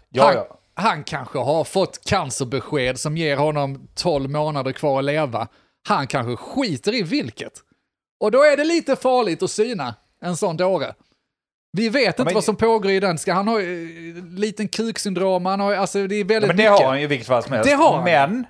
Ja, 0.09 0.25
han, 0.25 0.35
ja. 0.35 0.59
han 0.73 1.03
kanske 1.03 1.39
har 1.39 1.63
fått 1.63 2.05
cancerbesked 2.05 2.99
som 2.99 3.17
ger 3.17 3.37
honom 3.37 3.87
12 3.95 4.29
månader 4.29 4.71
kvar 4.71 4.99
att 4.99 5.05
leva. 5.05 5.47
Han 5.87 6.07
kanske 6.07 6.35
skiter 6.35 6.95
i 6.95 7.03
vilket. 7.03 7.53
Och 8.19 8.31
då 8.31 8.43
är 8.43 8.57
det 8.57 8.63
lite 8.63 8.95
farligt 8.95 9.43
att 9.43 9.51
syna 9.51 9.95
en 10.21 10.37
sån 10.37 10.57
dåre. 10.57 10.93
Vi 11.71 11.89
vet 11.89 12.07
inte 12.07 12.23
men- 12.23 12.33
vad 12.33 12.43
som 12.43 12.55
pågår 12.55 12.91
i 12.91 12.99
den. 12.99 13.17
Ska 13.17 13.33
han 13.33 13.47
ha 13.47 13.59
eh, 13.61 13.65
liten 14.37 14.67
kuksyndrom? 14.67 15.45
Han 15.45 15.59
har, 15.59 15.73
alltså 15.75 16.07
det 16.07 16.15
är 16.15 16.19
Ja, 16.19 16.25
väldigt 16.25 16.47
men 16.47 16.57
det 16.57 16.63
mycket. 16.71 16.79
har 16.79 16.87
han 16.87 16.97
ju 16.97 17.03
i 17.03 17.07
vilket 17.07 17.27
fall 17.27 17.43
som 17.43 17.53
helst. 17.53 17.69
Det 17.69 17.75
har 17.75 17.95
han. 17.95 18.03
Men, 18.03 18.45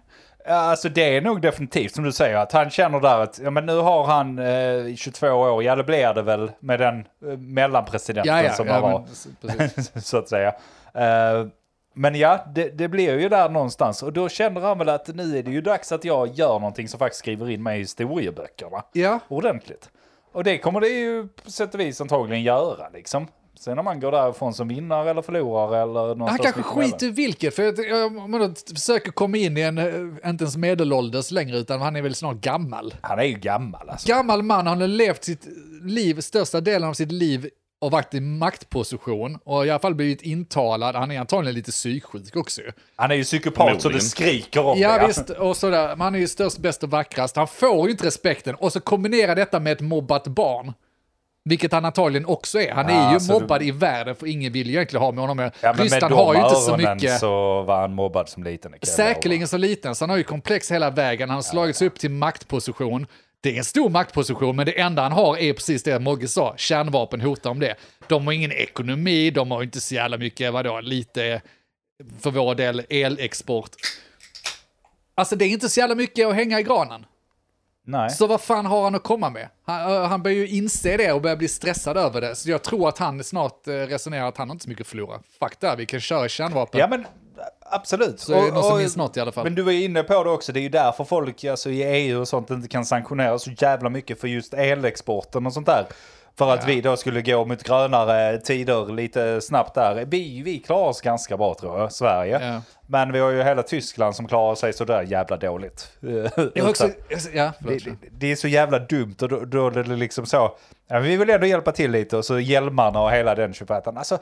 alltså 0.56 0.90
det 0.90 1.18
är 1.18 1.22
nog 1.22 1.42
definitivt 1.42 1.96
som 1.96 2.04
du 2.04 2.12
säger 2.12 2.38
att 2.38 2.52
han 2.52 2.70
känner 2.70 3.00
där 3.00 3.20
att 3.20 3.40
ja, 3.44 3.50
men 3.50 3.66
nu 3.66 3.78
har 3.78 4.04
han 4.04 4.40
eh, 4.40 4.96
22 4.96 5.28
år, 5.28 5.64
ja 5.64 5.76
det 5.76 5.84
blir 5.84 6.14
det 6.14 6.22
väl 6.22 6.52
med 6.60 6.80
den 6.80 7.00
eh, 7.00 7.38
mellanpresidenten 7.38 8.36
Ja, 8.36 8.44
ja, 8.44 8.54
som 8.54 8.68
han 8.68 8.82
var. 8.82 9.06
men, 9.42 9.70
så 10.02 10.18
att 10.18 10.30
säga. 10.30 10.48
Eh, 10.94 11.48
men 11.94 12.16
ja, 12.16 12.46
det, 12.56 12.70
det 12.78 12.88
blir 12.88 13.20
ju 13.20 13.30
där 13.30 13.50
någonstans. 13.50 14.04
Och 14.04 14.14
då 14.14 14.30
känner 14.30 14.62
han 14.62 14.78
väl 14.78 14.90
att 14.90 15.08
nu 15.08 15.38
är 15.38 15.44
det 15.44 15.52
ju 15.52 15.62
dags 15.62 15.92
att 15.92 16.06
jag 16.06 16.28
gör 16.28 16.54
någonting 16.54 16.88
som 16.88 17.00
faktiskt 17.00 17.20
skriver 17.20 17.50
in 17.50 17.64
mig 17.64 17.78
i 17.78 17.80
historieböckerna. 17.80 18.84
Ja, 18.94 19.20
Ordentligt. 19.28 19.90
Och 20.32 20.44
det 20.44 20.58
kommer 20.58 20.82
det 20.82 20.88
ju 20.88 21.28
på 21.28 21.52
sätt 21.52 21.74
och 21.74 21.80
vis 21.80 22.02
antagligen 22.02 22.44
göra 22.44 22.90
liksom. 22.94 23.28
Sen 23.60 23.80
om 23.80 23.86
man 23.86 24.00
går 24.00 24.12
därifrån 24.12 24.54
som 24.54 24.68
vinnare 24.68 25.10
eller 25.10 25.22
förlorare 25.22 25.82
eller 25.82 26.16
någonstans 26.16 26.30
han 26.30 26.40
kanske 26.40 26.64
skiter 26.64 27.08
i 27.08 27.10
vilket. 27.10 27.56
För 27.56 27.68
att, 27.68 27.80
eh, 27.80 28.24
om 28.24 28.32
man 28.32 28.56
försöker 28.56 29.12
komma 29.12 29.38
in 29.38 29.58
i 29.58 29.62
en, 29.62 29.78
eh, 29.78 30.30
inte 30.30 30.44
ens 30.44 30.58
medelålders 30.58 31.32
längre, 31.32 31.58
utan 31.58 31.82
han 31.82 31.96
är 31.96 32.02
väl 32.02 32.16
snart 32.16 32.38
gammal. 32.38 32.94
Han 33.02 33.20
är 33.20 33.24
ju 33.24 33.34
gammal 33.34 33.90
alltså. 33.90 34.08
gammal 34.08 34.44
man, 34.44 34.68
han 34.68 34.82
har 34.82 34.88
levt 34.88 35.24
sitt 35.24 35.48
liv, 35.84 36.22
största 36.22 36.62
delen 36.62 36.90
av 36.90 36.94
sitt 36.94 37.12
liv 37.12 37.50
och 37.82 37.92
varit 37.92 38.14
i 38.14 38.20
maktposition 38.20 39.40
och 39.44 39.66
i 39.66 39.70
alla 39.70 39.80
fall 39.80 39.96
blivit 39.96 40.22
intalad. 40.22 40.96
Han 40.96 41.12
är 41.12 41.20
antagligen 41.20 41.56
lite 41.56 41.72
psyksjuk 41.72 42.36
också. 42.36 42.62
Han 42.96 43.12
är 43.12 43.16
ju 43.16 43.24
psykopat 43.24 43.82
så 43.82 43.90
det 43.90 44.02
skriker 44.02 44.66
om 44.66 44.80
Ja 44.80 44.98
det. 45.00 45.08
visst, 45.08 45.30
och 45.30 45.58
sådär. 45.58 45.88
Men 45.88 46.02
han 46.02 46.16
är 46.16 46.20
ju 46.20 46.28
störst, 46.28 46.58
bäst 46.58 46.84
och 46.84 46.90
vackrast. 46.90 47.36
Han 47.36 47.48
får 47.48 47.86
ju 47.86 47.92
inte 47.92 48.08
respekten. 48.08 48.56
Och 48.56 48.74
så 48.74 48.80
kombinera 48.80 49.36
detta 49.36 49.60
med 49.60 49.74
ett 49.74 49.82
mobbat 49.82 50.28
barn. 50.28 50.74
Vilket 51.46 51.72
han 51.72 51.86
antagligen 51.86 52.26
också 52.26 52.62
är. 52.62 52.72
Han 52.72 52.86
är 52.86 52.94
Ja, 52.94 53.10
ju 53.10 53.14
alltså, 53.14 53.34
mobbad 53.34 53.64
i 53.64 53.72
världen 53.72 54.16
för 54.16 54.28
ingen 54.28 54.54
vill 54.54 54.68
ju 54.68 54.74
egentligen 54.74 55.04
ha 55.04 55.12
med 55.12 55.22
honom. 55.22 55.40
Ja, 55.40 55.74
men 55.74 55.84
Ryssland 55.84 56.14
har 56.14 56.34
ju 56.34 56.42
inte 56.42 56.56
så 56.56 56.78
mycket. 56.78 57.20
så 57.20 57.62
var 57.62 57.82
han 57.82 57.94
mobbad 57.94 58.30
som 58.30 58.44
liten. 58.44 58.74
Säkerligen 58.82 59.48
så 59.48 59.58
liten, 59.58 59.96
så 59.96 60.04
han 60.04 60.10
har 60.10 60.18
ju 60.18 60.24
komplex 60.24 60.72
hela 60.72 60.90
vägen. 60.90 61.30
Han 61.30 61.36
har 61.36 61.44
slagits 61.44 61.82
upp 61.82 62.00
till 62.00 62.12
maktposition. 62.12 63.08
Det 63.42 63.54
är 63.54 63.58
en 63.58 63.64
stor 63.64 63.90
maktposition, 63.90 64.56
men 64.56 64.66
det 64.66 64.80
enda 64.80 65.02
han 65.02 65.12
har 65.12 65.38
är 65.38 65.54
precis 65.54 65.84
det 65.84 66.00
Mogge 66.00 66.28
sa. 66.28 66.54
Kärnvapen 66.58 67.22
hotar 67.22 67.50
om 67.50 67.60
det. 67.60 67.76
De 68.08 68.26
har 68.26 68.34
ingen 68.34 68.52
ekonomi, 68.52 69.32
de 69.32 69.52
har 69.52 69.64
inte 69.64 69.82
så 69.82 69.96
jävla 69.96 70.18
mycket, 70.18 70.54
vadå, 70.54 70.80
lite, 70.82 71.42
för 72.20 72.32
vår 72.32 72.56
del, 72.56 72.84
elexport. 72.90 73.70
Alltså 75.16 75.36
det 75.36 75.46
är 75.46 75.50
inte 75.50 75.70
så 75.70 75.80
jävla 75.80 75.96
mycket 75.96 76.28
att 76.28 76.36
hänga 76.36 76.60
i 76.60 76.64
granen. 76.64 77.06
Nej. 77.90 78.10
Så 78.10 78.28
vad 78.28 78.42
fan 78.42 78.66
har 78.66 78.84
han 78.84 78.96
att 78.96 79.04
komma 79.04 79.30
med? 79.30 79.50
Han, 79.66 80.06
han 80.06 80.24
börjar 80.24 80.38
ju 80.38 80.48
inse 80.48 80.98
det 80.98 81.12
och 81.12 81.22
börjar 81.22 81.38
bli 81.38 81.48
stressad 81.48 81.98
över 81.98 82.22
det. 82.22 82.36
Så 82.36 82.50
jag 82.50 82.64
tror 82.64 82.90
att 82.90 82.98
han 82.98 83.24
snart 83.24 83.68
eh, 83.68 83.72
resonerar 83.72 84.28
att 84.28 84.38
han 84.38 84.50
har 84.50 84.56
inte 84.56 84.64
så 84.64 84.70
mycket 84.70 84.82
att 84.82 84.88
förlora. 84.88 85.20
Fuck 85.40 85.60
det, 85.60 85.76
vi 85.78 85.86
kan 85.86 86.00
köra 86.00 86.30
kärnvapen. 86.30 86.80
Ja 86.80 86.88
men 86.88 87.06
absolut. 87.62 88.20
Så 88.20 88.34
är 88.34 88.46
det 88.46 88.52
någon 88.52 88.64
som 88.64 88.78
minns 88.78 88.98
något 88.98 89.18
i 89.18 89.20
alla 89.20 89.32
fall. 89.32 89.44
Men 89.44 89.56
du 89.56 89.62
var 89.62 89.72
inne 89.72 90.04
på 90.04 90.24
det 90.24 90.30
också, 90.30 90.52
det 90.52 90.60
är 90.60 90.62
ju 90.62 90.70
därför 90.70 91.04
folk 91.04 91.44
alltså, 91.44 91.70
i 91.70 91.84
EU 91.84 92.20
och 92.20 92.28
sånt 92.28 92.50
inte 92.50 92.68
kan 92.68 92.86
sanktionera 92.86 93.40
så 93.40 93.52
jävla 93.52 93.90
mycket 93.90 94.20
för 94.20 94.28
just 94.28 94.54
elexporten 94.54 95.46
och 95.46 95.54
sånt 95.54 95.66
där. 95.66 95.86
För 96.40 96.54
att 96.54 96.68
vi 96.68 96.82
då 96.82 96.98
skulle 96.98 97.22
gå 97.22 97.46
mot 97.46 97.64
grönare 97.64 98.38
tider 98.38 98.94
lite 98.94 99.42
snabbt 99.42 99.76
där. 99.76 100.06
Vi, 100.06 100.42
vi 100.42 100.60
klarar 100.60 100.88
oss 100.88 101.02
ganska 101.02 101.38
bra 101.38 101.56
tror 101.56 101.80
jag, 101.80 101.92
Sverige. 101.92 102.40
Ja. 102.42 102.62
Men 102.88 103.12
vi 103.12 103.20
har 103.20 103.30
ju 103.30 103.44
hela 103.44 103.64
Tyskland 103.64 104.16
som 104.16 104.28
klarar 104.28 104.56
sig 104.56 104.74
sådär 104.74 105.02
jävla 105.02 105.38
dåligt. 105.38 105.92
Det, 106.00 106.62
var 106.62 106.70
också, 106.70 106.90
ja, 107.34 107.52
det, 107.60 107.80
det, 108.12 108.32
är 108.32 108.36
så 108.36 108.48
jävla 108.48 108.80
dumt 108.80 109.16
och 109.22 109.30
då, 109.30 109.46
då 109.46 109.68
är 109.68 109.72
det 109.72 109.84
liksom 109.84 110.26
så. 110.26 110.58
Ja, 110.88 111.00
vi 111.00 111.18
vill 111.18 111.30
ändå 111.30 111.48
hjälpa 111.48 111.72
till 111.72 111.92
lite 111.92 112.18
och 112.18 112.26
så 112.26 112.40
hjälmarna 112.40 113.02
och 113.02 113.12
hela 113.12 113.36
den 113.36 113.54
tjofrätten. 113.54 113.98
Alltså, 113.98 114.18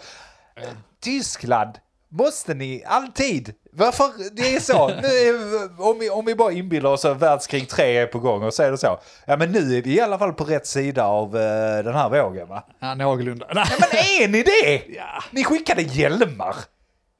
Tyskland 1.03 1.71
måste 2.09 2.53
ni 2.53 2.83
alltid. 2.85 3.53
Varför? 3.71 4.05
Det 4.35 4.55
är 4.55 4.59
så. 4.59 4.87
Nu 4.87 5.07
är, 5.07 5.81
om, 5.81 5.99
vi, 5.99 6.09
om 6.09 6.25
vi 6.25 6.35
bara 6.35 6.51
inbillar 6.51 6.89
oss 6.89 7.05
att 7.05 7.21
världskrig 7.21 7.69
3 7.69 7.97
är 7.97 8.05
på 8.07 8.19
gång 8.19 8.43
och 8.43 8.53
så 8.53 8.63
är 8.63 8.71
det 8.71 8.77
så. 8.77 8.99
Ja 9.27 9.37
men 9.37 9.51
nu 9.51 9.77
är 9.77 9.81
vi 9.81 9.95
i 9.95 10.01
alla 10.01 10.17
fall 10.19 10.33
på 10.33 10.43
rätt 10.43 10.67
sida 10.67 11.05
av 11.05 11.37
eh, 11.37 11.83
den 11.83 11.93
här 11.93 12.09
vågen 12.09 12.47
va? 12.47 12.63
Ja, 12.79 12.95
någorlunda. 12.95 13.47
Nej. 13.55 13.65
Men 13.79 13.89
är 14.23 14.27
ni 14.27 14.43
det? 14.43 14.81
Ja. 14.95 15.23
Ni 15.31 15.43
skickade 15.43 15.81
hjälmar. 15.81 16.55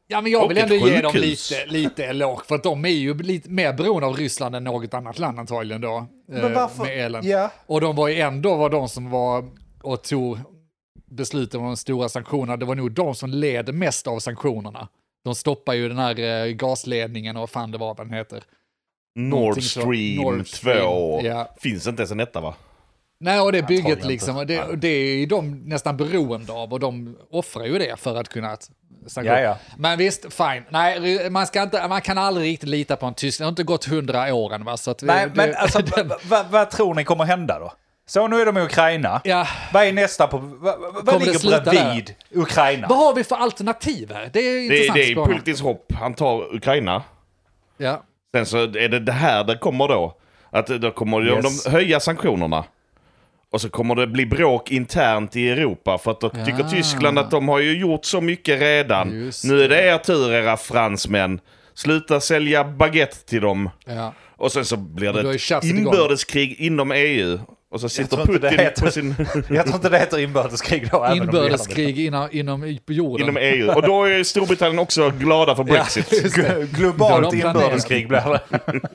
Ja, 0.08 0.22
men 0.22 0.32
jag 0.32 0.44
Och 0.44 0.52
vill 0.52 0.58
ändå 0.58 0.76
ge 0.76 1.02
dem 1.02 1.12
lite, 1.16 1.66
lite 1.66 2.06
eloge, 2.06 2.42
för 2.48 2.56
att 2.56 2.64
de 2.64 2.86
är 2.86 2.90
ju 2.90 3.14
lite 3.18 3.50
mer 3.50 3.74
beroende 3.74 4.08
av 4.08 4.16
Ryssland 4.16 4.56
än 4.56 4.64
något 4.64 4.94
annat 4.94 5.20
land 5.20 5.40
antagligen 5.40 5.82
då. 5.82 5.98
eh, 5.98 6.06
Men 6.42 6.54
varför? 6.54 6.84
Med 6.84 7.06
elen. 7.06 7.28
Ja. 7.28 7.52
Och 7.66 7.82
de 7.82 7.96
var 7.96 8.08
ju 8.08 8.20
ändå 8.22 8.56
var 8.56 8.70
de 8.70 8.90
som 8.90 9.10
var 9.10 9.46
och 9.84 10.04
tog 10.04 10.38
besluten 11.10 11.60
om 11.60 11.66
de 11.66 11.78
stora 11.78 12.10
sanktionerna. 12.10 12.58
Det 12.58 12.66
var 12.66 12.76
nog 12.76 12.92
de 12.92 13.16
som 13.16 13.30
led 13.30 13.74
mest 13.74 14.08
av 14.08 14.20
sanktionerna. 14.20 14.88
De 15.24 15.36
stoppar 15.36 15.74
ju 15.74 15.90
den 15.90 15.98
här 15.98 16.20
eh, 16.20 16.52
gasledningen 16.52 17.36
och 17.36 17.40
vad 17.40 17.50
fan 17.50 17.72
det 17.72 17.78
var 17.78 17.96
vad 17.96 18.08
den 18.08 18.14
heter. 18.14 18.44
Nord 19.16 19.64
Stream 19.64 20.16
Nord 20.16 20.48
Stream, 20.48 20.82
2. 20.82 21.22
ja. 21.24 21.56
Finns 21.58 21.88
inte 21.88 22.02
ens 22.02 22.12
en 22.12 22.20
etta 22.20 22.42
va? 22.42 22.56
Nej, 23.20 23.40
och 23.40 23.52
det 23.52 23.60
Antagligen 23.60 23.86
bygget 23.86 24.06
liksom, 24.06 24.38
och 24.38 24.48
det, 24.48 24.76
det 24.76 24.88
är 24.88 25.18
ju 25.18 25.26
de 25.26 25.52
nästan 25.52 25.98
beroende 25.98 26.54
av 26.54 26.74
och 26.74 26.80
de 26.80 27.18
offrar 27.32 27.66
ju 27.66 27.78
det 27.78 28.00
för 28.00 28.16
att 28.16 28.30
kunna 28.30 28.58
Ja, 29.16 29.40
ja. 29.40 29.58
Men 29.78 29.98
visst, 29.98 30.34
fine. 30.34 30.64
Nej, 30.70 31.30
man, 31.30 31.48
ska 31.48 31.64
inte, 31.64 31.88
man 31.88 32.02
kan 32.02 32.18
aldrig 32.18 32.48
riktigt 32.48 32.70
lita 32.70 32.96
på 32.96 33.06
en 33.06 33.14
tysk. 33.14 33.38
Det 33.38 33.44
har 33.44 33.50
inte 33.50 33.64
gått 33.64 33.86
hundra 33.86 34.34
åren 34.34 34.66
va? 34.66 34.78
Så 34.78 34.92
att 34.92 35.02
Nej 35.02 35.26
det, 35.28 35.36
men 35.36 35.56
alltså 35.56 35.82
vad 36.50 36.70
tror 36.70 36.96
ni 36.96 37.04
kommer 37.04 37.24
hända 37.24 37.60
då? 37.60 37.74
Så 38.10 38.28
nu 38.28 38.42
är 38.42 38.46
de 38.46 38.58
i 38.58 38.62
Ukraina. 38.62 39.22
ja. 39.24 39.48
Vad 39.74 39.84
är 39.84 39.94
nästa 39.94 40.28
på... 40.28 40.38
Vad, 40.38 40.76
vad 41.04 41.20
det 41.20 41.26
ligger 41.26 41.62
bredvid 41.72 42.16
Ukraina? 42.32 42.88
Vad 42.88 42.98
har 42.98 43.14
vi 43.14 43.24
för 43.24 43.36
alternativ 43.36 44.12
här? 44.14 44.30
Det 44.34 44.40
är 44.40 44.54
Det, 44.56 44.64
intressant 44.66 44.96
det 44.96 45.02
är 45.04 45.12
spårning. 45.12 45.32
politiskt 45.34 45.62
hopp. 45.64 45.94
Han 46.00 46.14
tar 46.14 46.56
Ukraina. 46.56 47.04
Ja. 47.78 48.04
Sen 48.36 48.46
så 48.46 48.58
är 48.58 48.90
det 48.90 49.00
det 49.00 49.12
här 49.12 49.44
det 49.44 49.58
kommer 49.58 49.88
då. 49.88 50.18
Att 50.50 50.68
då 50.68 50.92
kommer 50.92 51.22
de- 51.22 51.28
Yes. 51.46 51.64
de 51.64 51.72
höja 51.72 52.00
sanktionerna. 52.00 52.64
Och 53.52 53.62
så 53.62 53.70
kommer 53.70 53.96
det 53.96 54.08
bli 54.08 54.26
bråk 54.26 54.72
internt 54.72 55.36
i 55.36 55.50
Europa 55.50 55.98
för 55.98 56.12
att 56.12 56.22
då 56.22 56.30
tycker 56.30 56.60
Ja. 56.60 56.70
Tyskland 56.70 57.20
att 57.20 57.32
de 57.32 57.48
har 57.48 57.60
ju 57.60 57.78
gjort 57.80 58.06
så 58.06 58.22
mycket 58.22 58.60
redan. 58.62 59.12
Just 59.26 59.44
nu 59.44 59.64
är 59.64 59.70
det 59.70 59.82
er 59.82 59.98
tur 59.98 60.34
era 60.34 60.58
fransmän. 60.58 61.40
Sluta 61.74 62.20
sälja 62.20 62.64
baguette 62.64 63.26
till 63.26 63.42
dem. 63.42 63.70
ja. 63.86 64.14
Och 64.40 64.52
sen 64.52 64.66
så 64.66 64.78
blir 64.78 65.18
är 65.18 65.24
det 65.24 65.32
ett 65.36 65.42
tjafset 65.42 65.70
igång. 65.72 65.80
inbördeskrig 65.94 66.56
inom 66.60 66.92
EU. 66.92 67.40
Och 67.70 67.82
så 67.82 67.90
sitter 67.90 68.18
Putin 68.26 68.60
heter- 68.60 68.86
på 68.86 68.92
sin... 68.92 69.16
Jag 69.50 69.66
tror 69.66 69.76
inte 69.76 69.90
det 69.90 70.00
heter 70.00 70.20
inbördeskrig 70.20 70.90
då. 70.92 71.08
Inbördeskrig 71.16 72.00
inom, 72.00 72.30
inom 72.32 72.78
jorden. 72.88 73.24
inom 73.24 73.38
EU. 73.38 73.72
Och 73.72 73.82
då 73.82 74.04
är 74.04 74.24
Storbritannien 74.24 74.80
också 74.80 75.10
glada 75.10 75.56
för 75.56 75.64
Brexit. 75.64 76.36
Då 76.36 76.78
Globalt 76.78 77.34
inbördeskrig 77.34 78.08
blir 78.08 78.20
det. 78.20 78.82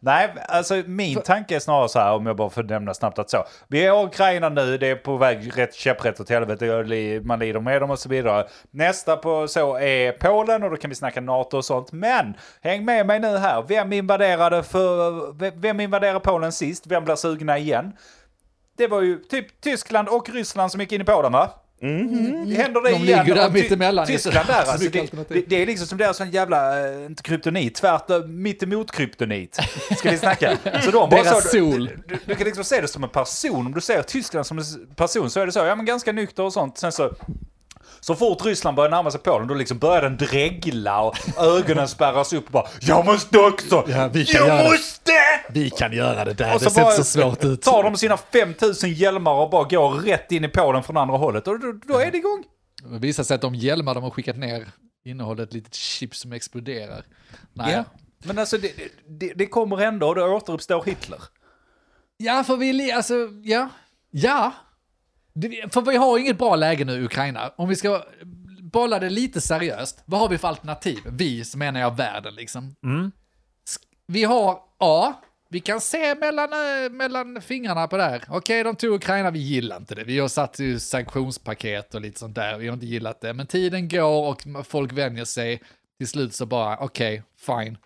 Nej, 0.00 0.34
alltså 0.48 0.82
min 0.86 1.20
tanke 1.20 1.56
är 1.56 1.60
snarare 1.60 1.88
så 1.88 1.98
här, 1.98 2.12
om 2.12 2.26
jag 2.26 2.36
bara 2.36 2.50
får 2.50 2.62
nämna 2.62 2.94
snabbt 2.94 3.18
att 3.18 3.30
så. 3.30 3.44
Vi 3.68 3.86
är 3.86 4.02
i 4.02 4.06
Ukraina 4.06 4.48
nu, 4.48 4.78
det 4.78 4.86
är 4.86 4.96
på 4.96 5.16
väg 5.16 5.58
rätt 5.58 5.74
käpprätt 5.74 6.20
åt 6.20 6.30
helvete, 6.30 7.20
man 7.24 7.38
lider 7.38 7.60
med 7.60 7.82
dem 7.82 7.90
och 7.90 7.98
så 7.98 8.08
vidare. 8.08 8.46
Nästa 8.70 9.16
på 9.16 9.48
så 9.48 9.78
är 9.78 10.12
Polen 10.12 10.62
och 10.62 10.70
då 10.70 10.76
kan 10.76 10.90
vi 10.90 10.94
snacka 10.94 11.20
NATO 11.20 11.56
och 11.56 11.64
sånt. 11.64 11.92
Men 11.92 12.34
häng 12.62 12.84
med 12.84 13.06
mig 13.06 13.20
nu 13.20 13.36
här, 13.36 13.64
vem 13.68 13.92
invaderade 13.92 14.62
för, 14.62 15.60
vem 15.60 15.80
invaderade 15.80 16.20
Polen 16.20 16.52
sist? 16.52 16.86
Vem 16.86 17.04
blir 17.04 17.16
sugna 17.16 17.58
igen? 17.58 17.92
Det 18.76 18.86
var 18.86 19.02
ju 19.02 19.18
typ 19.18 19.60
Tyskland 19.60 20.08
och 20.08 20.30
Ryssland 20.30 20.70
som 20.70 20.80
gick 20.80 20.92
in 20.92 21.00
i 21.00 21.04
Polen 21.04 21.32
va? 21.32 21.50
Händer 21.80 22.82
det 22.82 22.90
De 22.90 22.96
igen? 22.96 23.04
ligger 23.04 23.34
där 23.34 23.50
mittemellan. 23.50 24.06
Tyskland 24.06 24.46
där 24.46 24.64
Så 24.64 24.70
alltså. 24.70 24.90
Det, 24.90 25.28
det, 25.28 25.44
det 25.48 25.62
är 25.62 25.66
liksom 25.66 25.86
som 25.86 25.98
deras 25.98 26.20
jävla, 26.20 26.88
eh, 26.88 27.06
inte 27.06 27.22
kryptonit, 27.22 27.74
tvärt 27.74 28.26
mittemot 28.28 28.92
kryptonit. 28.92 29.58
Ska 29.98 30.10
vi 30.10 30.18
snacka? 30.18 30.58
Så 30.84 30.90
de 30.90 31.10
bara 31.10 31.22
Deras 31.22 31.50
så, 31.50 31.56
du, 31.56 31.72
sol. 31.72 31.90
du, 32.06 32.18
du 32.26 32.34
kan 32.34 32.44
liksom 32.44 32.64
se 32.64 32.80
det 32.80 32.88
som 32.88 33.04
en 33.04 33.10
person. 33.10 33.66
Om 33.66 33.74
du 33.74 33.80
ser 33.80 34.02
Tyskland 34.02 34.46
som 34.46 34.58
en 34.58 34.64
person 34.96 35.30
så 35.30 35.40
är 35.40 35.46
det 35.46 35.52
så, 35.52 35.58
ja 35.58 35.74
men 35.74 35.86
ganska 35.86 36.12
nykter 36.12 36.42
och 36.42 36.52
sånt. 36.52 36.78
Sen 36.78 36.92
så 36.92 37.12
så 38.00 38.14
fort 38.14 38.44
Ryssland 38.44 38.76
börjar 38.76 38.90
närma 38.90 39.10
sig 39.10 39.20
Polen, 39.20 39.48
då 39.48 39.54
liksom 39.54 39.78
börjar 39.78 40.02
den 40.02 40.16
dregla 40.16 41.00
och 41.02 41.16
ögonen 41.38 41.88
spärras 41.88 42.32
upp 42.32 42.46
och 42.46 42.52
bara 42.52 42.66
Jag 42.80 43.04
måste 43.04 43.38
också! 43.38 43.84
Ja, 43.88 44.08
vi 44.12 44.24
kan 44.26 44.40
jag 44.40 44.48
göra 44.48 44.62
det." 44.62 44.70
måste! 44.70 45.12
Vi 45.50 45.70
kan 45.70 45.92
göra 45.92 46.24
det 46.24 46.34
där, 46.34 46.54
Och 46.54 46.60
det 46.60 46.64
så 46.64 46.70
ser 46.70 46.82
bara 46.82 46.92
inte 46.92 47.04
så 47.04 47.20
svårt 47.20 47.44
ut. 47.44 47.62
tar 47.62 47.82
de 47.82 47.96
sina 47.96 48.16
5000 48.16 48.92
hjälmar 48.92 49.32
och 49.32 49.50
bara 49.50 49.64
går 49.68 49.90
rätt 49.90 50.32
in 50.32 50.44
i 50.44 50.48
Polen 50.48 50.82
från 50.82 50.96
andra 50.96 51.16
hållet. 51.16 51.48
Och 51.48 51.60
då, 51.60 51.72
då 51.72 51.98
är 51.98 52.10
det 52.10 52.18
igång. 52.18 52.44
Det 52.92 52.98
visar 52.98 53.24
sig 53.24 53.34
att 53.34 53.40
de 53.40 53.54
hjälmar 53.54 53.94
de 53.94 54.02
har 54.02 54.10
skickat 54.10 54.36
ner 54.36 54.66
innehåller 55.04 55.42
ett 55.42 55.52
litet 55.52 55.74
chip 55.74 56.16
som 56.16 56.32
exploderar. 56.32 57.04
Nej. 57.52 57.72
Ja. 57.72 57.84
Men 58.24 58.38
alltså 58.38 58.58
det, 58.58 58.72
det, 59.08 59.32
det 59.34 59.46
kommer 59.46 59.80
ändå 59.82 60.08
och 60.08 60.14
då 60.14 60.24
återuppstår 60.26 60.84
Hitler. 60.84 61.18
Ja, 62.16 62.44
för 62.44 62.56
vi, 62.56 62.92
alltså, 62.92 63.14
ja, 63.42 63.68
ja. 64.10 64.52
Det- 65.40 65.72
För 65.74 65.80
vi 65.82 65.96
har 65.96 66.18
inget 66.18 66.38
bra 66.38 66.56
läge 66.56 66.84
nu 66.84 66.92
i 66.92 67.04
Ukraina. 67.04 67.52
Om 67.56 67.68
vi 67.68 67.76
ska 67.76 68.04
bolla 68.62 68.98
det 68.98 69.10
lite 69.10 69.40
seriöst, 69.40 70.02
vad 70.04 70.20
har 70.20 70.28
vi 70.28 70.38
för 70.38 70.48
alternativ? 70.48 70.98
Vi, 71.06 71.44
så 71.44 71.58
menar 71.58 71.80
jag 71.80 71.96
världen 71.96 72.34
liksom. 72.34 72.74
Sk- 73.68 73.84
Vi 74.06 74.24
har 74.24 74.60
A, 74.78 75.12
vi 75.50 75.60
kan 75.60 75.80
se 75.80 76.14
mellan, 76.14 76.52
eh, 76.52 76.90
mellan 76.90 77.40
fingrarna 77.42 77.88
på 77.88 77.96
det 77.96 78.02
här. 78.02 78.24
Okej, 78.28 78.64
de 78.64 78.76
tog 78.76 78.94
Ukraina, 78.94 79.30
vi 79.30 79.38
gillar 79.38 79.76
inte 79.76 79.94
det. 79.94 80.04
Vi 80.04 80.18
har 80.18 80.28
satt 80.28 80.58
ju 80.58 80.78
sanktionspaket 80.78 81.94
och 81.94 82.00
lite 82.00 82.18
sånt 82.18 82.34
där, 82.34 82.58
vi 82.58 82.66
har 82.68 82.74
inte 82.74 82.86
gillat 82.86 83.20
det. 83.20 83.34
Men 83.34 83.46
tiden 83.46 83.88
går 83.88 84.28
och 84.30 84.66
folk 84.66 84.92
vänjer 84.92 85.24
sig. 85.24 85.62
Till 85.98 86.08
slut 86.08 86.34
så 86.34 86.46
bara, 86.46 86.76
okej, 86.78 87.22
fine. 87.46 87.78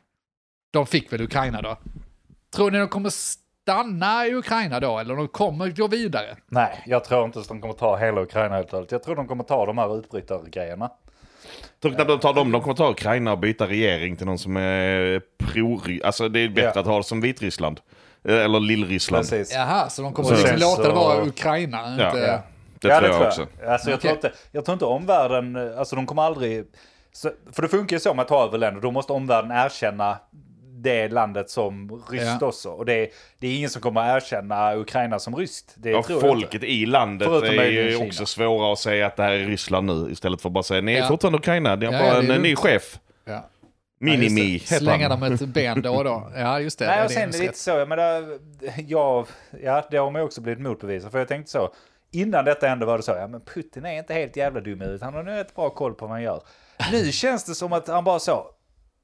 De 0.72 0.86
fick 0.86 1.12
väl 1.12 1.20
Ukraina 1.22 1.62
då. 1.62 1.78
Tror 2.54 2.70
ni 2.70 2.78
de 2.78 2.88
kommer 2.88 3.10
stanna 3.62 4.26
i 4.26 4.34
Ukraina 4.34 4.80
då, 4.80 4.98
eller 4.98 5.16
de 5.16 5.28
kommer 5.28 5.68
gå 5.68 5.88
vidare? 5.88 6.36
Nej, 6.48 6.82
jag 6.86 7.04
tror 7.04 7.24
inte 7.24 7.38
att 7.38 7.48
de 7.48 7.60
kommer 7.60 7.74
ta 7.74 7.96
hela 7.96 8.20
Ukraina 8.20 8.54
helt 8.54 8.66
och 8.68 8.72
hållet. 8.72 8.92
Jag 8.92 9.02
tror 9.02 9.16
de 9.16 9.26
kommer 9.28 9.44
ta 9.44 9.66
de 9.66 9.78
här 9.78 9.98
utbrytargrejerna. 9.98 10.90
Tror 11.82 11.92
knappt 11.92 12.08
de 12.08 12.18
tar 12.20 12.34
dem. 12.34 12.52
De 12.52 12.60
kommer 12.62 12.74
ta 12.74 12.90
Ukraina 12.90 13.32
och 13.32 13.38
byta 13.38 13.66
regering 13.66 14.16
till 14.16 14.26
någon 14.26 14.38
som 14.38 14.56
är 14.56 15.20
pro 15.36 15.80
Alltså 16.04 16.28
det 16.28 16.40
är 16.40 16.48
bättre 16.48 16.72
Ja. 16.74 16.80
att 16.80 16.86
ha 16.86 16.96
det 16.96 17.04
som 17.04 17.20
Vitryssland. 17.20 17.80
Eh, 18.24 18.34
Eller 18.44 18.60
Lillryssland. 18.60 19.24
Precis. 19.30 19.54
Jaha, 19.54 19.88
så 19.88 20.02
de 20.02 20.12
kommer 20.12 20.30
liksom 20.30 20.56
låta 20.56 20.82
det 20.82 20.94
vara 20.94 21.24
Ukraina, 21.26 21.78
Ja. 21.98 22.06
inte... 22.06 22.18
Ja. 22.18 22.42
Det 22.80 22.88
ja, 22.88 22.98
tror 23.00 23.10
jag 23.10 23.26
också. 23.26 23.46
Alltså, 23.66 23.90
jag, 23.90 24.00
tror 24.00 24.10
Okej. 24.12 24.28
inte, 24.28 24.32
jag 24.52 24.64
tror 24.64 24.72
inte 24.72 24.84
omvärlden, 24.84 25.72
alltså 25.78 25.96
de 25.96 26.06
kommer 26.06 26.22
aldrig... 26.22 26.64
Så, 27.12 27.30
för 27.52 27.62
det 27.62 27.68
funkar 27.68 27.96
ju 27.96 28.00
så 28.00 28.14
med 28.14 28.22
att 28.22 28.28
ta 28.28 28.44
över 28.44 28.58
länder, 28.58 28.80
då 28.80 28.90
måste 28.90 29.12
omvärlden 29.12 29.50
erkänna 29.50 30.18
det 30.82 31.08
landet 31.08 31.50
som 31.50 32.02
ryskt 32.10 32.26
Ja. 32.40 32.46
också. 32.46 32.70
Och 32.70 32.84
det, 32.86 33.10
det 33.38 33.46
är 33.46 33.56
ingen 33.56 33.70
som 33.70 33.82
kommer 33.82 34.16
erkänna 34.16 34.76
Ukraina 34.76 35.18
som 35.18 35.36
ryskt. 35.36 35.74
Det 35.76 35.90
Ja, 35.90 36.02
tror 36.02 36.22
jag 36.24 36.30
folket 36.30 36.62
i 36.64 36.86
landet 36.86 37.28
Förutom 37.28 37.58
är 37.58 37.64
ju 37.64 37.92
Kina. 37.92 38.06
också 38.06 38.26
svåra 38.26 38.72
att 38.72 38.78
säga 38.78 39.06
att 39.06 39.16
det 39.16 39.22
här 39.22 39.32
är 39.32 39.44
Ryssland 39.46 39.86
nu. 39.86 40.08
Istället 40.12 40.40
för 40.42 40.48
att 40.48 40.52
bara 40.52 40.62
säga 40.62 40.80
nej, 40.80 40.94
Ja. 40.94 41.08
fortfarande 41.08 41.38
Ukraina. 41.38 41.76
Ni 41.76 41.86
har 41.86 41.92
Ja, 41.92 41.98
bara 41.98 42.08
ja, 42.08 42.14
det 42.20 42.26
en 42.26 42.30
är 42.30 42.38
ny 42.38 42.56
chef. 42.56 42.98
Ja. 43.24 43.48
Minimi 44.00 44.52
Ja, 44.56 44.60
det. 44.68 44.76
Slänga 44.78 45.08
dem 45.08 45.22
ett 45.22 45.40
ben 45.40 45.82
då 45.82 45.94
och 45.94 46.04
då. 46.04 46.32
Ja, 46.36 46.60
just 46.60 46.78
det. 46.78 46.86
Nej, 46.86 46.96
det 46.98 47.04
och 47.04 47.10
är 47.10 47.14
sen 47.14 47.28
är 47.28 47.32
det 47.32 47.38
lite 47.38 47.58
så, 47.58 47.70
jag 47.70 47.88
menar, 47.88 48.38
ja, 48.86 49.26
ja, 49.62 49.86
det 49.90 49.96
har 49.96 50.10
man 50.10 50.20
ju 50.20 50.26
också 50.26 50.40
blivit 50.40 50.62
motbevisat. 50.62 51.12
För 51.12 51.18
jag 51.18 51.28
tänkte 51.28 51.50
så, 51.52 51.72
innan 52.12 52.44
detta 52.44 52.66
hände 52.66 52.86
var 52.86 52.96
det 52.96 53.02
så, 53.02 53.12
ja 53.12 53.26
men 53.28 53.40
Putin 53.40 53.84
är 53.86 53.98
inte 53.98 54.14
helt 54.14 54.36
jävla 54.36 54.60
dum 54.60 54.82
ut, 54.82 55.02
han 55.02 55.14
har 55.14 55.22
nu 55.22 55.40
ett 55.40 55.54
bra 55.54 55.70
koll 55.70 55.94
på 55.94 56.04
vad 56.06 56.10
han 56.14 56.22
gör. 56.22 56.42
Nu 56.92 57.12
känns 57.12 57.44
det 57.44 57.54
som 57.54 57.72
att 57.72 57.88
han 57.88 58.04
bara 58.04 58.18
så, 58.18 58.46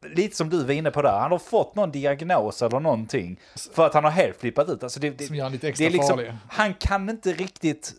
lite 0.02 0.37
som 0.37 0.50
du 0.50 0.64
var 0.64 0.72
inne 0.74 0.90
på 0.90 1.02
där, 1.02 1.18
han 1.18 1.30
har 1.30 1.38
fått 1.38 1.74
någon 1.74 1.90
diagnos 1.90 2.62
eller 2.62 2.80
någonting. 2.80 3.40
För 3.72 3.87
att 3.87 3.94
han 3.94 4.04
har 4.04 4.11
helt 4.11 4.37
flippat 4.37 4.68
ut. 4.68 4.82
Alltså 4.82 5.00
det, 5.00 5.11
det, 5.11 5.24
Som 5.24 5.37
gör 5.37 5.42
han 5.42 5.52
lite 5.52 5.66
det 5.66 5.70
extra 5.70 5.87
är 5.87 5.90
liksom, 5.90 6.16
farlig. 6.16 6.34
Han 6.48 6.74
kan 6.74 7.08
inte 7.08 7.32
riktigt, 7.32 7.92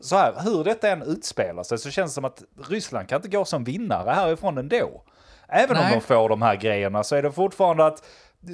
så 0.00 0.16
här, 0.16 0.34
hur 0.44 0.64
detta 0.64 0.88
än 0.88 1.02
utspelar 1.02 1.62
sig 1.62 1.78
så 1.78 1.90
känns 1.90 2.10
det 2.10 2.14
som 2.14 2.24
att 2.24 2.42
Ryssland 2.68 3.08
kan 3.08 3.16
inte 3.16 3.28
gå 3.28 3.44
som 3.44 3.64
vinnare 3.64 4.10
härifrån 4.10 4.58
ändå. 4.58 5.02
Även 5.48 5.76
om 5.76 5.82
Nej. 5.82 5.94
de 5.94 6.00
får 6.00 6.28
de 6.28 6.42
här 6.42 6.56
grejerna 6.56 7.04
så 7.04 7.16
är 7.16 7.22
det 7.22 7.32
fortfarande 7.32 7.86
att 7.86 8.04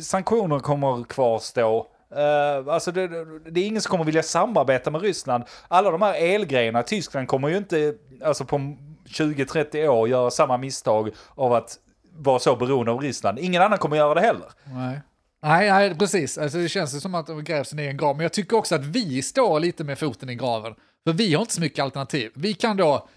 sanktioner 0.03 0.59
kommer 0.59 1.05
kvarstå. 1.05 1.87
Uh, 2.13 2.73
alltså 2.75 2.93
det, 2.93 3.09
det 3.51 3.61
är 3.61 3.67
ingen 3.67 3.83
som 3.83 3.91
kommer 3.91 4.05
vilja 4.05 4.23
samarbeta 4.23 4.91
med 4.91 5.03
Ryssland. 5.03 5.45
Alla 5.69 5.91
de 5.91 6.03
här 6.03 6.15
elgrejerna, 6.15 6.83
Tyskland 6.83 7.29
kommer 7.29 7.49
ju 7.49 7.57
inte 7.57 7.95
alltså 8.25 8.45
på 8.45 8.57
20-30 8.57 9.89
år 9.89 10.09
göra 10.09 10.31
samma 10.31 10.57
misstag 10.57 11.11
av 11.35 11.53
att 11.53 11.79
vara 12.19 12.39
så 12.39 12.57
beroende 12.57 12.93
av 12.93 13.01
Ryssland. 13.01 13.39
Ingen 13.39 13.63
annan 13.63 13.79
kommer 13.79 13.97
göra 13.97 14.15
det 14.15 14.21
heller. 14.21 14.47
Nej. 14.65 15.01
Nej, 15.43 15.71
nej, 15.71 15.99
precis. 15.99 16.39
Alltså, 16.39 16.59
det 16.59 16.69
känns 16.69 16.95
ju 16.95 17.01
som 17.01 17.15
att 17.15 17.27
de 17.27 17.45
grävs 17.45 17.69
sin 17.69 17.79
egen 17.79 17.97
grav. 17.97 18.17
Men 18.17 18.23
jag 18.23 18.33
tycker 18.33 18.57
också 18.57 18.75
att 18.75 18.85
vi 18.85 19.23
står 19.23 19.61
lite 19.61 19.85
med 19.85 19.99
foten 19.99 20.31
i 20.31 20.35
graven. 20.35 20.75
För 21.05 21.13
vi 21.13 21.35
har 21.35 21.41
inte 21.41 21.55
så 21.55 21.61
mycket 21.61 21.83
alternativ. 21.83 22.31
Vi 22.35 22.55
kan 22.55 22.77
då 22.77 23.09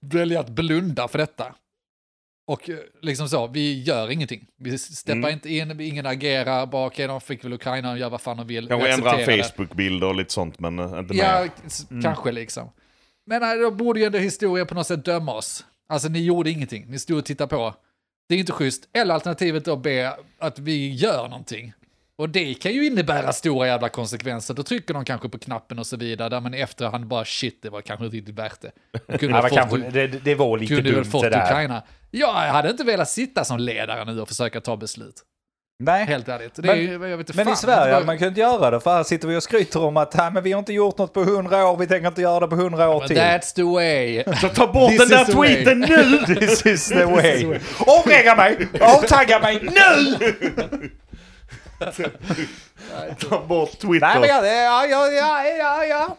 välja 0.00 0.40
att 0.40 0.48
blunda 0.48 1.08
för 1.08 1.18
detta. 1.18 1.54
Och 2.46 2.70
eh, 2.70 2.76
liksom 3.00 3.28
så, 3.28 3.46
vi 3.46 3.82
gör 3.82 4.10
ingenting. 4.10 4.46
Vi 4.58 4.78
steppar 4.78 5.18
Mm. 5.18 5.30
inte 5.32 5.52
in, 5.54 5.80
ingen 5.80 6.06
agerar, 6.06 6.66
bara 6.66 6.86
okej, 6.86 7.06
de 7.06 7.20
fick 7.20 7.44
väl 7.44 7.52
Ukraina 7.52 7.90
och 7.92 7.98
gör 7.98 8.10
vad 8.10 8.20
fan 8.20 8.36
de 8.36 8.46
vill. 8.46 8.68
Kanske 8.68 8.86
Vi 8.88 8.92
ändra 8.94 9.10
accepterar 9.10 9.36
det. 9.36 9.44
Facebook-bilder 9.44 10.06
och 10.08 10.14
lite 10.14 10.32
sånt, 10.32 10.58
men 10.58 10.78
eh, 10.78 10.98
inte 10.98 11.14
Ja, 11.16 11.40
mer. 11.40 11.50
s- 11.66 11.86
kanske 12.02 12.32
liksom. 12.32 12.70
Men 13.26 13.40
nej, 13.42 13.58
då 13.58 13.70
borde 13.70 14.00
ju 14.00 14.06
ändå 14.06 14.18
historien 14.18 14.66
på 14.66 14.74
något 14.74 14.86
sätt 14.86 15.04
döma 15.04 15.34
oss. 15.34 15.64
Alltså 15.88 16.08
ni 16.08 16.24
gjorde 16.24 16.50
ingenting, 16.50 16.84
ni 16.88 16.98
stod 16.98 17.18
och 17.18 17.24
tittade 17.24 17.48
på. 17.48 17.74
Det 18.28 18.34
är 18.34 18.38
inte 18.38 18.52
schysst. 18.52 18.88
Eller 18.92 19.14
alternativet 19.14 19.64
då 19.64 19.76
be 19.76 20.16
att 20.38 20.58
vi 20.58 20.92
gör 20.94 21.28
någonting. 21.28 21.72
Och 22.16 22.28
det 22.28 22.54
kan 22.54 22.72
ju 22.72 22.86
innebära 22.86 23.32
stora 23.32 23.66
jävla 23.66 23.88
konsekvenser. 23.88 24.54
Då 24.54 24.62
trycker 24.62 24.94
de 24.94 25.04
kanske 25.04 25.28
på 25.28 25.38
knappen 25.38 25.78
och 25.78 25.86
så 25.86 25.96
vidare, 25.96 26.28
där 26.28 26.40
man 26.40 26.54
i 26.54 26.60
efterhand 26.60 27.06
bara 27.06 27.24
shit, 27.24 27.62
det 27.62 27.70
var 27.70 27.80
kanske 27.80 28.04
inte 28.04 28.16
riktigt 28.16 28.34
värt 28.34 28.60
det. 28.60 28.72
De 29.06 29.18
kunde 29.18 29.36
Ja, 29.36 29.42
fått- 29.42 29.52
kanske, 29.58 29.76
det, 29.90 30.06
det 30.06 30.34
var 30.34 30.58
lite 30.58 30.74
kunde 30.74 30.90
dumt 30.90 31.04
fått 31.04 31.22
det 31.22 31.30
där. 31.30 31.44
Ukraina. 31.44 31.82
Jag 32.10 32.32
hade 32.32 32.70
inte 32.70 32.84
velat 32.84 33.08
sitta 33.08 33.44
som 33.44 33.58
ledare 33.58 34.04
nu 34.04 34.20
och 34.20 34.28
försöka 34.28 34.60
ta 34.60 34.76
beslut. 34.76 35.22
Nej. 35.84 36.04
Helt 36.04 36.28
ärligt. 36.28 36.54
Det 36.54 36.62
Men- 36.62 36.78
är, 37.02 37.08
jag 37.08 37.16
vet 37.16 37.28
inte 37.28 37.32
Men 37.36 37.44
fan, 37.44 37.52
i 37.54 37.56
Sverige 37.56 37.94
hade 37.94 38.06
man 38.06 38.18
kunnat 38.18 38.36
göra 38.36 38.70
det, 38.70 38.80
för 38.80 38.94
här 38.96 39.02
sitter 39.04 39.28
vi 39.28 39.36
och 39.36 39.42
skryter 39.42 39.82
om 39.82 39.96
att 39.96 40.14
"Nej, 40.16 40.30
men 40.32 40.42
vi 40.42 40.52
har 40.52 40.58
inte 40.58 40.72
gjort 40.72 40.98
något 40.98 41.12
på 41.14 41.24
hundra 41.24 41.66
år, 41.66 41.76
vi 41.76 41.86
tänker 41.86 42.08
inte 42.08 42.22
göra 42.22 42.40
det 42.40 42.48
på 42.48 42.56
hundra 42.56 42.88
år 42.88 43.06
till. 43.06 43.16
That's 43.18 43.54
the 43.54 43.62
way. 43.62 44.24
Så 44.40 44.48
ta 44.48 44.66
bort 44.72 44.90
This 44.90 44.98
den 44.98 45.08
där 45.08 45.24
tweeten 45.32 45.80
nu! 45.80 46.18
This 46.36 46.66
is 46.66 46.88
the 46.88 47.04
way. 47.16 47.58
Avregga 47.86 48.36
mig! 48.36 48.68
Avtagga 48.80 49.38
mig 49.38 49.60
nu! 49.62 50.16
Ta 53.28 53.40
bort 53.46 53.70
Nej 53.82 54.00
men 54.00 54.00
Twitter. 54.00 54.26
ja, 54.28 54.46
ja, 54.46 54.86
ja, 54.86 55.10
ja, 55.12 55.44
ja, 55.58 55.84
ja. 55.84 56.16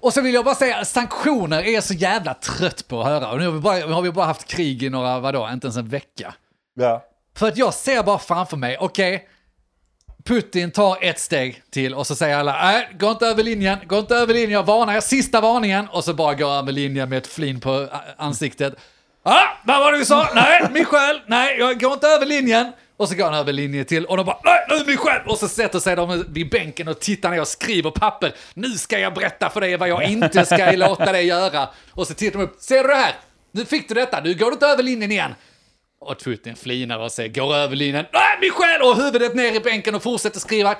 Och 0.00 0.12
så 0.12 0.20
vill 0.20 0.34
jag 0.34 0.44
bara 0.44 0.54
säga, 0.54 0.84
sanktioner 0.84 1.62
är 1.62 1.70
jag 1.74 1.84
så 1.84 1.94
jävla 1.94 2.34
trött 2.34 2.88
på 2.88 3.00
att 3.00 3.06
höra. 3.06 3.30
Och 3.32 3.38
nu 3.38 3.44
har 3.46 3.52
vi 3.52 3.60
bara, 3.60 3.94
har 3.94 4.02
vi 4.02 4.12
bara 4.12 4.26
haft 4.26 4.44
krig 4.44 4.82
i 4.82 4.90
några, 4.90 5.20
vadå, 5.20 5.50
inte 5.52 5.66
ens 5.66 5.76
en 5.76 5.88
vecka. 5.88 6.34
ja. 6.74 7.04
För 7.36 7.48
att 7.48 7.56
jag 7.56 7.74
ser 7.74 8.02
bara 8.02 8.18
framför 8.18 8.56
mig, 8.56 8.76
okej, 8.80 9.28
Putin 10.24 10.70
tar 10.70 10.98
ett 11.00 11.18
steg 11.18 11.62
till 11.70 11.94
och 11.94 12.06
så 12.06 12.14
säger 12.14 12.36
alla, 12.36 12.52
nej, 12.62 12.88
gå 12.98 13.10
inte 13.10 13.26
över 13.26 13.42
linjen, 13.42 13.78
gå 13.86 13.98
inte 13.98 14.16
över 14.16 14.34
linjen, 14.34 14.50
jag 14.50 14.62
varnar 14.62 14.94
er, 14.94 15.00
sista 15.00 15.40
varningen. 15.40 15.88
Och 15.88 16.04
så 16.04 16.14
bara 16.14 16.34
går 16.34 16.50
över 16.50 16.72
linjen 16.72 17.08
med 17.08 17.18
ett 17.18 17.26
flin 17.26 17.60
på 17.60 17.80
äh, 17.82 17.98
ansiktet. 18.16 18.74
Ah, 19.22 19.42
vad 19.64 19.80
var 19.80 19.92
det 19.92 19.98
du 19.98 20.04
sa? 20.04 20.28
Nej, 20.34 20.68
Michel, 20.70 21.20
nej, 21.26 21.58
jag 21.58 21.80
går 21.80 21.92
inte 21.92 22.06
över 22.06 22.26
linjen. 22.26 22.72
Och 22.96 23.08
så 23.08 23.14
går 23.14 23.24
han 23.24 23.34
över 23.34 23.52
linjen 23.52 23.84
till 23.84 24.06
och 24.06 24.16
de 24.16 24.26
bara, 24.26 24.38
nej, 24.44 24.66
nu 24.68 24.92
Michel! 24.92 25.20
Och 25.26 25.38
så 25.38 25.48
sätter 25.48 25.78
sig 25.78 25.96
de 25.96 26.24
vid 26.28 26.50
bänken 26.50 26.88
och 26.88 27.00
tittar 27.00 27.30
ner 27.30 27.40
och 27.40 27.48
skriver 27.48 27.90
papper. 27.90 28.34
Nu 28.54 28.68
ska 28.68 28.98
jag 28.98 29.14
berätta 29.14 29.50
för 29.50 29.60
dig 29.60 29.76
vad 29.76 29.88
jag 29.88 30.04
inte 30.04 30.46
ska 30.46 30.72
låta 30.72 31.12
dig 31.12 31.26
göra. 31.26 31.68
Och 31.90 32.06
så 32.06 32.14
tittar 32.14 32.38
de 32.38 32.44
upp, 32.44 32.56
ser 32.60 32.82
du 32.82 32.88
det 32.88 32.94
här? 32.94 33.14
Nu 33.52 33.64
fick 33.64 33.88
du 33.88 33.94
detta, 33.94 34.20
nu 34.20 34.34
går 34.34 34.46
du 34.46 34.52
inte 34.52 34.66
över 34.66 34.82
linjen 34.82 35.10
igen. 35.12 35.34
Och 36.04 36.18
Putin 36.24 36.56
flinar 36.56 36.98
och 36.98 37.12
säger 37.12 37.28
går 37.28 37.54
över 37.54 37.76
linjen. 37.76 38.04
Nej, 38.12 38.22
Michel! 38.40 38.82
Och 38.82 38.96
huvudet 38.96 39.34
ner 39.34 39.54
i 39.56 39.60
bänken 39.60 39.94
och 39.94 40.02
fortsätter 40.02 40.40
skriva. 40.40 40.76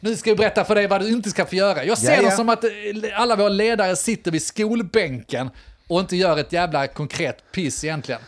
Nu 0.00 0.16
ska 0.16 0.30
jag 0.30 0.36
berätta 0.38 0.64
för 0.64 0.74
dig 0.74 0.86
vad 0.86 1.00
du 1.00 1.08
inte 1.08 1.30
ska 1.30 1.46
få 1.46 1.54
göra. 1.54 1.84
Jag 1.84 1.98
ser 1.98 2.10
Ja, 2.10 2.16
ja. 2.22 2.30
det 2.30 2.36
som 2.36 2.48
att 2.48 2.64
eh, 2.64 2.70
alla 3.14 3.36
våra 3.36 3.48
ledare 3.48 3.96
sitter 3.96 4.30
vid 4.30 4.42
skolbänken 4.42 5.50
och 5.88 6.00
inte 6.00 6.16
gör 6.16 6.36
ett 6.38 6.52
jävla 6.52 6.86
konkret 6.86 7.52
piss 7.52 7.84
egentligen. 7.84 8.20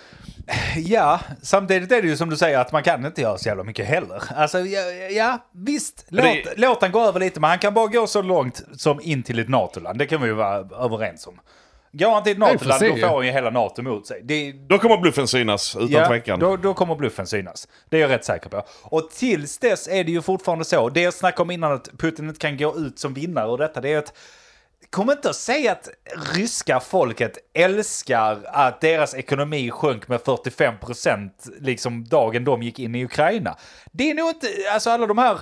Ja, 0.76 1.20
samtidigt 1.42 1.92
är 1.92 2.02
det 2.02 2.08
ju 2.08 2.16
som 2.16 2.30
du 2.30 2.36
säger 2.36 2.58
att 2.58 2.72
man 2.72 2.82
kan 2.82 3.06
inte 3.06 3.20
göra 3.20 3.38
så 3.38 3.48
jävla 3.48 3.64
mycket 3.64 3.86
heller. 3.86 4.22
Alltså, 4.36 4.58
ja, 4.60 4.80
ja 5.10 5.46
visst. 5.52 6.04
Låt, 6.08 6.24
det- 6.24 6.54
låt 6.56 6.82
han 6.82 6.92
gå 6.92 7.00
över 7.04 7.20
lite, 7.20 7.40
men 7.40 7.50
han 7.50 7.58
kan 7.58 7.74
bara 7.74 7.86
gå 7.86 8.06
så 8.06 8.22
långt 8.22 8.62
som 8.76 9.00
in 9.00 9.22
till 9.22 9.38
ett 9.38 9.48
NATO-land. 9.48 9.98
Det 9.98 10.06
kan 10.06 10.20
vi 10.20 10.26
ju 10.26 10.32
vara 10.34 10.84
överens 10.84 11.26
om. 11.26 11.40
Går 11.92 12.10
han 12.10 12.22
till 12.22 12.32
ett 12.32 12.38
NATO-land, 12.38 12.80
då 12.80 12.96
får 12.96 13.16
han 13.16 13.26
ju 13.26 13.32
hela 13.32 13.50
NATO 13.50 13.82
mot 13.82 14.06
sig. 14.06 14.20
Det, 14.24 14.52
Då 14.52 14.78
kommer 14.78 14.96
bluffen 14.96 15.28
synas, 15.28 15.76
utan 15.76 16.08
tvekan. 16.08 16.40
Då, 16.40 16.56
då 16.56 16.74
kommer 16.74 16.94
bluffen 16.94 17.26
synas. 17.26 17.68
Det 17.88 17.96
är 17.96 18.00
jag 18.00 18.10
rätt 18.10 18.24
säker 18.24 18.48
på. 18.48 18.62
Och 18.82 19.10
tills 19.10 19.58
dess 19.58 19.88
är 19.88 20.04
det 20.04 20.12
ju 20.12 20.22
fortfarande 20.22 20.64
så. 20.64 20.88
Det 20.88 21.00
jag 21.00 21.14
snackade 21.14 21.42
om 21.42 21.50
innan 21.50 21.72
att 21.72 21.88
Putin 21.98 22.28
inte 22.28 22.40
kan 22.40 22.56
gå 22.56 22.76
ut 22.76 22.98
som 22.98 23.14
vinnare 23.14 23.46
och 23.46 23.58
detta, 23.58 23.80
det 23.80 23.92
är 23.92 23.98
att 23.98 24.12
Kom 24.90 25.10
inte 25.10 25.30
att 25.30 25.36
säga 25.36 25.72
att 25.72 25.88
ryska 26.34 26.80
folket 26.80 27.38
älskar 27.54 28.38
att 28.44 28.80
deras 28.80 29.14
ekonomi 29.14 29.70
sjönk 29.70 30.08
med 30.08 30.20
45% 30.20 31.30
liksom 31.60 32.04
dagen 32.04 32.44
de 32.44 32.62
gick 32.62 32.78
in 32.78 32.94
i 32.94 33.04
Ukraina. 33.04 33.56
Det 33.92 34.10
är 34.10 34.14
nog 34.14 34.28
inte, 34.28 34.46
alltså 34.72 34.90
alla 34.90 35.06
de 35.06 35.18
här, 35.18 35.38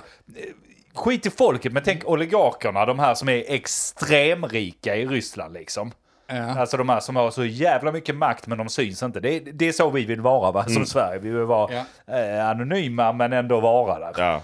skit 0.93 1.25
i 1.25 1.29
folket, 1.29 1.73
men 1.73 1.83
tänk 1.83 2.05
oligarkerna, 2.05 2.85
de 2.85 2.99
här 2.99 3.15
som 3.15 3.29
är 3.29 3.43
extremrika 3.47 4.95
i 4.95 5.05
Ryssland 5.05 5.53
liksom. 5.53 5.91
Ja. 6.27 6.59
Alltså 6.59 6.77
de 6.77 6.89
här 6.89 6.99
som 6.99 7.15
har 7.15 7.31
så 7.31 7.45
jävla 7.45 7.91
mycket 7.91 8.15
makt 8.15 8.47
men 8.47 8.57
de 8.57 8.69
syns 8.69 9.03
inte. 9.03 9.19
Det 9.19 9.29
är, 9.29 9.41
det 9.53 9.67
är 9.67 9.71
så 9.71 9.89
vi 9.89 10.05
vill 10.05 10.21
vara 10.21 10.51
va? 10.51 10.65
som 10.67 10.85
Sverige. 10.85 11.19
Vi 11.19 11.29
vill 11.29 11.43
vara 11.45 11.73
eh, 12.07 12.49
anonyma 12.49 13.13
men 13.13 13.33
ändå 13.33 13.59
vara 13.59 13.99
där. 13.99 14.13
Ja. 14.17 14.41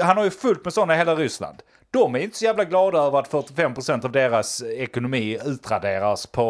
Han 0.00 0.16
har 0.16 0.24
ju 0.24 0.30
fullt 0.30 0.64
med 0.64 0.72
sådana 0.72 0.94
i 0.94 0.98
hela 0.98 1.14
Ryssland. 1.14 1.62
De 1.90 2.14
är 2.14 2.18
inte 2.18 2.36
så 2.36 2.44
jävla 2.44 2.64
glada 2.64 2.98
över 2.98 3.18
att 3.18 3.30
45% 3.30 4.04
av 4.04 4.12
deras 4.12 4.62
ekonomi 4.62 5.38
utraderas 5.44 6.26
på 6.26 6.44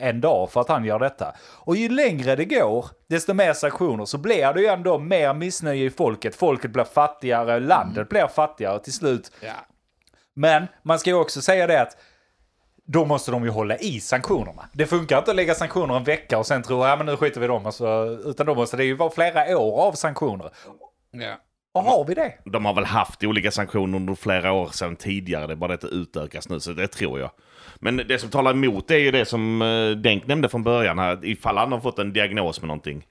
en 0.00 0.20
dag 0.20 0.50
för 0.50 0.60
att 0.60 0.68
han 0.68 0.84
gör 0.84 0.98
detta. 0.98 1.34
Och 1.40 1.76
ju 1.76 1.88
längre 1.88 2.36
det 2.36 2.44
går, 2.44 2.86
desto 3.08 3.34
mer 3.34 3.52
sanktioner, 3.52 4.04
så 4.04 4.18
blir 4.18 4.52
det 4.52 4.60
ju 4.60 4.66
ändå 4.66 4.98
mer 4.98 5.34
missnöje 5.34 5.84
i 5.84 5.90
folket. 5.90 6.36
Folket 6.36 6.70
blir 6.70 6.84
fattigare, 6.84 7.60
landet 7.60 8.08
blir 8.08 8.26
fattigare 8.26 8.78
till 8.78 8.92
slut. 8.92 9.32
Ja. 9.40 9.52
Men 10.34 10.66
man 10.82 10.98
ska 10.98 11.10
ju 11.10 11.16
också 11.16 11.42
säga 11.42 11.66
det 11.66 11.82
att 11.82 11.96
då 12.86 13.04
måste 13.04 13.30
de 13.30 13.44
ju 13.44 13.50
hålla 13.50 13.76
i 13.76 14.00
sanktionerna. 14.00 14.68
Det 14.72 14.86
funkar 14.86 15.18
inte 15.18 15.30
att 15.30 15.36
lägga 15.36 15.54
sanktioner 15.54 15.96
en 15.96 16.04
vecka 16.04 16.38
och 16.38 16.46
sen 16.46 16.62
tro 16.62 16.86
ja 16.86 16.96
men 16.96 17.06
nu 17.06 17.16
skiter 17.16 17.40
vi 17.40 17.46
dem. 17.46 17.66
Alltså, 17.66 18.18
utan 18.24 18.46
då 18.46 18.54
måste 18.54 18.76
det 18.76 18.84
ju 18.84 18.94
vara 18.94 19.10
flera 19.10 19.58
år 19.58 19.80
av 19.80 19.92
sanktioner. 19.92 20.50
Ja. 21.10 21.36
Och 21.72 21.82
har 21.82 22.04
vi 22.04 22.14
det? 22.14 22.34
De 22.44 22.64
har 22.64 22.74
väl 22.74 22.84
haft 22.84 23.24
olika 23.24 23.50
sanktioner 23.50 23.96
under 23.96 24.14
flera 24.14 24.52
år 24.52 24.68
sedan 24.68 24.96
tidigare. 24.96 25.46
Det 25.46 25.52
är 25.52 25.56
bara 25.56 25.68
det 25.68 25.74
att 25.74 25.80
det 25.80 25.86
utökas 25.88 26.48
nu, 26.48 26.60
så 26.60 26.72
det 26.72 26.88
tror 26.88 27.20
jag. 27.20 27.30
Men 27.76 27.96
det 27.96 28.18
som 28.18 28.30
talar 28.30 28.50
emot 28.50 28.88
det 28.88 28.94
är 28.94 29.00
ju 29.00 29.10
det 29.10 29.24
som 29.24 29.62
eh, 29.62 29.90
Denk 29.90 30.26
nämnde 30.26 30.48
från 30.48 30.62
början 30.62 30.98
här. 30.98 31.24
Ifall 31.24 31.56
han 31.56 31.72
har 31.72 31.80
fått 31.80 31.98
en 31.98 32.12
diagnos 32.12 32.60
med 32.60 32.68
någonting 32.68 33.06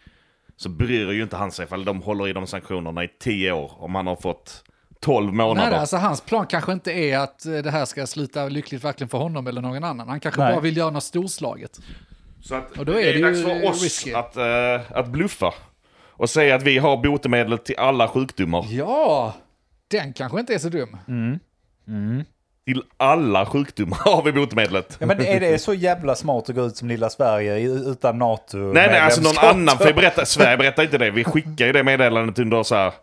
så 0.55 0.69
bryr 0.69 1.11
ju 1.11 1.23
inte 1.23 1.35
han 1.35 1.51
sig 1.51 1.65
ifall 1.65 1.85
de 1.85 2.01
håller 2.01 2.27
i 2.27 2.33
de 2.33 2.47
sanktionerna 2.47 3.03
i 3.03 3.09
tio 3.19 3.51
år. 3.51 3.71
Om 3.77 3.95
han 3.95 4.07
har 4.07 4.15
fått 4.15 4.63
12 5.03 5.33
månader. 5.33 5.69
Nej, 5.69 5.79
alltså 5.79 5.97
hans 5.97 6.21
plan 6.21 6.47
kanske 6.47 6.71
inte 6.71 6.91
är 6.91 7.17
att 7.17 7.45
eh, 7.45 7.51
det 7.53 7.71
här 7.71 7.85
ska 7.85 8.07
sluta 8.07 8.45
lyckligt 8.45 8.83
verkligen 8.83 9.09
för 9.09 9.17
honom 9.17 9.47
eller 9.47 9.61
någon 9.61 9.83
annan. 9.83 10.09
Han 10.09 10.19
kanske 10.19 10.41
Nej. 10.41 10.53
bara 10.53 10.61
vill 10.61 10.77
göra 10.77 10.89
något 10.89 11.03
storslaget. 11.03 11.79
Så 12.41 12.55
att 12.55 12.77
Och 12.77 12.85
då 12.85 12.91
är 12.91 12.95
det 12.95 13.09
är 13.09 13.13
det 13.13 13.19
ju 13.19 13.25
dags 13.25 13.43
för 13.43 13.69
oss 13.69 13.83
risky. 13.83 14.13
att, 14.13 14.37
eh, 14.37 14.97
att 14.97 15.07
bluffa. 15.07 15.53
Och 16.09 16.29
säga 16.29 16.55
att 16.55 16.63
vi 16.63 16.77
har 16.77 16.97
botemedel 16.97 17.57
till 17.57 17.75
alla 17.77 18.07
sjukdomar. 18.07 18.65
Ja, 18.69 19.33
den 19.87 20.13
kanske 20.13 20.39
inte 20.39 20.53
är 20.53 20.59
så 20.59 20.69
dum. 20.69 20.97
Till 22.65 22.83
alla 22.97 23.45
sjukdomar 23.45 23.97
har 24.05 24.23
vi 24.23 24.31
botemedlet. 24.31 24.97
Ja, 24.99 25.05
men 25.05 25.21
är 25.21 25.39
det 25.39 25.59
så 25.59 25.73
jävla 25.73 26.15
smart 26.15 26.49
att 26.49 26.55
gå 26.55 26.65
ut 26.65 26.77
som 26.77 26.87
lilla 26.87 27.09
Sverige 27.09 27.59
utan 27.69 28.17
NATO? 28.17 28.57
Nej, 28.57 28.87
nej, 28.87 28.99
alltså 28.99 29.21
någon 29.21 29.37
annan 29.37 29.77
får 29.77 29.87
ju 29.87 29.93
berätta. 29.93 30.25
Sverige 30.25 30.57
berättar 30.57 30.83
inte 30.83 30.97
det. 30.97 31.11
Vi 31.11 31.23
skickar 31.23 31.65
ju 31.65 31.71
det 31.71 31.83
meddelandet 31.83 32.39
under 32.39 32.63
så 32.63 32.75
här, 32.75 32.93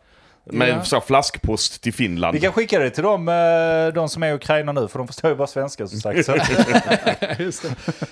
med 0.45 0.68
Ja. 0.68 0.84
så 0.84 1.01
flaskpost 1.01 1.82
till 1.82 1.93
Finland. 1.95 2.34
Vi 2.34 2.41
kan 2.41 2.53
skicka 2.53 2.78
det 2.78 2.91
till 2.91 3.03
dem, 3.03 3.28
eh, 3.28 3.95
de 3.95 4.09
som 4.09 4.22
är 4.22 4.30
i 4.30 4.32
Ukraina 4.34 4.72
nu, 4.72 4.88
för 4.88 4.99
de 4.99 5.07
förstår 5.07 5.30
ju 5.30 5.36
bara 5.36 5.47
svenska 5.47 5.86
som 5.86 5.99
sagt. 6.01 6.24
Så. 6.26 6.32
Just 7.38 7.62
det. 7.62 7.68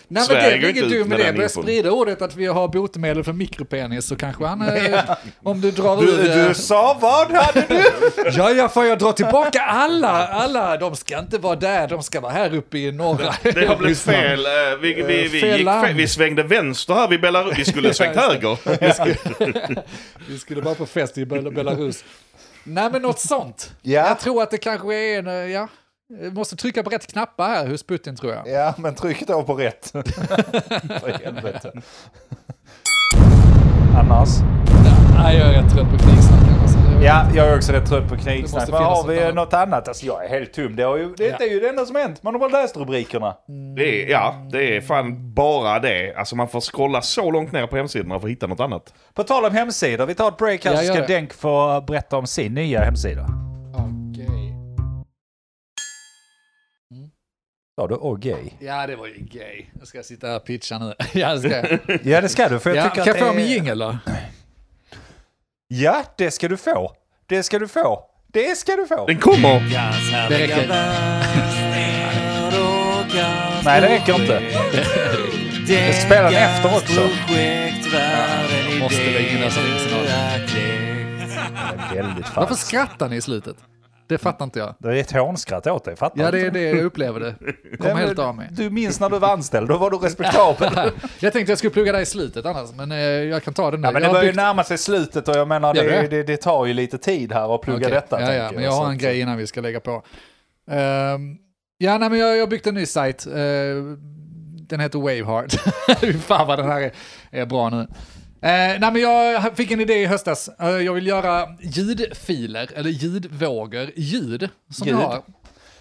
Nej 0.09 0.25
men 0.29 0.37
det 0.37 0.41
är 0.41 0.71
inget 0.71 0.91
dumt 0.91 1.09
med 1.09 1.19
det. 1.19 1.33
Börja 1.33 1.49
sprida 1.49 1.91
ordet 1.91 2.23
att 2.23 2.37
vi 2.37 2.47
har 2.47 2.69
botemedel 2.69 3.25
för 3.25 3.33
mikropenis 3.33 4.07
så 4.07 4.17
kanske 4.17 4.45
han, 4.47 4.63
eh, 4.69 5.01
om 5.43 5.61
du 5.61 5.71
drar 5.71 5.97
Du, 5.97 6.09
ur... 6.13 6.39
eh, 6.41 6.49
du 6.49 6.55
sa 6.55 6.99
vad 7.01 7.31
hade 7.31 7.65
du? 7.69 7.83
Ja, 8.37 8.51
ja, 8.51 8.69
får 8.69 8.85
jag 8.85 8.99
dra 8.99 9.13
tillbaka 9.13 9.61
alla? 9.61 10.27
Alla, 10.27 10.77
de 10.77 10.97
ska 10.97 11.19
inte 11.19 11.39
vara 11.39 11.57
där, 11.57 11.89
de 11.89 12.03
ska 12.03 12.21
vara 12.21 12.33
här 12.33 12.55
uppe 12.55 12.79
i 12.79 12.93
norra 12.93 13.35
Det 13.43 13.67
har 13.67 13.77
blivit 13.77 13.99
fel. 14.01 14.45
Vi, 14.81 14.95
vi, 14.95 15.03
vi, 15.29 15.41
fel 15.41 15.59
gick 15.59 15.69
fel. 15.69 15.95
vi 15.95 16.09
svängde 16.09 16.43
vänster 16.43 16.95
här 16.95 17.09
vid 17.09 17.21
Belarus. 17.21 17.59
Vi 17.59 17.65
skulle 17.65 17.89
ha 17.89 17.95
svängt 17.95 18.17
höger. 18.17 18.59
Vi 20.29 20.39
skulle 20.39 20.63
bara 20.63 20.75
på 20.75 20.87
fest 20.87 21.19
i 21.19 21.25
Bel- 21.25 21.51
Belarus. 21.55 22.05
Nej, 22.65 22.91
men 22.93 23.03
något 23.03 23.19
sånt. 23.21 23.73
Ja. 23.83 24.09
Jag 24.09 24.21
tror 24.21 24.43
att 24.43 24.51
det 24.51 24.59
kanske 24.59 24.95
är 24.95 25.19
en, 25.19 25.27
eh, 25.27 25.33
ja, 25.33 25.69
jag 26.23 26.35
måste 26.35 26.57
trycka 26.57 26.83
på 26.83 26.91
rätt 26.91 27.07
knappar 27.07 27.49
här 27.49 27.67
hos 27.67 27.83
Putin 27.83 28.17
tror 28.17 28.33
jag. 28.35 28.49
Ja, 28.49 28.75
men 28.79 28.95
tryck 28.95 29.27
då 29.27 29.43
på 29.43 29.55
rätt. 29.55 29.91
För 31.01 31.25
helvete. 31.25 31.73
Annars? 33.99 34.29
Nej, 35.15 35.37
jag 35.39 35.49
är 35.49 35.63
rätt 35.63 35.73
trött 35.73 35.91
på 35.91 35.99
krigsnack. 35.99 36.63
Alltså. 36.63 36.78
Ja, 37.03 37.27
jag 37.35 37.49
är 37.49 37.57
också 37.57 37.73
rätt 37.73 37.87
trött 37.89 38.09
på 38.09 38.17
knigsnack. 38.17 38.61
måste 38.61 38.73
Men 38.73 38.83
har 38.83 39.07
vi 39.09 39.21
annat. 39.23 39.35
något 39.35 39.53
annat? 39.55 39.89
Alltså 39.89 40.07
jag 40.07 40.25
är 40.25 40.29
helt 40.29 40.53
tom. 40.53 40.77
Det, 40.77 40.83
ju, 40.83 41.15
det, 41.17 41.25
Ja. 41.27 41.37
det 41.39 41.45
är 41.45 41.51
ju 41.51 41.61
det 41.61 41.69
enda 41.69 41.87
som 41.87 41.97
hänt. 41.97 42.23
Man 42.23 42.35
har 42.35 42.41
bara 42.41 42.61
läst 42.63 42.77
rubrikerna. 42.77 43.37
Det 43.77 44.05
är, 44.05 44.11
ja, 44.11 44.49
det 44.53 44.77
är 44.77 44.81
fan 44.81 45.35
bara 45.35 45.79
det. 45.79 46.15
Alltså 46.15 46.37
man 46.37 46.49
får 46.49 46.61
scrolla 46.61 47.03
så 47.03 47.31
långt 47.31 47.53
ner 47.53 47.67
på 47.67 47.77
hemsidorna 47.77 48.21
för 48.21 48.27
att 48.27 48.33
hitta 48.33 48.47
något 48.47 48.61
annat. 48.61 48.95
På 49.15 49.23
tal 49.25 49.45
om 49.45 49.53
hemsidor, 49.55 50.07
vi 50.07 50.15
tar 50.15 50.29
ett 50.29 50.37
break 50.37 50.65
här 50.65 50.73
Ja, 50.73 50.79
så 50.79 50.95
ska. 50.95 51.07
Denk 51.07 51.33
få 51.35 51.81
berätta 51.87 52.17
om 52.17 52.27
sin 52.27 52.55
nya 52.55 52.81
hemsida. 52.81 53.27
Okej. 53.75 54.27
Mm. 56.95 57.11
Sa 57.81 57.87
du 57.89 57.95
och 57.95 58.21
gay? 58.21 58.51
Ja, 58.61 58.87
det 58.87 58.97
var 58.97 59.07
ju 59.07 59.15
gay. 59.19 59.65
Jag 59.79 59.89
ska 59.89 60.03
sitta 60.03 60.27
här 60.27 60.37
och 60.37 60.45
pitcha 60.45 60.79
nu. 60.79 60.93
ja, 61.21 61.35
det 61.35 61.41
ska 61.41 61.51
jag. 61.57 61.79
Ja, 62.03 62.21
det 62.21 62.29
ska 62.29 62.49
du. 62.49 62.59
För 62.59 62.71
jag 62.71 62.79
Ja, 62.79 62.83
tycker 62.91 63.05
kan 63.05 63.07
jag 63.07 63.19
få 63.19 63.25
det 63.33 63.37
min 63.37 63.47
är- 63.47 63.51
jingel 63.55 63.79
då? 63.79 63.97
Ja, 65.71 66.05
det 66.17 66.31
ska 66.31 66.49
du 66.49 66.57
få. 66.57 66.93
Det 67.27 67.43
ska 67.43 67.59
du 67.59 67.69
få. 67.69 68.05
Det 68.33 68.59
ska 68.59 68.77
du 68.77 68.87
få. 68.87 69.07
Den 69.07 69.19
kommer! 69.19 69.61
Det 70.29 70.39
räcker. 70.39 70.69
Nej, 73.65 73.81
det 73.81 73.89
räcker 73.89 74.21
inte. 74.21 74.43
Jag 75.69 75.95
ska 75.95 76.07
spela 76.07 76.31
den 76.31 76.43
efter 76.43 76.77
också. 76.77 77.09
Måste. 78.81 79.03
Det 81.93 81.99
är 81.99 82.03
väldigt 82.03 82.37
Varför 82.37 82.55
skrattar 82.55 83.09
ni 83.09 83.17
i 83.17 83.21
slutet? 83.21 83.57
Det 84.09 84.19
fattar 84.19 84.45
inte 84.45 84.59
jag. 84.59 84.75
Det 84.79 84.89
är 84.89 84.93
ett 85.01 85.13
hånskratt 85.13 85.67
åt 85.67 85.85
dig, 85.85 85.97
fattar 85.97 86.23
Ja, 86.23 86.31
det 86.31 86.41
är 86.41 86.47
inte? 86.47 86.59
det 86.59 86.65
jag 86.65 86.85
upplever 86.85 87.21
det. 87.21 87.35
Nej, 87.41 87.55
Kommer 87.79 87.95
men 87.95 88.03
helt 88.03 88.19
av 88.19 88.37
mig. 88.37 88.49
Du 88.51 88.71
minns 88.71 89.01
när 89.01 89.11
du 89.11 89.19
var 89.19 89.29
anställd, 89.29 89.69
då 89.69 89.79
var 89.79 89.91
du 89.91 89.97
respektabel. 89.97 90.71
Jag 91.21 91.33
tänkte 91.33 91.53
jag 91.53 91.59
skulle 91.59 91.71
plugga 91.71 91.93
där 91.93 92.01
i 92.01 92.07
slutet 92.07 92.47
annars, 92.47 92.71
men 92.75 92.93
eh, 92.93 92.99
jag 92.99 93.43
kan 93.43 93.55
ta 93.55 93.71
det 93.71 93.77
nu. 93.77 93.87
Ja, 93.87 93.93
men 93.93 94.03
det 94.03 94.09
börjar 94.09 94.25
ju 94.25 94.33
närma 94.33 94.65
sig 94.65 94.79
slutet 94.79 95.29
och 95.29 95.37
jag 95.37 95.49
menar, 95.49 95.75
det, 95.75 95.83
det? 95.83 96.09
det, 96.09 96.23
det 96.23 96.37
tar 96.37 96.67
ju 96.67 96.73
lite 96.73 96.99
tid 96.99 97.33
här 97.33 97.55
att 97.55 97.61
plugga 97.61 97.87
Okej. 97.87 97.91
detta. 97.91 98.21
Ja, 98.21 98.33
ja, 98.33 98.51
men 98.55 98.65
jag 98.65 98.73
har 98.73 98.91
en 98.91 98.99
grej 98.99 99.21
innan 99.21 99.37
vi 99.37 99.47
ska 99.47 99.61
lägga 99.61 99.81
på. 99.81 100.03
Ehm, 100.71 101.37
ja, 101.79 101.99
nej, 101.99 102.11
men 102.11 102.19
jag 102.19 102.41
har 102.41 102.47
byggt 102.47 102.67
en 102.67 102.75
ny 102.75 102.87
sajt. 102.87 103.27
Eh, 103.27 103.33
den 104.69 104.81
heter 104.81 104.99
Waveheart. 104.99 105.53
Fan 106.23 106.47
vad 106.47 106.59
den 106.59 106.69
här 106.69 106.81
är, 106.81 106.93
är 107.31 107.47
bra 107.47 107.71
nu. 107.71 107.87
Eh, 108.43 108.51
nej, 108.51 108.81
men 108.81 108.97
jag 109.01 109.57
fick 109.57 109.71
en 109.71 109.81
idé 109.81 109.95
i 110.03 110.07
höstas. 110.07 110.49
Eh, 110.61 110.69
jag 110.69 110.93
vill 110.95 111.07
göra 111.07 111.49
ljudfiler, 111.61 112.71
eller 112.75 112.91
ljudvågor, 112.91 113.91
ljud 113.97 114.49
som 114.71 114.87
Ljud. 114.87 114.97
jag 114.97 115.01
har. 115.09 115.23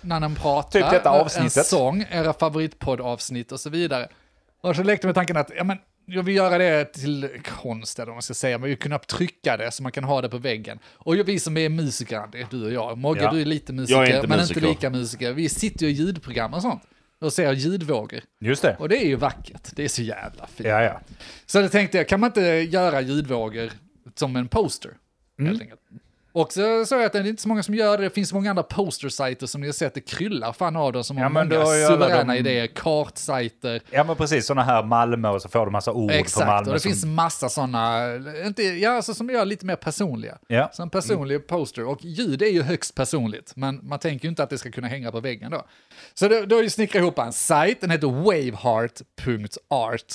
När 0.02 0.20
den 0.20 0.36
pratar, 0.36 0.80
Typ 0.82 0.92
detta 0.92 1.10
en 1.16 1.22
avsnittet. 1.22 1.66
sång, 1.66 2.06
era 2.12 2.34
favoritpoddavsnitt 2.34 3.52
och 3.52 3.60
så 3.60 3.70
vidare. 3.70 4.08
Och 4.62 4.76
så 4.76 4.84
lekte 4.84 5.06
jag 5.06 5.10
med 5.10 5.16
tanken 5.16 5.38
att 5.38 5.52
ja, 5.58 5.64
men, 5.64 5.78
jag 6.06 6.24
vill 6.24 6.36
göra 6.36 6.58
det 6.58 6.86
till 6.94 7.30
konst, 7.62 8.00
eller 8.00 8.06
vad 8.06 8.16
man 8.16 8.22
ska 8.22 8.34
säga, 8.34 8.58
men 8.58 8.64
vi 8.64 8.70
vill 8.70 8.80
kunna 8.80 9.00
trycka 9.00 9.58
det 9.58 9.72
så 9.72 9.84
man 9.84 9.92
kan 9.92 10.04
ha 10.04 10.22
det 10.22 10.30
på 10.30 10.38
väggen. 10.38 10.80
Och 10.94 11.16
vi 11.16 11.40
som 11.40 11.58
är 11.58 11.70
musiker, 11.70 12.16
är 12.18 12.48
du 12.52 12.66
och 12.66 12.72
jag, 12.72 12.98
Mogge 12.98 13.22
Ja. 13.24 13.32
du 13.32 13.42
är 13.42 13.46
lite 13.46 13.74
musiker, 13.74 14.02
är 14.02 14.16
inte 14.16 14.28
men 14.28 14.40
musiker. 14.40 14.60
inte 14.60 14.70
lika 14.70 14.90
musiker. 14.90 15.34
Vi 15.34 15.50
sitter 15.50 15.86
ju 15.86 15.92
i 15.92 15.96
ljudprogram 15.96 16.54
och 16.54 16.62
sånt 16.62 16.82
och 17.20 17.34
ser 17.34 17.54
ljudvågor. 17.54 18.22
Just 18.40 18.62
det. 18.62 18.76
Och 18.80 18.90
det 18.90 18.98
är 18.98 19.08
ju 19.08 19.16
vackert, 19.16 19.76
det 19.76 19.84
är 19.84 19.88
så 19.88 20.02
jävla 20.02 20.48
fint. 20.48 20.70
Ja, 20.70 20.84
ja. 20.84 21.02
Så 21.46 21.62
då 21.62 21.70
tänkte 21.70 21.98
jag, 21.98 22.08
kan 22.08 22.20
man 22.20 22.30
inte 22.30 22.42
göra 22.42 23.02
ljudvågor 23.02 23.72
som 24.16 24.36
en 24.36 24.48
poster? 24.48 24.92
Mm. 25.40 25.60
Och 26.42 26.54
så 26.54 26.86
såg 26.86 27.00
jag 27.00 27.06
att 27.06 27.14
det 27.14 27.20
är 27.20 27.28
inte 27.28 27.42
så 27.42 27.48
många 27.48 27.64
som 27.64 27.76
gör 27.76 27.98
det. 27.98 28.04
Det 28.04 28.10
finns 28.10 28.34
många 28.34 28.50
andra 28.50 28.64
postersajter 28.64 29.48
som 29.48 29.62
ni 29.62 29.68
har 29.68 29.74
sett, 29.74 29.94
det 29.94 30.02
kryllar 30.02 30.54
fan 30.54 30.76
av 30.76 30.94
dem 30.94 31.04
som 31.04 31.18
Ja, 31.18 31.24
har 31.24 31.30
många 31.30 31.56
ju 31.56 31.66
suveräna 31.88 32.34
de- 32.34 32.40
idéer. 32.40 32.68
Kartsajter. 32.68 33.82
Ja, 33.92 34.04
men 34.04 34.16
precis. 34.16 34.46
Sådana 34.46 34.64
här 34.64 34.84
Malmö 34.84 35.30
och 35.30 35.42
så 35.42 35.50
får 35.50 35.66
du 35.66 35.72
massa 35.72 35.92
ord 35.92 36.10
på 36.10 36.16
Exakt, 36.16 36.48
Malmö. 36.48 36.70
och 36.70 36.74
det 36.74 36.80
som- 36.80 36.92
finns 36.92 37.06
massa 37.06 37.50
sådana, 37.50 38.16
inte, 38.46 38.64
ja, 38.64 38.92
alltså, 38.92 39.14
som 39.14 39.30
gör 39.30 39.46
lite 39.46 39.66
mer 39.66 39.76
personliga. 39.76 40.38
Ja. 40.48 40.70
Så 40.74 40.82
en 40.84 40.90
personlig 40.90 41.48
poster, 41.48 41.86
och 41.86 42.00
ljud 42.06 42.42
är 42.42 42.50
ju 42.52 42.62
högst 42.62 42.96
personligt, 42.96 43.54
men 43.56 43.80
man 43.88 44.00
tänker 44.00 44.26
ju 44.26 44.30
inte 44.30 44.44
att 44.44 44.50
det 44.50 44.58
ska 44.58 44.72
kunna 44.72 44.88
hänga 44.88 45.12
på 45.12 45.20
väggen 45.20 45.52
då. 45.52 45.66
Så 46.14 46.28
då, 46.28 46.46
då 46.46 46.56
har 46.56 46.64
jag 46.64 46.72
snickrat 46.72 47.02
ihop 47.02 47.20
en 47.20 47.34
sajt, 47.34 47.82
den 47.82 47.92
heter 47.92 48.08
waveheart.art. 48.08 50.14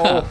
Oj, 0.00 0.22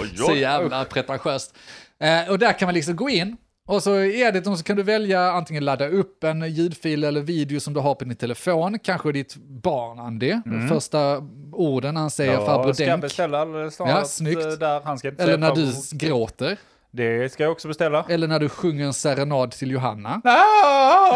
oj, 0.00 0.08
Så 0.16 0.32
oj. 0.32 0.38
jävla 0.38 0.84
pretentiöst. 0.84 1.56
Eh, 2.00 2.30
och 2.30 2.38
där 2.38 2.58
kan 2.58 2.66
man 2.66 2.74
liksom 2.74 2.96
gå 2.96 3.10
in 3.10 3.36
och 3.66 3.82
så 3.82 3.96
i 4.00 4.20
editorn 4.22 4.56
så 4.56 4.64
kan 4.64 4.76
du 4.76 4.82
välja 4.82 5.30
antingen 5.32 5.64
ladda 5.64 5.88
upp 5.88 6.24
en 6.24 6.50
ljudfil 6.52 7.04
eller 7.04 7.20
video 7.20 7.60
som 7.60 7.74
du 7.74 7.80
har 7.80 7.94
på 7.94 8.04
din 8.04 8.16
telefon, 8.16 8.78
kanske 8.78 9.12
ditt 9.12 9.36
barn 9.36 9.98
Andy, 9.98 10.34
första 10.68 11.22
orden 11.52 11.96
han 11.96 12.10
säger 12.10 12.36
farbror 12.36 12.62
Mm. 12.64 12.74
ska 12.74 12.84
Denk. 12.86 13.02
beställa 13.02 13.38
alldeles. 13.40 13.76
Ja, 13.78 14.04
snyggt. 14.04 14.44
eh, 14.44 14.50
Där 14.50 14.80
han 14.84 14.98
ska 14.98 15.08
Eller 15.08 15.38
när 15.38 15.54
du 15.54 15.66
farbror. 15.72 15.98
gråter, 15.98 16.56
Det 16.90 17.32
ska 17.32 17.42
jag 17.42 17.52
också 17.52 17.68
beställa. 17.68 18.04
eller 18.08 18.28
när 18.28 18.40
du 18.40 18.48
sjunger 18.48 18.86
en 18.86 18.94
serenad 18.94 19.50
till 19.50 19.70
Johanna. 19.70 20.20
Ah! 20.24 20.30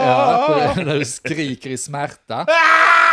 Ja, 0.07 0.72
när 0.76 0.96
du 0.98 1.05
skriker 1.05 1.70
i 1.70 1.78
smärta. 1.78 2.46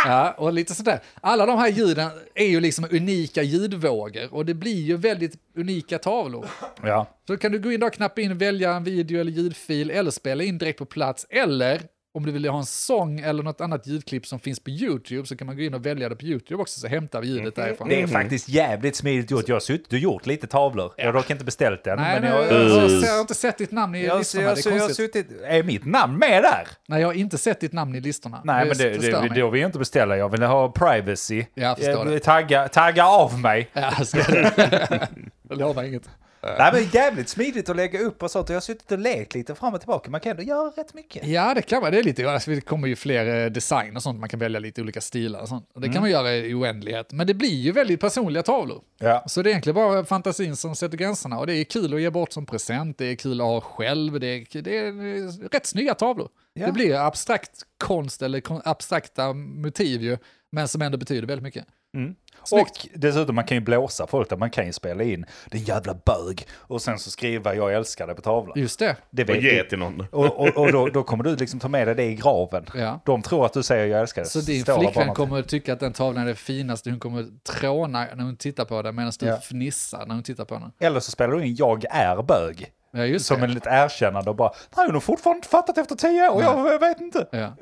Ja, 0.04 0.34
och 0.38 0.52
lite 0.52 0.74
sådär. 0.74 1.00
Alla 1.20 1.46
de 1.46 1.58
här 1.58 1.68
ljuden 1.68 2.10
är 2.34 2.46
ju 2.46 2.60
liksom 2.60 2.86
unika 2.90 3.42
ljudvågor 3.42 4.34
och 4.34 4.46
det 4.46 4.54
blir 4.54 4.82
ju 4.82 4.96
väldigt 4.96 5.34
unika 5.56 5.98
tavlor. 5.98 6.46
Ja. 6.82 7.06
Så 7.26 7.36
kan 7.36 7.52
du 7.52 7.58
gå 7.58 7.72
in 7.72 7.82
och 7.82 7.92
knappa 7.92 8.20
in, 8.20 8.38
välja 8.38 8.72
en 8.72 8.84
video 8.84 9.20
eller 9.20 9.32
ljudfil 9.32 9.90
eller 9.90 10.10
spela 10.10 10.44
in 10.44 10.58
direkt 10.58 10.78
på 10.78 10.84
plats. 10.84 11.26
Eller 11.30 11.82
om 12.14 12.26
du 12.26 12.32
vill 12.32 12.48
ha 12.48 12.58
en 12.58 12.66
sång 12.66 13.20
eller 13.20 13.42
något 13.42 13.60
annat 13.60 13.86
ljudklipp 13.86 14.26
som 14.26 14.40
finns 14.40 14.60
på 14.60 14.70
YouTube 14.70 15.26
så 15.26 15.36
kan 15.36 15.46
man 15.46 15.56
gå 15.56 15.62
in 15.62 15.74
och 15.74 15.86
välja 15.86 16.08
det 16.08 16.16
på 16.16 16.24
YouTube 16.24 16.62
också 16.62 16.80
så 16.80 16.86
hämtar 16.86 17.20
vi 17.20 17.28
ljudet 17.28 17.56
därifrån. 17.56 17.88
Det 17.88 18.02
är 18.02 18.06
faktiskt 18.06 18.48
jävligt 18.48 18.96
smidigt 18.96 19.30
gjort. 19.30 19.48
Jag 19.48 19.54
har 19.54 19.60
suttit 19.60 19.92
och 19.92 19.98
gjort 19.98 20.26
lite 20.26 20.46
tavlor. 20.46 20.92
Jag 20.96 21.06
har 21.06 21.12
dock 21.12 21.30
inte 21.30 21.44
beställt 21.44 21.84
den. 21.84 21.98
Nej, 21.98 22.20
men 22.20 22.30
jag, 22.30 22.46
jag, 22.46 22.52
jag, 22.52 22.90
jag, 22.90 23.02
jag 23.02 23.12
har 23.12 23.20
inte 23.20 23.34
sett 23.34 23.58
ditt 23.58 23.70
namn 23.70 23.94
i 23.94 24.04
jag, 24.04 24.18
listorna, 24.18 24.44
jag, 24.44 24.56
det 24.56 24.64
jag, 24.64 24.74
är 24.74 24.80
har 24.80 24.86
konstigt. 24.86 25.14
suttit... 25.14 25.42
Är 25.44 25.62
mitt 25.62 25.84
namn 25.84 26.18
med 26.18 26.42
där? 26.42 26.68
Nej, 26.86 27.00
jag 27.00 27.08
har 27.08 27.14
inte 27.14 27.38
sett 27.38 27.60
ditt 27.60 27.72
namn 27.72 27.94
i 27.94 28.00
listorna. 28.00 28.40
Nej, 28.44 28.68
men 28.68 28.76
det, 28.76 28.90
det, 28.90 29.20
mig. 29.20 29.40
då 29.40 29.50
vill 29.50 29.60
jag 29.60 29.68
inte 29.68 29.78
beställa. 29.78 30.16
Jag 30.16 30.28
vill 30.28 30.42
ha 30.42 30.72
privacy. 30.72 31.44
Jag 31.54 31.76
förstår 31.78 32.04
det. 32.04 32.20
Tagga, 32.20 32.68
tagga 32.68 33.06
av 33.06 33.40
mig. 33.40 33.70
Ja, 33.72 33.92
jag 34.12 34.26
det. 34.26 35.08
Jag 35.48 35.58
lovar 35.58 35.82
inget. 35.82 36.08
Nej, 36.42 36.70
men 36.72 36.82
jävligt 36.92 37.28
smidigt 37.28 37.68
att 37.68 37.76
lägga 37.76 38.00
upp 38.00 38.22
och 38.22 38.30
sånt. 38.30 38.48
Jag 38.48 38.56
har 38.56 38.60
suttit 38.60 38.92
och 38.92 38.98
lekt 38.98 39.34
lite 39.34 39.54
fram 39.54 39.74
och 39.74 39.80
tillbaka. 39.80 40.10
Man 40.10 40.20
kan 40.20 40.30
ändå 40.30 40.42
göra 40.42 40.68
rätt 40.76 40.94
mycket. 40.94 41.26
Ja, 41.26 41.54
det 41.54 41.62
kan 41.62 41.82
man. 41.82 41.92
Det 41.92 41.98
är 41.98 42.02
lite, 42.02 42.30
alltså, 42.30 42.50
det 42.50 42.60
kommer 42.60 42.88
ju 42.88 42.96
fler 42.96 43.44
eh, 43.44 43.50
design 43.50 43.96
och 43.96 44.02
sånt. 44.02 44.20
Man 44.20 44.28
kan 44.28 44.40
välja 44.40 44.60
lite 44.60 44.82
olika 44.82 45.00
stilar 45.00 45.40
och 45.40 45.48
sånt. 45.48 45.70
Och 45.74 45.80
det 45.80 45.86
Mm. 45.86 45.94
kan 45.94 46.02
man 46.02 46.10
göra 46.10 46.34
i 46.34 46.54
oändlighet. 46.54 47.12
Men 47.12 47.26
det 47.26 47.34
blir 47.34 47.54
ju 47.54 47.72
väldigt 47.72 48.00
personliga 48.00 48.42
tavlor. 48.42 48.82
Ja. 48.98 49.24
Så 49.26 49.42
det 49.42 49.48
är 49.48 49.50
egentligen 49.50 49.74
bara 49.74 50.04
fantasin 50.04 50.56
som 50.56 50.76
sätter 50.76 50.96
gränserna. 50.96 51.38
Och 51.38 51.46
det 51.46 51.54
är 51.54 51.64
kul 51.64 51.94
att 51.94 52.00
ge 52.00 52.10
bort 52.10 52.32
som 52.32 52.46
present. 52.46 52.98
Det 52.98 53.06
är 53.06 53.14
kul 53.14 53.40
att 53.40 53.46
ha 53.46 53.60
själv. 53.60 54.20
Det 54.20 54.26
är, 54.26 54.62
det 54.62 54.78
är 54.78 55.48
rätt 55.52 55.66
snygga 55.66 55.94
tavlor. 55.94 56.28
Ja. 56.54 56.66
Det 56.66 56.72
blir 56.72 56.94
abstrakt 57.06 57.50
konst 57.78 58.22
eller 58.22 58.42
abstrakta 58.68 59.32
motiv 59.32 60.02
ju. 60.02 60.18
Men 60.52 60.68
som 60.68 60.82
ändå 60.82 60.98
betyder 60.98 61.26
väldigt 61.26 61.42
mycket. 61.42 61.64
Snyggt. 62.44 62.84
Och 62.84 62.98
dessutom, 63.00 63.34
man 63.34 63.44
kan 63.44 63.56
ju 63.56 63.60
blåsa 63.60 64.06
folk 64.06 64.28
där. 64.30 64.36
Man 64.36 64.50
kan 64.50 64.66
ju 64.66 64.72
spela 64.72 65.02
in 65.02 65.26
den 65.50 65.60
jävla 65.60 65.94
bög 65.94 66.46
och 66.56 66.82
sen 66.82 66.98
så 66.98 67.10
skriva 67.10 67.54
jag 67.54 67.74
älskar 67.74 68.06
dig 68.06 68.16
på 68.16 68.22
tavlan. 68.22 68.58
Just 68.60 68.78
det. 68.78 68.96
Det 69.10 69.28
Och 69.28 69.36
ge 69.36 69.64
till 69.64 69.78
någon. 69.78 70.06
Och, 70.12 70.40
och, 70.40 70.56
och 70.56 70.72
då, 70.72 70.86
då 70.88 71.02
kommer 71.02 71.24
du 71.24 71.36
liksom 71.36 71.60
ta 71.60 71.68
med 71.68 71.88
dig 71.88 71.94
det 71.94 72.04
i 72.04 72.14
graven. 72.14 72.66
Ja. 72.74 73.00
De 73.04 73.22
tror 73.22 73.46
att 73.46 73.52
du 73.52 73.62
säger 73.62 73.86
jag 73.86 74.00
älskar 74.00 74.22
dig. 74.22 74.30
Så 74.30 74.40
din 74.40 74.62
Står 74.62 74.78
flickvän 74.80 75.14
kommer 75.14 75.38
att 75.38 75.48
tycka 75.48 75.72
att 75.72 75.80
den 75.80 75.92
tavlan 75.92 76.22
är 76.24 76.28
det 76.28 76.34
finaste. 76.34 76.90
Hon 76.90 77.00
kommer 77.00 77.20
att 77.20 77.44
tråna 77.44 78.06
när 78.14 78.24
hon 78.24 78.36
tittar 78.36 78.64
på 78.64 78.82
den 78.82 78.94
medan 78.94 79.12
du 79.20 79.26
Ja. 79.26 79.36
fnissar 79.36 80.06
när 80.06 80.14
hon 80.14 80.24
tittar 80.24 80.44
på 80.44 80.54
den. 80.54 80.72
Eller 80.80 81.00
så 81.00 81.10
spelar 81.10 81.34
du 81.34 81.44
in 81.46 81.54
jag 81.56 81.84
är 81.90 82.22
bög. 82.22 82.72
Ja, 82.90 83.04
just 83.04 83.26
Som 83.26 83.38
det. 83.40 83.44
en 83.44 83.54
lite 83.54 83.68
erkännande 83.70 84.30
och 84.30 84.36
bara, 84.36 84.52
nej 84.76 84.86
hon 84.86 84.94
har 84.94 85.00
fortfarande 85.00 85.38
inte 85.38 85.48
fattat 85.48 85.78
efter 85.78 85.94
tio 85.94 86.28
år, 86.28 86.42
jag, 86.42 86.72
jag 86.72 86.78
vet 86.80 87.00
inte. 87.00 87.26
Ja. 87.32 87.56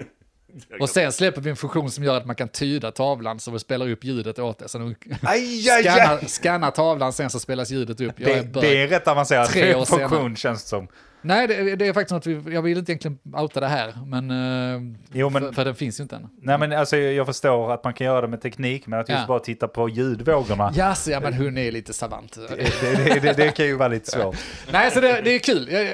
Och 0.81 0.89
sen 0.91 1.13
släpper 1.13 1.41
vi 1.41 1.51
en 1.51 1.57
funktion 1.57 1.91
som 1.91 2.05
gör 2.05 2.17
att 2.17 2.27
man 2.27 2.37
kan 2.37 2.49
tyda 2.49 2.91
tavlan 2.93 3.41
så 3.41 3.51
vi 3.51 3.59
spelar 3.59 3.91
upp 3.91 4.05
ljudet 4.05 4.39
åt 4.39 4.59
det. 4.59 4.69
Så 4.69 4.95
aj. 5.23 5.63
scannar 6.29 6.71
tavlan 6.71 7.13
sen 7.13 7.31
så 7.31 7.41
spelas 7.41 7.71
ljudet 7.71 8.01
upp. 8.01 8.15
Det, 8.17 8.43
det 8.61 8.83
är 8.83 8.89
rätt 8.89 9.09
avancerat 9.09 9.51
Tre 9.51 9.75
år 9.75 9.85
funktion 9.85 10.37
känns 10.37 10.63
det 10.63 10.69
som. 10.69 10.89
Nej, 11.23 11.47
det, 11.47 11.77
det 11.77 11.87
är 11.87 11.93
faktiskt 11.93 12.13
något 12.13 12.27
vi, 12.27 12.55
jag 12.55 12.63
vill 12.63 12.79
inte 12.79 12.93
egentligen 12.93 13.19
outa 13.37 13.61
det 13.61 13.67
här, 13.69 13.95
men, 14.07 14.31
eh, 14.31 14.97
Jo, 15.13 15.31
men- 15.31 15.43
för, 15.43 15.53
för 15.53 15.65
den 15.65 15.75
finns 15.75 16.01
ju 16.01 16.03
inte 16.03 16.17
än. 16.17 16.29
Nej 16.43 16.59
men 16.59 16.73
alltså 16.73 16.97
jag 16.97 17.27
förstår 17.27 17.73
att 17.73 17.85
man 17.85 17.95
kan 17.95 18.07
göra 18.07 18.21
det 18.21 18.29
med 18.29 18.41
teknik, 18.43 18.87
men 18.87 19.01
att 19.01 19.09
just 19.09 19.21
Ja. 19.21 19.27
bara 19.27 19.39
titta 19.39 19.69
på 19.69 19.89
ljudvågorna, 19.89 20.73
Ja, 20.77 20.95
så, 20.95 21.11
ja, 21.11 21.21
men 21.21 21.35
hon 21.35 21.59
är 21.59 21.73
lite 21.73 21.93
savant. 21.93 22.39
det, 22.49 23.21
det, 23.21 23.33
det, 23.37 23.51
kan 23.57 23.67
ju 23.67 23.77
vara 23.77 23.89
lite 23.89 24.11
svårt. 24.11 24.37
Nej, 24.73 24.91
så 24.91 25.01
det, 25.01 25.21
det 25.25 25.35
är 25.35 25.39
kul. 25.39 25.69
Jag- 25.73 25.89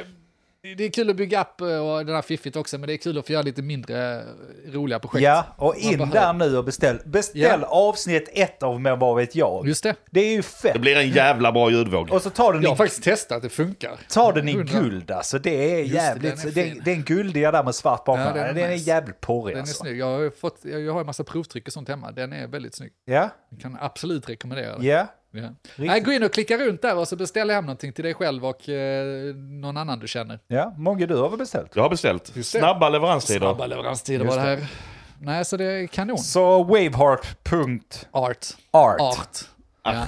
Det 0.62 0.84
är 0.84 0.90
kul 0.90 1.10
att 1.10 1.16
bygga 1.16 1.40
upp 1.42 1.60
eh, 1.60 1.66
och 1.66 2.06
den 2.06 2.14
här 2.14 2.22
fiffigt 2.22 2.56
också, 2.56 2.78
men 2.78 2.86
det 2.86 2.94
är 2.94 2.96
kul 2.96 3.18
att 3.18 3.26
få 3.26 3.32
göra 3.32 3.42
lite 3.42 3.62
mindre 3.62 4.14
eh, 4.20 4.24
roliga 4.72 4.98
projekt. 4.98 5.22
Ja, 5.24 5.44
och 5.56 5.76
in 5.76 5.98
behöver- 5.98 6.12
där 6.20 6.32
nu 6.32 6.56
och 6.58 6.64
beställ. 6.64 6.98
Beställ 7.04 7.60
Ja. 7.62 7.66
avsnitt 7.66 8.28
ett 8.32 8.62
av 8.62 8.80
Men 8.80 8.98
vad 8.98 9.16
vet 9.16 9.34
jag. 9.34 9.66
Just 9.66 9.82
det. 9.82 9.94
Det 10.10 10.20
är 10.20 10.32
ju 10.32 10.42
fett. 10.42 10.72
Det 10.72 10.78
blir 10.78 10.96
en 10.96 11.08
jävla 11.10 11.52
bra 11.52 11.70
ljudvåg. 11.70 12.12
Och 12.12 12.22
så 12.22 12.30
tar 12.30 12.52
den 12.52 12.62
Jag 12.62 12.70
har 12.70 12.74
i, 12.74 12.78
faktiskt 12.78 13.02
testat, 13.02 13.42
det 13.42 13.48
funkar. 13.48 13.98
tar 14.10 14.32
den 14.32 14.48
i 14.48 14.52
100. 14.52 14.80
guld 14.80 15.10
alltså. 15.10 15.38
Det 15.38 15.50
är 15.74 15.78
Just 15.78 15.92
det, 15.92 15.96
jävligt. 15.98 16.42
den 16.42 16.48
är 16.64 16.74
den, 16.74 16.84
den 16.84 17.02
guldiga 17.02 17.50
där 17.52 17.64
med 17.64 17.74
svart 17.74 18.04
bakom. 18.04 18.20
Ja, 18.24 18.32
den 18.32 18.44
är 18.44 18.54
den 18.54 18.70
är 18.70 18.74
jävligt 18.74 19.20
porrig 19.20 19.52
Den 19.54 19.58
är 19.58 19.60
alltså. 19.62 19.82
snygg. 19.84 19.98
Jag 19.98 20.06
har, 20.18 20.30
fått, 20.30 20.58
jag 20.62 20.92
har 20.92 21.00
en 21.00 21.06
massa 21.06 21.24
provtryck 21.24 21.66
och 21.66 21.72
sånt 21.72 21.88
hemma. 21.88 22.10
Den 22.12 22.32
är 22.32 22.46
väldigt 22.46 22.74
snygg. 22.74 22.92
Ja, 23.04 23.28
Jag 23.50 23.60
kan 23.60 23.76
absolut 23.80 24.28
rekommendera 24.28 24.72
den. 24.72 24.84
ja. 24.84 25.06
Ja. 25.34 25.48
Nej, 25.76 26.00
gå 26.00 26.12
in 26.12 26.22
och 26.22 26.32
klicka 26.32 26.58
runt 26.58 26.82
där 26.82 26.96
och 26.96 27.08
så 27.08 27.16
beställer 27.16 27.54
hem 27.54 27.64
någonting 27.64 27.92
till 27.92 28.04
dig 28.04 28.14
själv 28.14 28.46
och 28.46 28.68
eh, 28.68 29.34
någon 29.34 29.76
annan 29.76 29.98
du 29.98 30.08
känner. 30.08 30.38
Ja, 30.46 30.74
Många 30.76 31.06
du 31.06 31.16
har 31.16 31.28
väl 31.28 31.38
beställt? 31.38 31.76
Jag 31.76 31.82
har 31.82 31.90
beställt. 31.90 32.36
Just 32.36 32.52
det. 32.52 32.58
Snabba 32.58 32.88
leveranstider. 32.88 33.40
Snabba 33.40 33.66
leveranstider 33.66 34.24
var 34.24 34.36
det 34.36 34.42
här. 34.42 34.66
Nej, 35.20 35.44
så 35.44 35.56
det 35.56 35.64
är 35.64 35.86
kanon. 35.86 36.18
Så 36.18 36.62
waveheart.art. 36.64 37.96
Art. 38.10 38.46
Art. 38.70 39.38
Ja. 39.84 40.04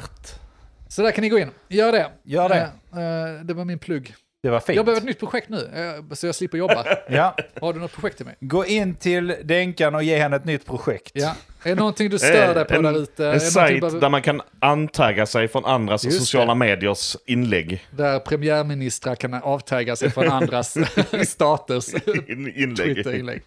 Så 0.88 1.02
där 1.02 1.10
kan 1.10 1.22
ni 1.22 1.28
gå 1.28 1.38
in. 1.38 1.50
Gör 1.68 1.92
det. 1.92 2.10
Gör 2.22 2.48
det. 2.48 2.70
Eh, 2.92 3.02
eh, 3.02 3.40
det 3.44 3.54
var 3.54 3.64
min 3.64 3.78
plugg. 3.78 4.14
Det 4.42 4.50
var 4.50 4.60
fint. 4.60 4.76
Jag 4.76 4.84
behöver 4.84 5.00
ett 5.00 5.06
nytt 5.06 5.18
projekt 5.18 5.48
nu, 5.48 5.70
eh, 5.74 6.14
så 6.14 6.26
jag 6.26 6.34
slipper 6.34 6.58
jobba. 6.58 6.84
Ja. 7.08 7.36
Har 7.60 7.72
du 7.72 7.80
något 7.80 7.92
projekt 7.92 8.16
till 8.16 8.26
mig? 8.26 8.36
Gå 8.40 8.66
in 8.66 8.94
till 8.94 9.36
Denkan 9.44 9.94
och 9.94 10.02
ge 10.02 10.18
henne 10.18 10.36
ett 10.36 10.44
nytt 10.44 10.66
projekt. 10.66 11.10
Ja. 11.14 11.34
Är 11.64 11.68
det 11.68 11.74
någonting 11.74 12.10
du 12.10 12.18
stör 12.18 12.54
dig 12.54 12.64
på 12.64 12.74
en, 12.74 12.82
där 12.82 12.98
ute? 13.02 13.26
En 13.28 13.40
sajt 13.40 13.80
någonting 13.80 14.00
där 14.00 14.08
man 14.08 14.22
kan 14.22 14.42
antagga 14.58 15.26
sig 15.26 15.48
från 15.48 15.64
andras 15.64 16.04
Just 16.04 16.18
sociala 16.18 16.52
det. 16.54 16.58
mediers 16.58 17.16
inlägg. 17.26 17.86
Där 17.90 18.18
premiärministrar 18.18 19.14
kan 19.14 19.34
avtagga 19.34 19.96
sig 19.96 20.10
från 20.10 20.28
andras 20.28 20.76
staters 21.28 21.94
In- 22.28 22.52
inlägg. 22.56 22.76
Twitter-inlägg. 22.94 23.42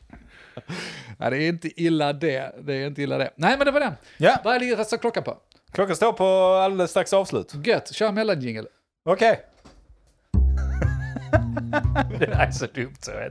Nej, 1.18 1.32
det 1.32 1.38
är 1.38 1.49
inte 1.49 1.82
illa 1.82 2.13
det. 2.13 2.55
Det 2.61 2.74
är 2.74 2.88
inte 2.88 3.01
illa 3.01 3.18
det. 3.18 3.30
Nej, 3.36 3.57
men 3.57 3.65
det 3.65 3.72
var 3.72 3.80
den. 3.80 3.93
Ja, 4.18 4.38
Vad 4.43 4.61
ligger 4.61 4.78
det 4.78 4.97
klockan 5.01 5.24
på? 5.24 5.38
klockan 5.72 5.95
står 5.95 6.13
på 6.13 6.26
alldeles 6.63 6.91
strax 6.91 7.13
avslut. 7.13 7.53
Gött, 7.65 7.93
kör 7.93 8.11
mellanjingel. 8.11 8.68
Okej. 9.05 9.39
det 12.20 12.26
där 12.26 12.45
är 12.47 12.51
så 12.51 12.65
dumt 12.65 12.95
så 13.01 13.11
är 13.11 13.30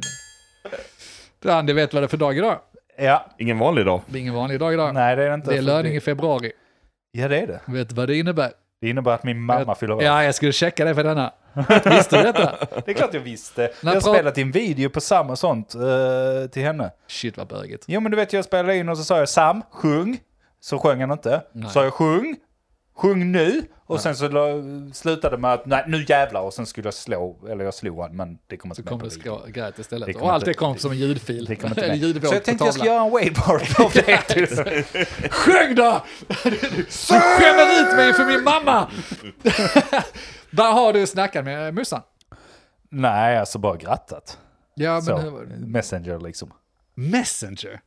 det. 1.42 1.52
Andy 1.52 1.72
vet 1.72 1.94
vad 1.94 2.02
det 2.02 2.06
är 2.06 2.08
för 2.08 2.16
dag 2.16 2.38
idag. 2.38 2.60
Ja, 2.98 3.26
Ingen 3.38 3.58
vanlig 3.58 3.86
dag. 3.86 4.00
Det 4.06 4.18
är 4.18 4.20
ingen 4.20 4.34
vanlig 4.34 4.60
dag 4.60 4.74
idag. 4.74 4.94
nej 4.94 5.16
det 5.16 5.24
är 5.24 5.28
det 5.28 5.34
inte. 5.34 5.50
det 5.50 5.56
är 5.56 5.62
löning 5.62 5.94
i 5.94 6.00
februari. 6.00 6.52
Ja 7.12 7.28
det 7.28 7.40
är 7.40 7.46
det. 7.46 7.60
Vet 7.66 7.88
du 7.88 7.94
vad 7.94 8.08
det 8.08 8.16
innebär? 8.16 8.50
Det 8.80 8.88
innebär 8.88 9.12
att 9.12 9.24
min 9.24 9.40
mamma 9.40 9.74
fyller 9.74 9.94
år. 9.94 10.02
Ja, 10.02 10.24
jag 10.24 10.34
skulle 10.34 10.52
checka 10.52 10.84
det 10.84 10.94
för 10.94 11.04
denna. 11.04 11.32
Visste 11.84 12.16
du 12.16 12.22
detta? 12.22 12.54
Det 12.84 12.90
är 12.90 12.94
klart 12.94 13.14
jag 13.14 13.20
visste. 13.20 13.70
När 13.82 13.94
jag 13.94 14.02
spelat 14.02 14.38
in 14.38 14.50
video 14.50 14.88
på 14.90 15.00
samma 15.00 15.36
sånt 15.36 15.74
eh, 15.74 16.50
till 16.50 16.62
henne. 16.62 16.90
Shit 17.06 17.36
vad 17.36 17.46
bögigt. 17.46 17.84
Jo 17.86 18.00
men 18.00 18.10
du 18.12 18.16
vet 18.16 18.32
jag 18.32 18.44
spelade 18.44 18.76
in 18.76 18.88
och 18.88 18.98
så 18.98 19.04
sa 19.04 19.18
jag 19.18 19.28
Sam, 19.28 19.62
sjung. 19.70 20.18
Så 20.60 20.78
sjöng 20.78 21.00
han 21.00 21.10
inte. 21.12 21.42
Nej. 21.52 21.70
Så 21.70 21.82
jag 21.82 21.92
sjung, 21.92 22.36
sjung 22.96 23.32
nu. 23.32 23.62
Och 23.88 24.00
sen 24.00 24.16
så 24.16 24.28
slutade 24.92 25.36
med 25.38 25.52
att 25.52 25.66
nej 25.66 25.84
nu 25.88 26.04
jävlar 26.08 26.40
och 26.40 26.54
sen 26.54 26.66
skulle 26.66 26.86
jag 26.86 26.94
slå, 26.94 27.36
eller 27.50 27.64
jag 27.64 27.74
slog 27.74 28.00
han 28.00 28.16
men 28.16 28.38
det 28.46 28.56
kommer 28.56 28.74
inte 28.78 28.88
kom 28.88 28.98
med 28.98 29.10
video. 29.10 29.36
skrå- 29.38 29.50
grät 29.50 29.78
istället. 29.78 30.06
Det 30.06 30.14
och 30.14 30.32
allt 30.32 30.44
det 30.44 30.54
kom 30.54 30.78
som 30.78 30.90
en 30.92 30.98
ljudfil. 30.98 31.44
Det 31.44 31.56
kommer 31.56 31.82
inte 31.84 32.12
med. 32.14 32.28
Så 32.28 32.34
jag 32.34 32.44
tänkte 32.44 32.64
jag 32.64 32.74
ska 32.74 32.84
göra 32.86 33.04
en 33.04 33.10
wayboard 33.10 33.62
av 33.84 33.92
det. 33.92 35.30
Sjung 35.30 35.74
då! 35.74 36.02
Du 36.28 36.86
skämmer 37.20 37.80
ut 37.90 37.96
mig 37.96 38.12
för 38.12 38.26
min 38.26 38.44
mamma! 38.44 38.90
Vad 40.50 40.74
har 40.74 40.92
du 40.92 41.06
snackat 41.06 41.44
med 41.44 41.74
mussan? 41.74 42.02
nej 42.90 43.38
alltså 43.38 43.58
bara 43.58 43.76
grattat. 43.76 44.38
Ja, 44.74 44.92
men 44.94 45.02
Så, 45.02 45.42
messenger 45.58 46.18
liksom. 46.20 46.52
Messenger? 46.94 47.80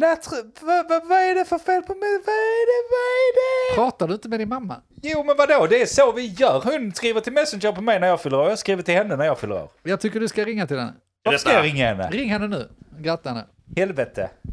Tr- 0.00 0.52
vad, 0.60 0.88
vad, 0.88 1.06
vad 1.08 1.18
är 1.18 1.34
det 1.34 1.44
för 1.44 1.58
fel 1.58 1.82
på 1.82 1.94
mig? 1.94 2.10
Vad 2.26 2.34
är 2.34 2.66
det? 2.66 2.88
Vad 2.90 3.06
är 3.20 3.34
det? 3.34 3.74
Pratar 3.74 4.08
du 4.08 4.14
inte 4.14 4.28
med 4.28 4.40
din 4.40 4.48
mamma? 4.48 4.76
Jo 5.02 5.24
men 5.24 5.36
vadå, 5.36 5.66
det 5.66 5.82
är 5.82 5.86
så 5.86 6.12
vi 6.12 6.26
gör. 6.26 6.60
Hon 6.64 6.92
skriver 6.94 7.20
till 7.20 7.32
Messenger 7.32 7.72
på 7.72 7.80
mig 7.82 8.00
när 8.00 8.06
jag 8.06 8.20
fyller 8.20 8.38
år. 8.40 8.48
Jag 8.48 8.58
skriver 8.58 8.82
till 8.82 8.94
henne 8.94 9.16
när 9.16 9.24
jag 9.24 9.38
fyller 9.38 9.54
år. 9.54 9.68
Jag 9.82 10.00
tycker 10.00 10.20
du 10.20 10.28
ska 10.28 10.44
ringa 10.44 10.66
till 10.66 10.78
henne. 10.78 10.94
Varför 11.24 11.38
ska 11.38 11.52
jag 11.52 11.64
ringa 11.64 11.86
henne? 11.88 12.08
Ring 12.10 12.30
henne 12.30 12.48
nu. 12.48 12.68
Gratta 12.98 13.28
henne. 13.28 13.44
Helvete. 13.76 14.30
Jag 14.42 14.52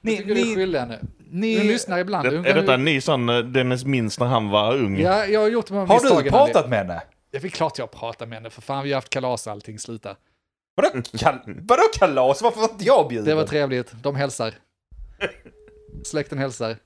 Ni, 0.00 0.16
tycker 0.16 0.34
du 0.34 0.40
är 0.40 0.44
ni, 0.44 0.54
skyldig 0.54 0.78
henne. 0.78 0.98
ni, 1.30 1.58
Hon 1.58 1.66
lyssnar 1.66 1.98
ibland. 1.98 2.30
Det, 2.30 2.50
är 2.50 2.54
detta 2.54 2.74
en 2.74 2.84
ny 2.84 3.00
sån, 3.00 3.28
eh, 3.28 3.38
Dennis 3.38 3.84
minns 3.84 4.20
när 4.20 4.26
han 4.26 4.48
var 4.50 4.74
ung? 4.76 4.98
Ja, 5.00 5.26
jag 5.26 5.40
har 5.40 5.48
gjort 5.48 5.66
de 5.66 5.74
här 5.76 5.86
har 5.86 6.22
du 6.22 6.30
pratat 6.30 6.68
med 6.68 6.78
henne? 6.78 7.02
Det 7.30 7.44
är 7.44 7.48
klart 7.48 7.78
jag 7.78 7.86
har 7.86 7.98
pratat 7.98 8.28
med 8.28 8.38
henne. 8.38 8.50
För 8.50 8.62
fan, 8.62 8.84
vi 8.84 8.90
har 8.92 8.96
haft 8.96 9.10
kalas 9.10 9.46
och 9.46 9.52
allting. 9.52 9.78
Sluta. 9.78 10.16
Vadå, 10.76 11.02
kal 11.18 11.38
vadå 11.46 11.82
kalas? 11.98 12.42
Varför 12.42 12.60
var 12.60 12.68
inte 12.68 12.84
jag 12.84 13.08
bjuden? 13.08 13.26
Det 13.26 13.34
var 13.34 13.46
trevligt. 13.46 13.92
De 14.02 14.16
hälsar. 14.16 14.54
Släkten 16.04 16.38
hälsar. 16.38 16.76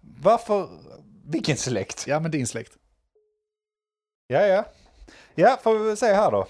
Varför? 0.00 0.68
Vilken 1.24 1.56
släkt? 1.56 2.06
Ja, 2.06 2.20
men 2.20 2.30
din 2.30 2.46
släkt. 2.46 2.72
Ja, 4.26 4.40
ja. 4.40 4.64
Ja, 5.34 5.58
får 5.62 5.78
vi 5.78 5.96
se 5.96 6.06
här 6.06 6.30
då. 6.30 6.46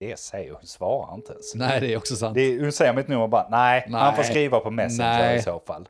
Det 0.00 0.18
säger 0.18 0.52
hon, 0.52 0.66
svarar 0.66 1.14
inte 1.14 1.32
ens. 1.32 1.54
Nej, 1.54 1.80
det 1.80 1.92
är 1.92 1.96
också 1.96 2.16
sant. 2.16 2.34
Det 2.34 2.40
är, 2.40 2.60
hon 2.60 2.72
säger 2.72 2.92
mitt 2.92 3.08
nummer 3.08 3.22
och 3.22 3.28
bara, 3.28 3.48
nej, 3.50 3.86
Nej. 3.88 4.00
han 4.00 4.16
får 4.16 4.22
skriva 4.22 4.60
på 4.60 4.70
Messenger 4.70 5.18
Nej. 5.18 5.38
i 5.38 5.42
så 5.42 5.60
fall. 5.60 5.88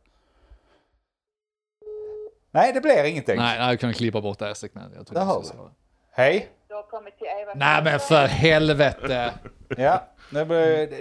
Nej, 2.50 2.72
det 2.72 2.80
blir 2.80 3.04
ingenting. 3.04 3.36
Nej, 3.36 3.58
nej, 3.58 3.68
jag 3.68 3.80
kan 3.80 3.92
klippa 3.92 4.20
bort 4.20 4.38
det 4.38 4.46
här 4.46 4.54
segmentet. 4.54 4.96
Jag 4.96 5.06
tror 5.06 5.18
Där 5.18 5.42
så. 5.42 5.54
vi. 5.54 5.70
Hej. 6.10 6.48
Har 6.80 6.98
kommit 6.98 7.18
till 7.18 7.26
Eva 7.42 7.52
Nej, 7.54 7.82
men 7.84 8.00
för 8.00 8.26
helvete. 8.26 9.30
Ja, 9.76 10.06
det, 10.30 10.44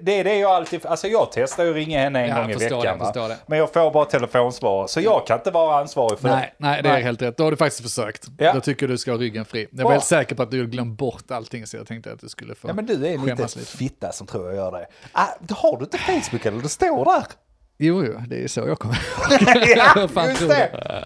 det 0.02 0.20
är 0.20 0.24
det 0.24 0.36
jag 0.40 0.52
alltid... 0.52 0.86
Alltså 0.86 1.08
jag 1.08 1.28
testar 1.32 1.64
ju 1.64 1.70
att 1.70 1.76
ringa 1.76 2.00
henne 2.00 2.22
en 2.24 2.30
Ja, 2.30 2.36
gång 2.42 2.52
i 2.52 2.54
veckan. 2.54 2.80
det, 3.00 3.20
jag 3.20 3.30
det. 3.30 3.38
Men 3.46 3.60
jag 3.60 3.74
får 3.74 3.92
bara 3.92 4.06
telefonsvar. 4.06 4.88
Så 4.88 5.02
jag 5.02 5.28
kan 5.28 5.38
inte 5.38 5.52
vara 5.52 5.80
ansvarig 5.80 6.20
för 6.20 6.30
Nej, 6.30 6.54
nej, 6.58 6.84
det 6.84 6.90
är 6.90 7.02
helt 7.02 7.22
rätt. 7.22 7.38
Då 7.38 7.44
har 7.44 7.52
du 7.52 7.58
faktiskt 7.58 7.82
försökt. 7.84 8.26
Ja. 8.38 8.54
Då 8.54 8.62
tycker 8.62 8.88
du 8.88 8.98
ska 8.98 9.12
ha 9.12 9.18
ryggen 9.18 9.46
fri. 9.46 9.68
Jag 9.72 9.78
var 9.78 9.84
Bra. 9.84 9.92
helt 9.92 10.04
säker 10.04 10.36
på 10.36 10.44
att 10.44 10.52
du 10.52 10.68
glömt 10.68 10.98
bort 10.98 11.32
allting, 11.32 11.68
så 11.68 11.78
jag 11.78 11.88
tänkte 11.88 12.12
att 12.12 12.20
du 12.20 12.30
skulle 12.30 12.56
få 12.56 12.68
Ja 12.68 12.74
men 12.74 12.86
du 12.86 12.94
är 12.94 12.98
lite 13.18 13.36
skämmas 13.36 13.56
lite. 13.56 13.78
fitta 13.78 14.12
som 14.12 14.28
tror 14.28 14.46
jag 14.48 14.56
gör 14.56 14.72
det. 14.72 14.88
Ah, 15.12 15.28
har 15.54 15.78
du 15.78 15.84
inte 15.84 15.98
Facebook 15.98 16.46
eller? 16.46 16.62
Det 16.62 16.70
står 16.70 17.06
där. 17.06 17.24
Jo, 17.82 18.06
jo, 18.06 18.22
det 18.28 18.44
är 18.44 18.48
så 18.48 18.60
jag 18.60 18.80
kommer 18.80 19.00
ja, 19.78 20.08
fan 20.08 20.30
just 20.30 20.48
det. 20.50 21.06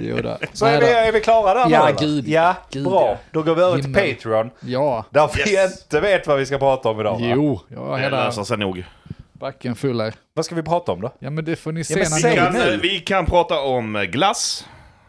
Jo 0.00 0.16
då. 0.22 0.38
Så 0.52 0.66
är 0.66 0.80
vi, 0.80 0.86
är 0.86 1.12
vi 1.12 1.20
klara 1.20 1.54
där 1.54 1.70
Ja, 1.70 1.86
nu 2.00 2.06
gud. 2.06 2.28
Ja, 2.28 2.54
Gud, 2.70 2.84
bra. 2.84 3.06
ja. 3.10 3.18
Då 3.30 3.42
går 3.42 3.54
vi 3.54 3.62
över 3.62 3.76
till 3.76 3.84
Himmel. 3.84 4.14
Patreon. 4.14 4.50
Ja, 4.60 5.04
Där 5.10 5.30
vi 5.34 5.52
Yes. 5.52 5.82
inte 5.82 6.00
vet 6.00 6.26
vad 6.26 6.38
vi 6.38 6.46
ska 6.46 6.58
prata 6.58 6.88
om 6.88 7.00
idag 7.00 7.12
va? 7.12 7.18
jo, 7.20 7.60
jag 7.68 7.80
har 7.80 7.96
Det 7.96 8.02
hela 8.02 8.24
löser 8.24 8.42
sig 8.44 8.56
nog. 8.58 8.84
backen 9.32 9.76
full 9.76 10.00
här. 10.00 10.14
Vad 10.34 10.44
ska 10.44 10.54
vi 10.54 10.62
prata 10.62 10.92
om 10.92 11.00
då? 11.00 11.12
Ja, 11.18 11.30
men 11.30 11.44
det 11.44 11.56
får 11.56 11.72
ni 11.72 11.84
se 11.84 11.94
ni... 11.94 12.28
Vi 12.30 12.36
kan, 12.36 12.52
nu. 12.52 12.74
eh, 12.74 12.80
vi 12.80 13.00
kan 13.00 13.26
prata 13.26 13.60
om 13.60 13.96
eh, 13.96 14.02
glass. 14.02 14.66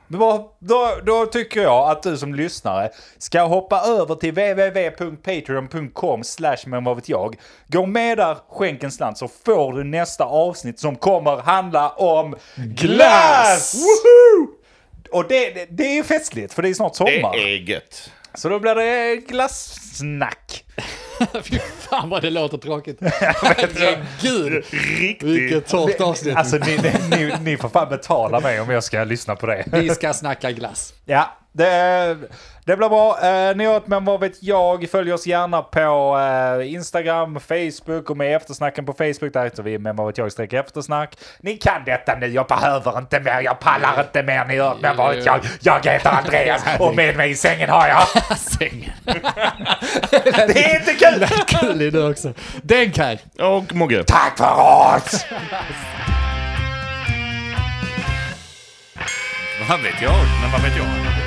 Då, 0.08 0.54
då, 0.60 1.26
tycker 1.26 1.62
jag 1.62 1.90
att 1.90 2.04
du 2.04 2.18
som 2.18 2.36
lyssnare 2.36 2.90
ska 3.18 3.42
hoppa 3.42 3.82
över 3.82 4.16
till 4.16 4.32
www.patreon.com 4.32 6.24
slash 6.24 6.58
men 6.66 6.84
vad 6.84 6.96
vet 6.96 7.10
jag. 7.10 7.36
Gå 7.68 7.86
med 7.86 8.18
där, 8.18 8.38
skänk 8.50 8.84
en 8.84 8.92
slant 8.92 9.18
så 9.18 9.28
får 9.46 9.74
du 9.74 9.84
nästa 9.84 10.24
avsnitt 10.24 10.80
som 10.80 10.96
kommer 10.96 11.38
handla 11.38 11.90
om 11.90 12.36
glass! 12.56 13.76
Woho! 13.76 14.48
Och 15.12 15.26
det, 15.28 15.50
det, 15.50 15.66
det 15.70 15.98
är 15.98 16.04
festligt 16.04 16.54
för 16.54 16.62
det 16.62 16.70
är 16.70 16.74
snart 16.74 16.92
Det 16.92 16.98
sommar. 16.98 17.38
är 17.38 17.70
gött. 17.70 18.12
Så 18.34 18.50
då 18.50 18.60
blir 18.60 18.76
det 18.76 19.16
glassnack. 19.16 20.64
Fy 21.44 21.60
fan 21.60 22.10
vad 22.10 22.22
det 22.22 22.30
låter 22.30 22.58
tråkigt. 22.58 22.98
Herregud, 23.02 24.64
Riktigt. 25.00 25.24
vilket 25.24 25.68
torrt 25.68 26.02
avsnitt. 26.02 26.36
Alltså 26.36 26.58
ni, 26.58 26.78
ni, 26.78 27.18
ni, 27.18 27.34
ni 27.42 27.58
får 27.58 27.70
fan 27.70 27.90
betala 27.90 28.40
mig 28.40 28.60
om 28.60 28.70
jag 28.70 28.84
ska 28.84 29.04
lyssna 29.04 29.36
på 29.36 29.46
det. 29.46 29.64
Vi 29.72 29.90
ska 29.90 30.14
snacka 30.14 30.52
glass. 30.52 30.94
Ja, 31.06 31.38
det, 31.52 32.18
det 32.68 32.78
blir 32.78 32.90
bra. 32.90 33.20
Eh, 33.24 33.56
ni 33.56 33.68
åt 33.68 33.88
men 33.88 34.06
vad 34.06 34.20
vet 34.20 34.44
jag. 34.44 34.90
Följ 34.92 35.14
oss 35.14 35.28
gärna 35.28 35.62
på 35.62 36.18
eh, 36.60 36.74
Instagram, 36.74 37.40
Facebook 37.40 38.10
och 38.10 38.18
med 38.18 38.36
eftersnacken 38.36 38.86
på 38.86 38.94
Facebook. 38.94 39.34
Där 39.34 39.44
heter 39.44 39.64
vi 39.64 39.78
men 39.78 39.96
vad 39.96 40.08
vet 40.08 40.18
jag 40.18 40.32
streck 40.32 40.54
eftersnack. 40.54 41.18
Ni 41.40 41.58
kan 41.58 41.84
detta 41.86 42.16
nu. 42.16 42.28
Jag 42.28 42.48
behöver 42.48 42.98
inte 42.98 43.20
mer. 43.20 43.42
Jag 43.42 43.60
pallar 43.60 44.02
inte 44.02 44.24
mer. 44.24 44.46
Ni 44.46 44.62
åt 44.62 44.82
men 44.82 44.98
vad 44.98 45.16
vet 45.16 45.26
jag. 45.26 45.40
Jag 45.62 45.86
heter 45.86 46.10
Andreas 46.10 46.64
och 46.80 46.96
med 46.96 47.18
mig 47.18 47.32
i 47.32 47.36
sängen 47.36 47.70
har 47.70 47.88
jag. 47.88 48.38
Sängen. 48.38 48.92
Det 50.48 50.66
är 50.66 50.80
inte 50.80 50.94
kul! 50.94 51.28
Kul 51.48 51.82
i 51.82 51.90
det 51.90 52.04
också. 52.10 52.34
Den 52.62 52.92
kan. 52.92 53.18
Och 53.40 53.76
Mogge. 53.76 54.04
Tack 54.04 54.38
för 54.38 54.54
oss! 54.96 55.26
Vad 59.70 59.82
vet 59.82 60.02
jag? 60.02 60.14
Men 60.42 60.52
vad 60.52 60.62
vet 60.62 60.78
jag? 60.78 61.27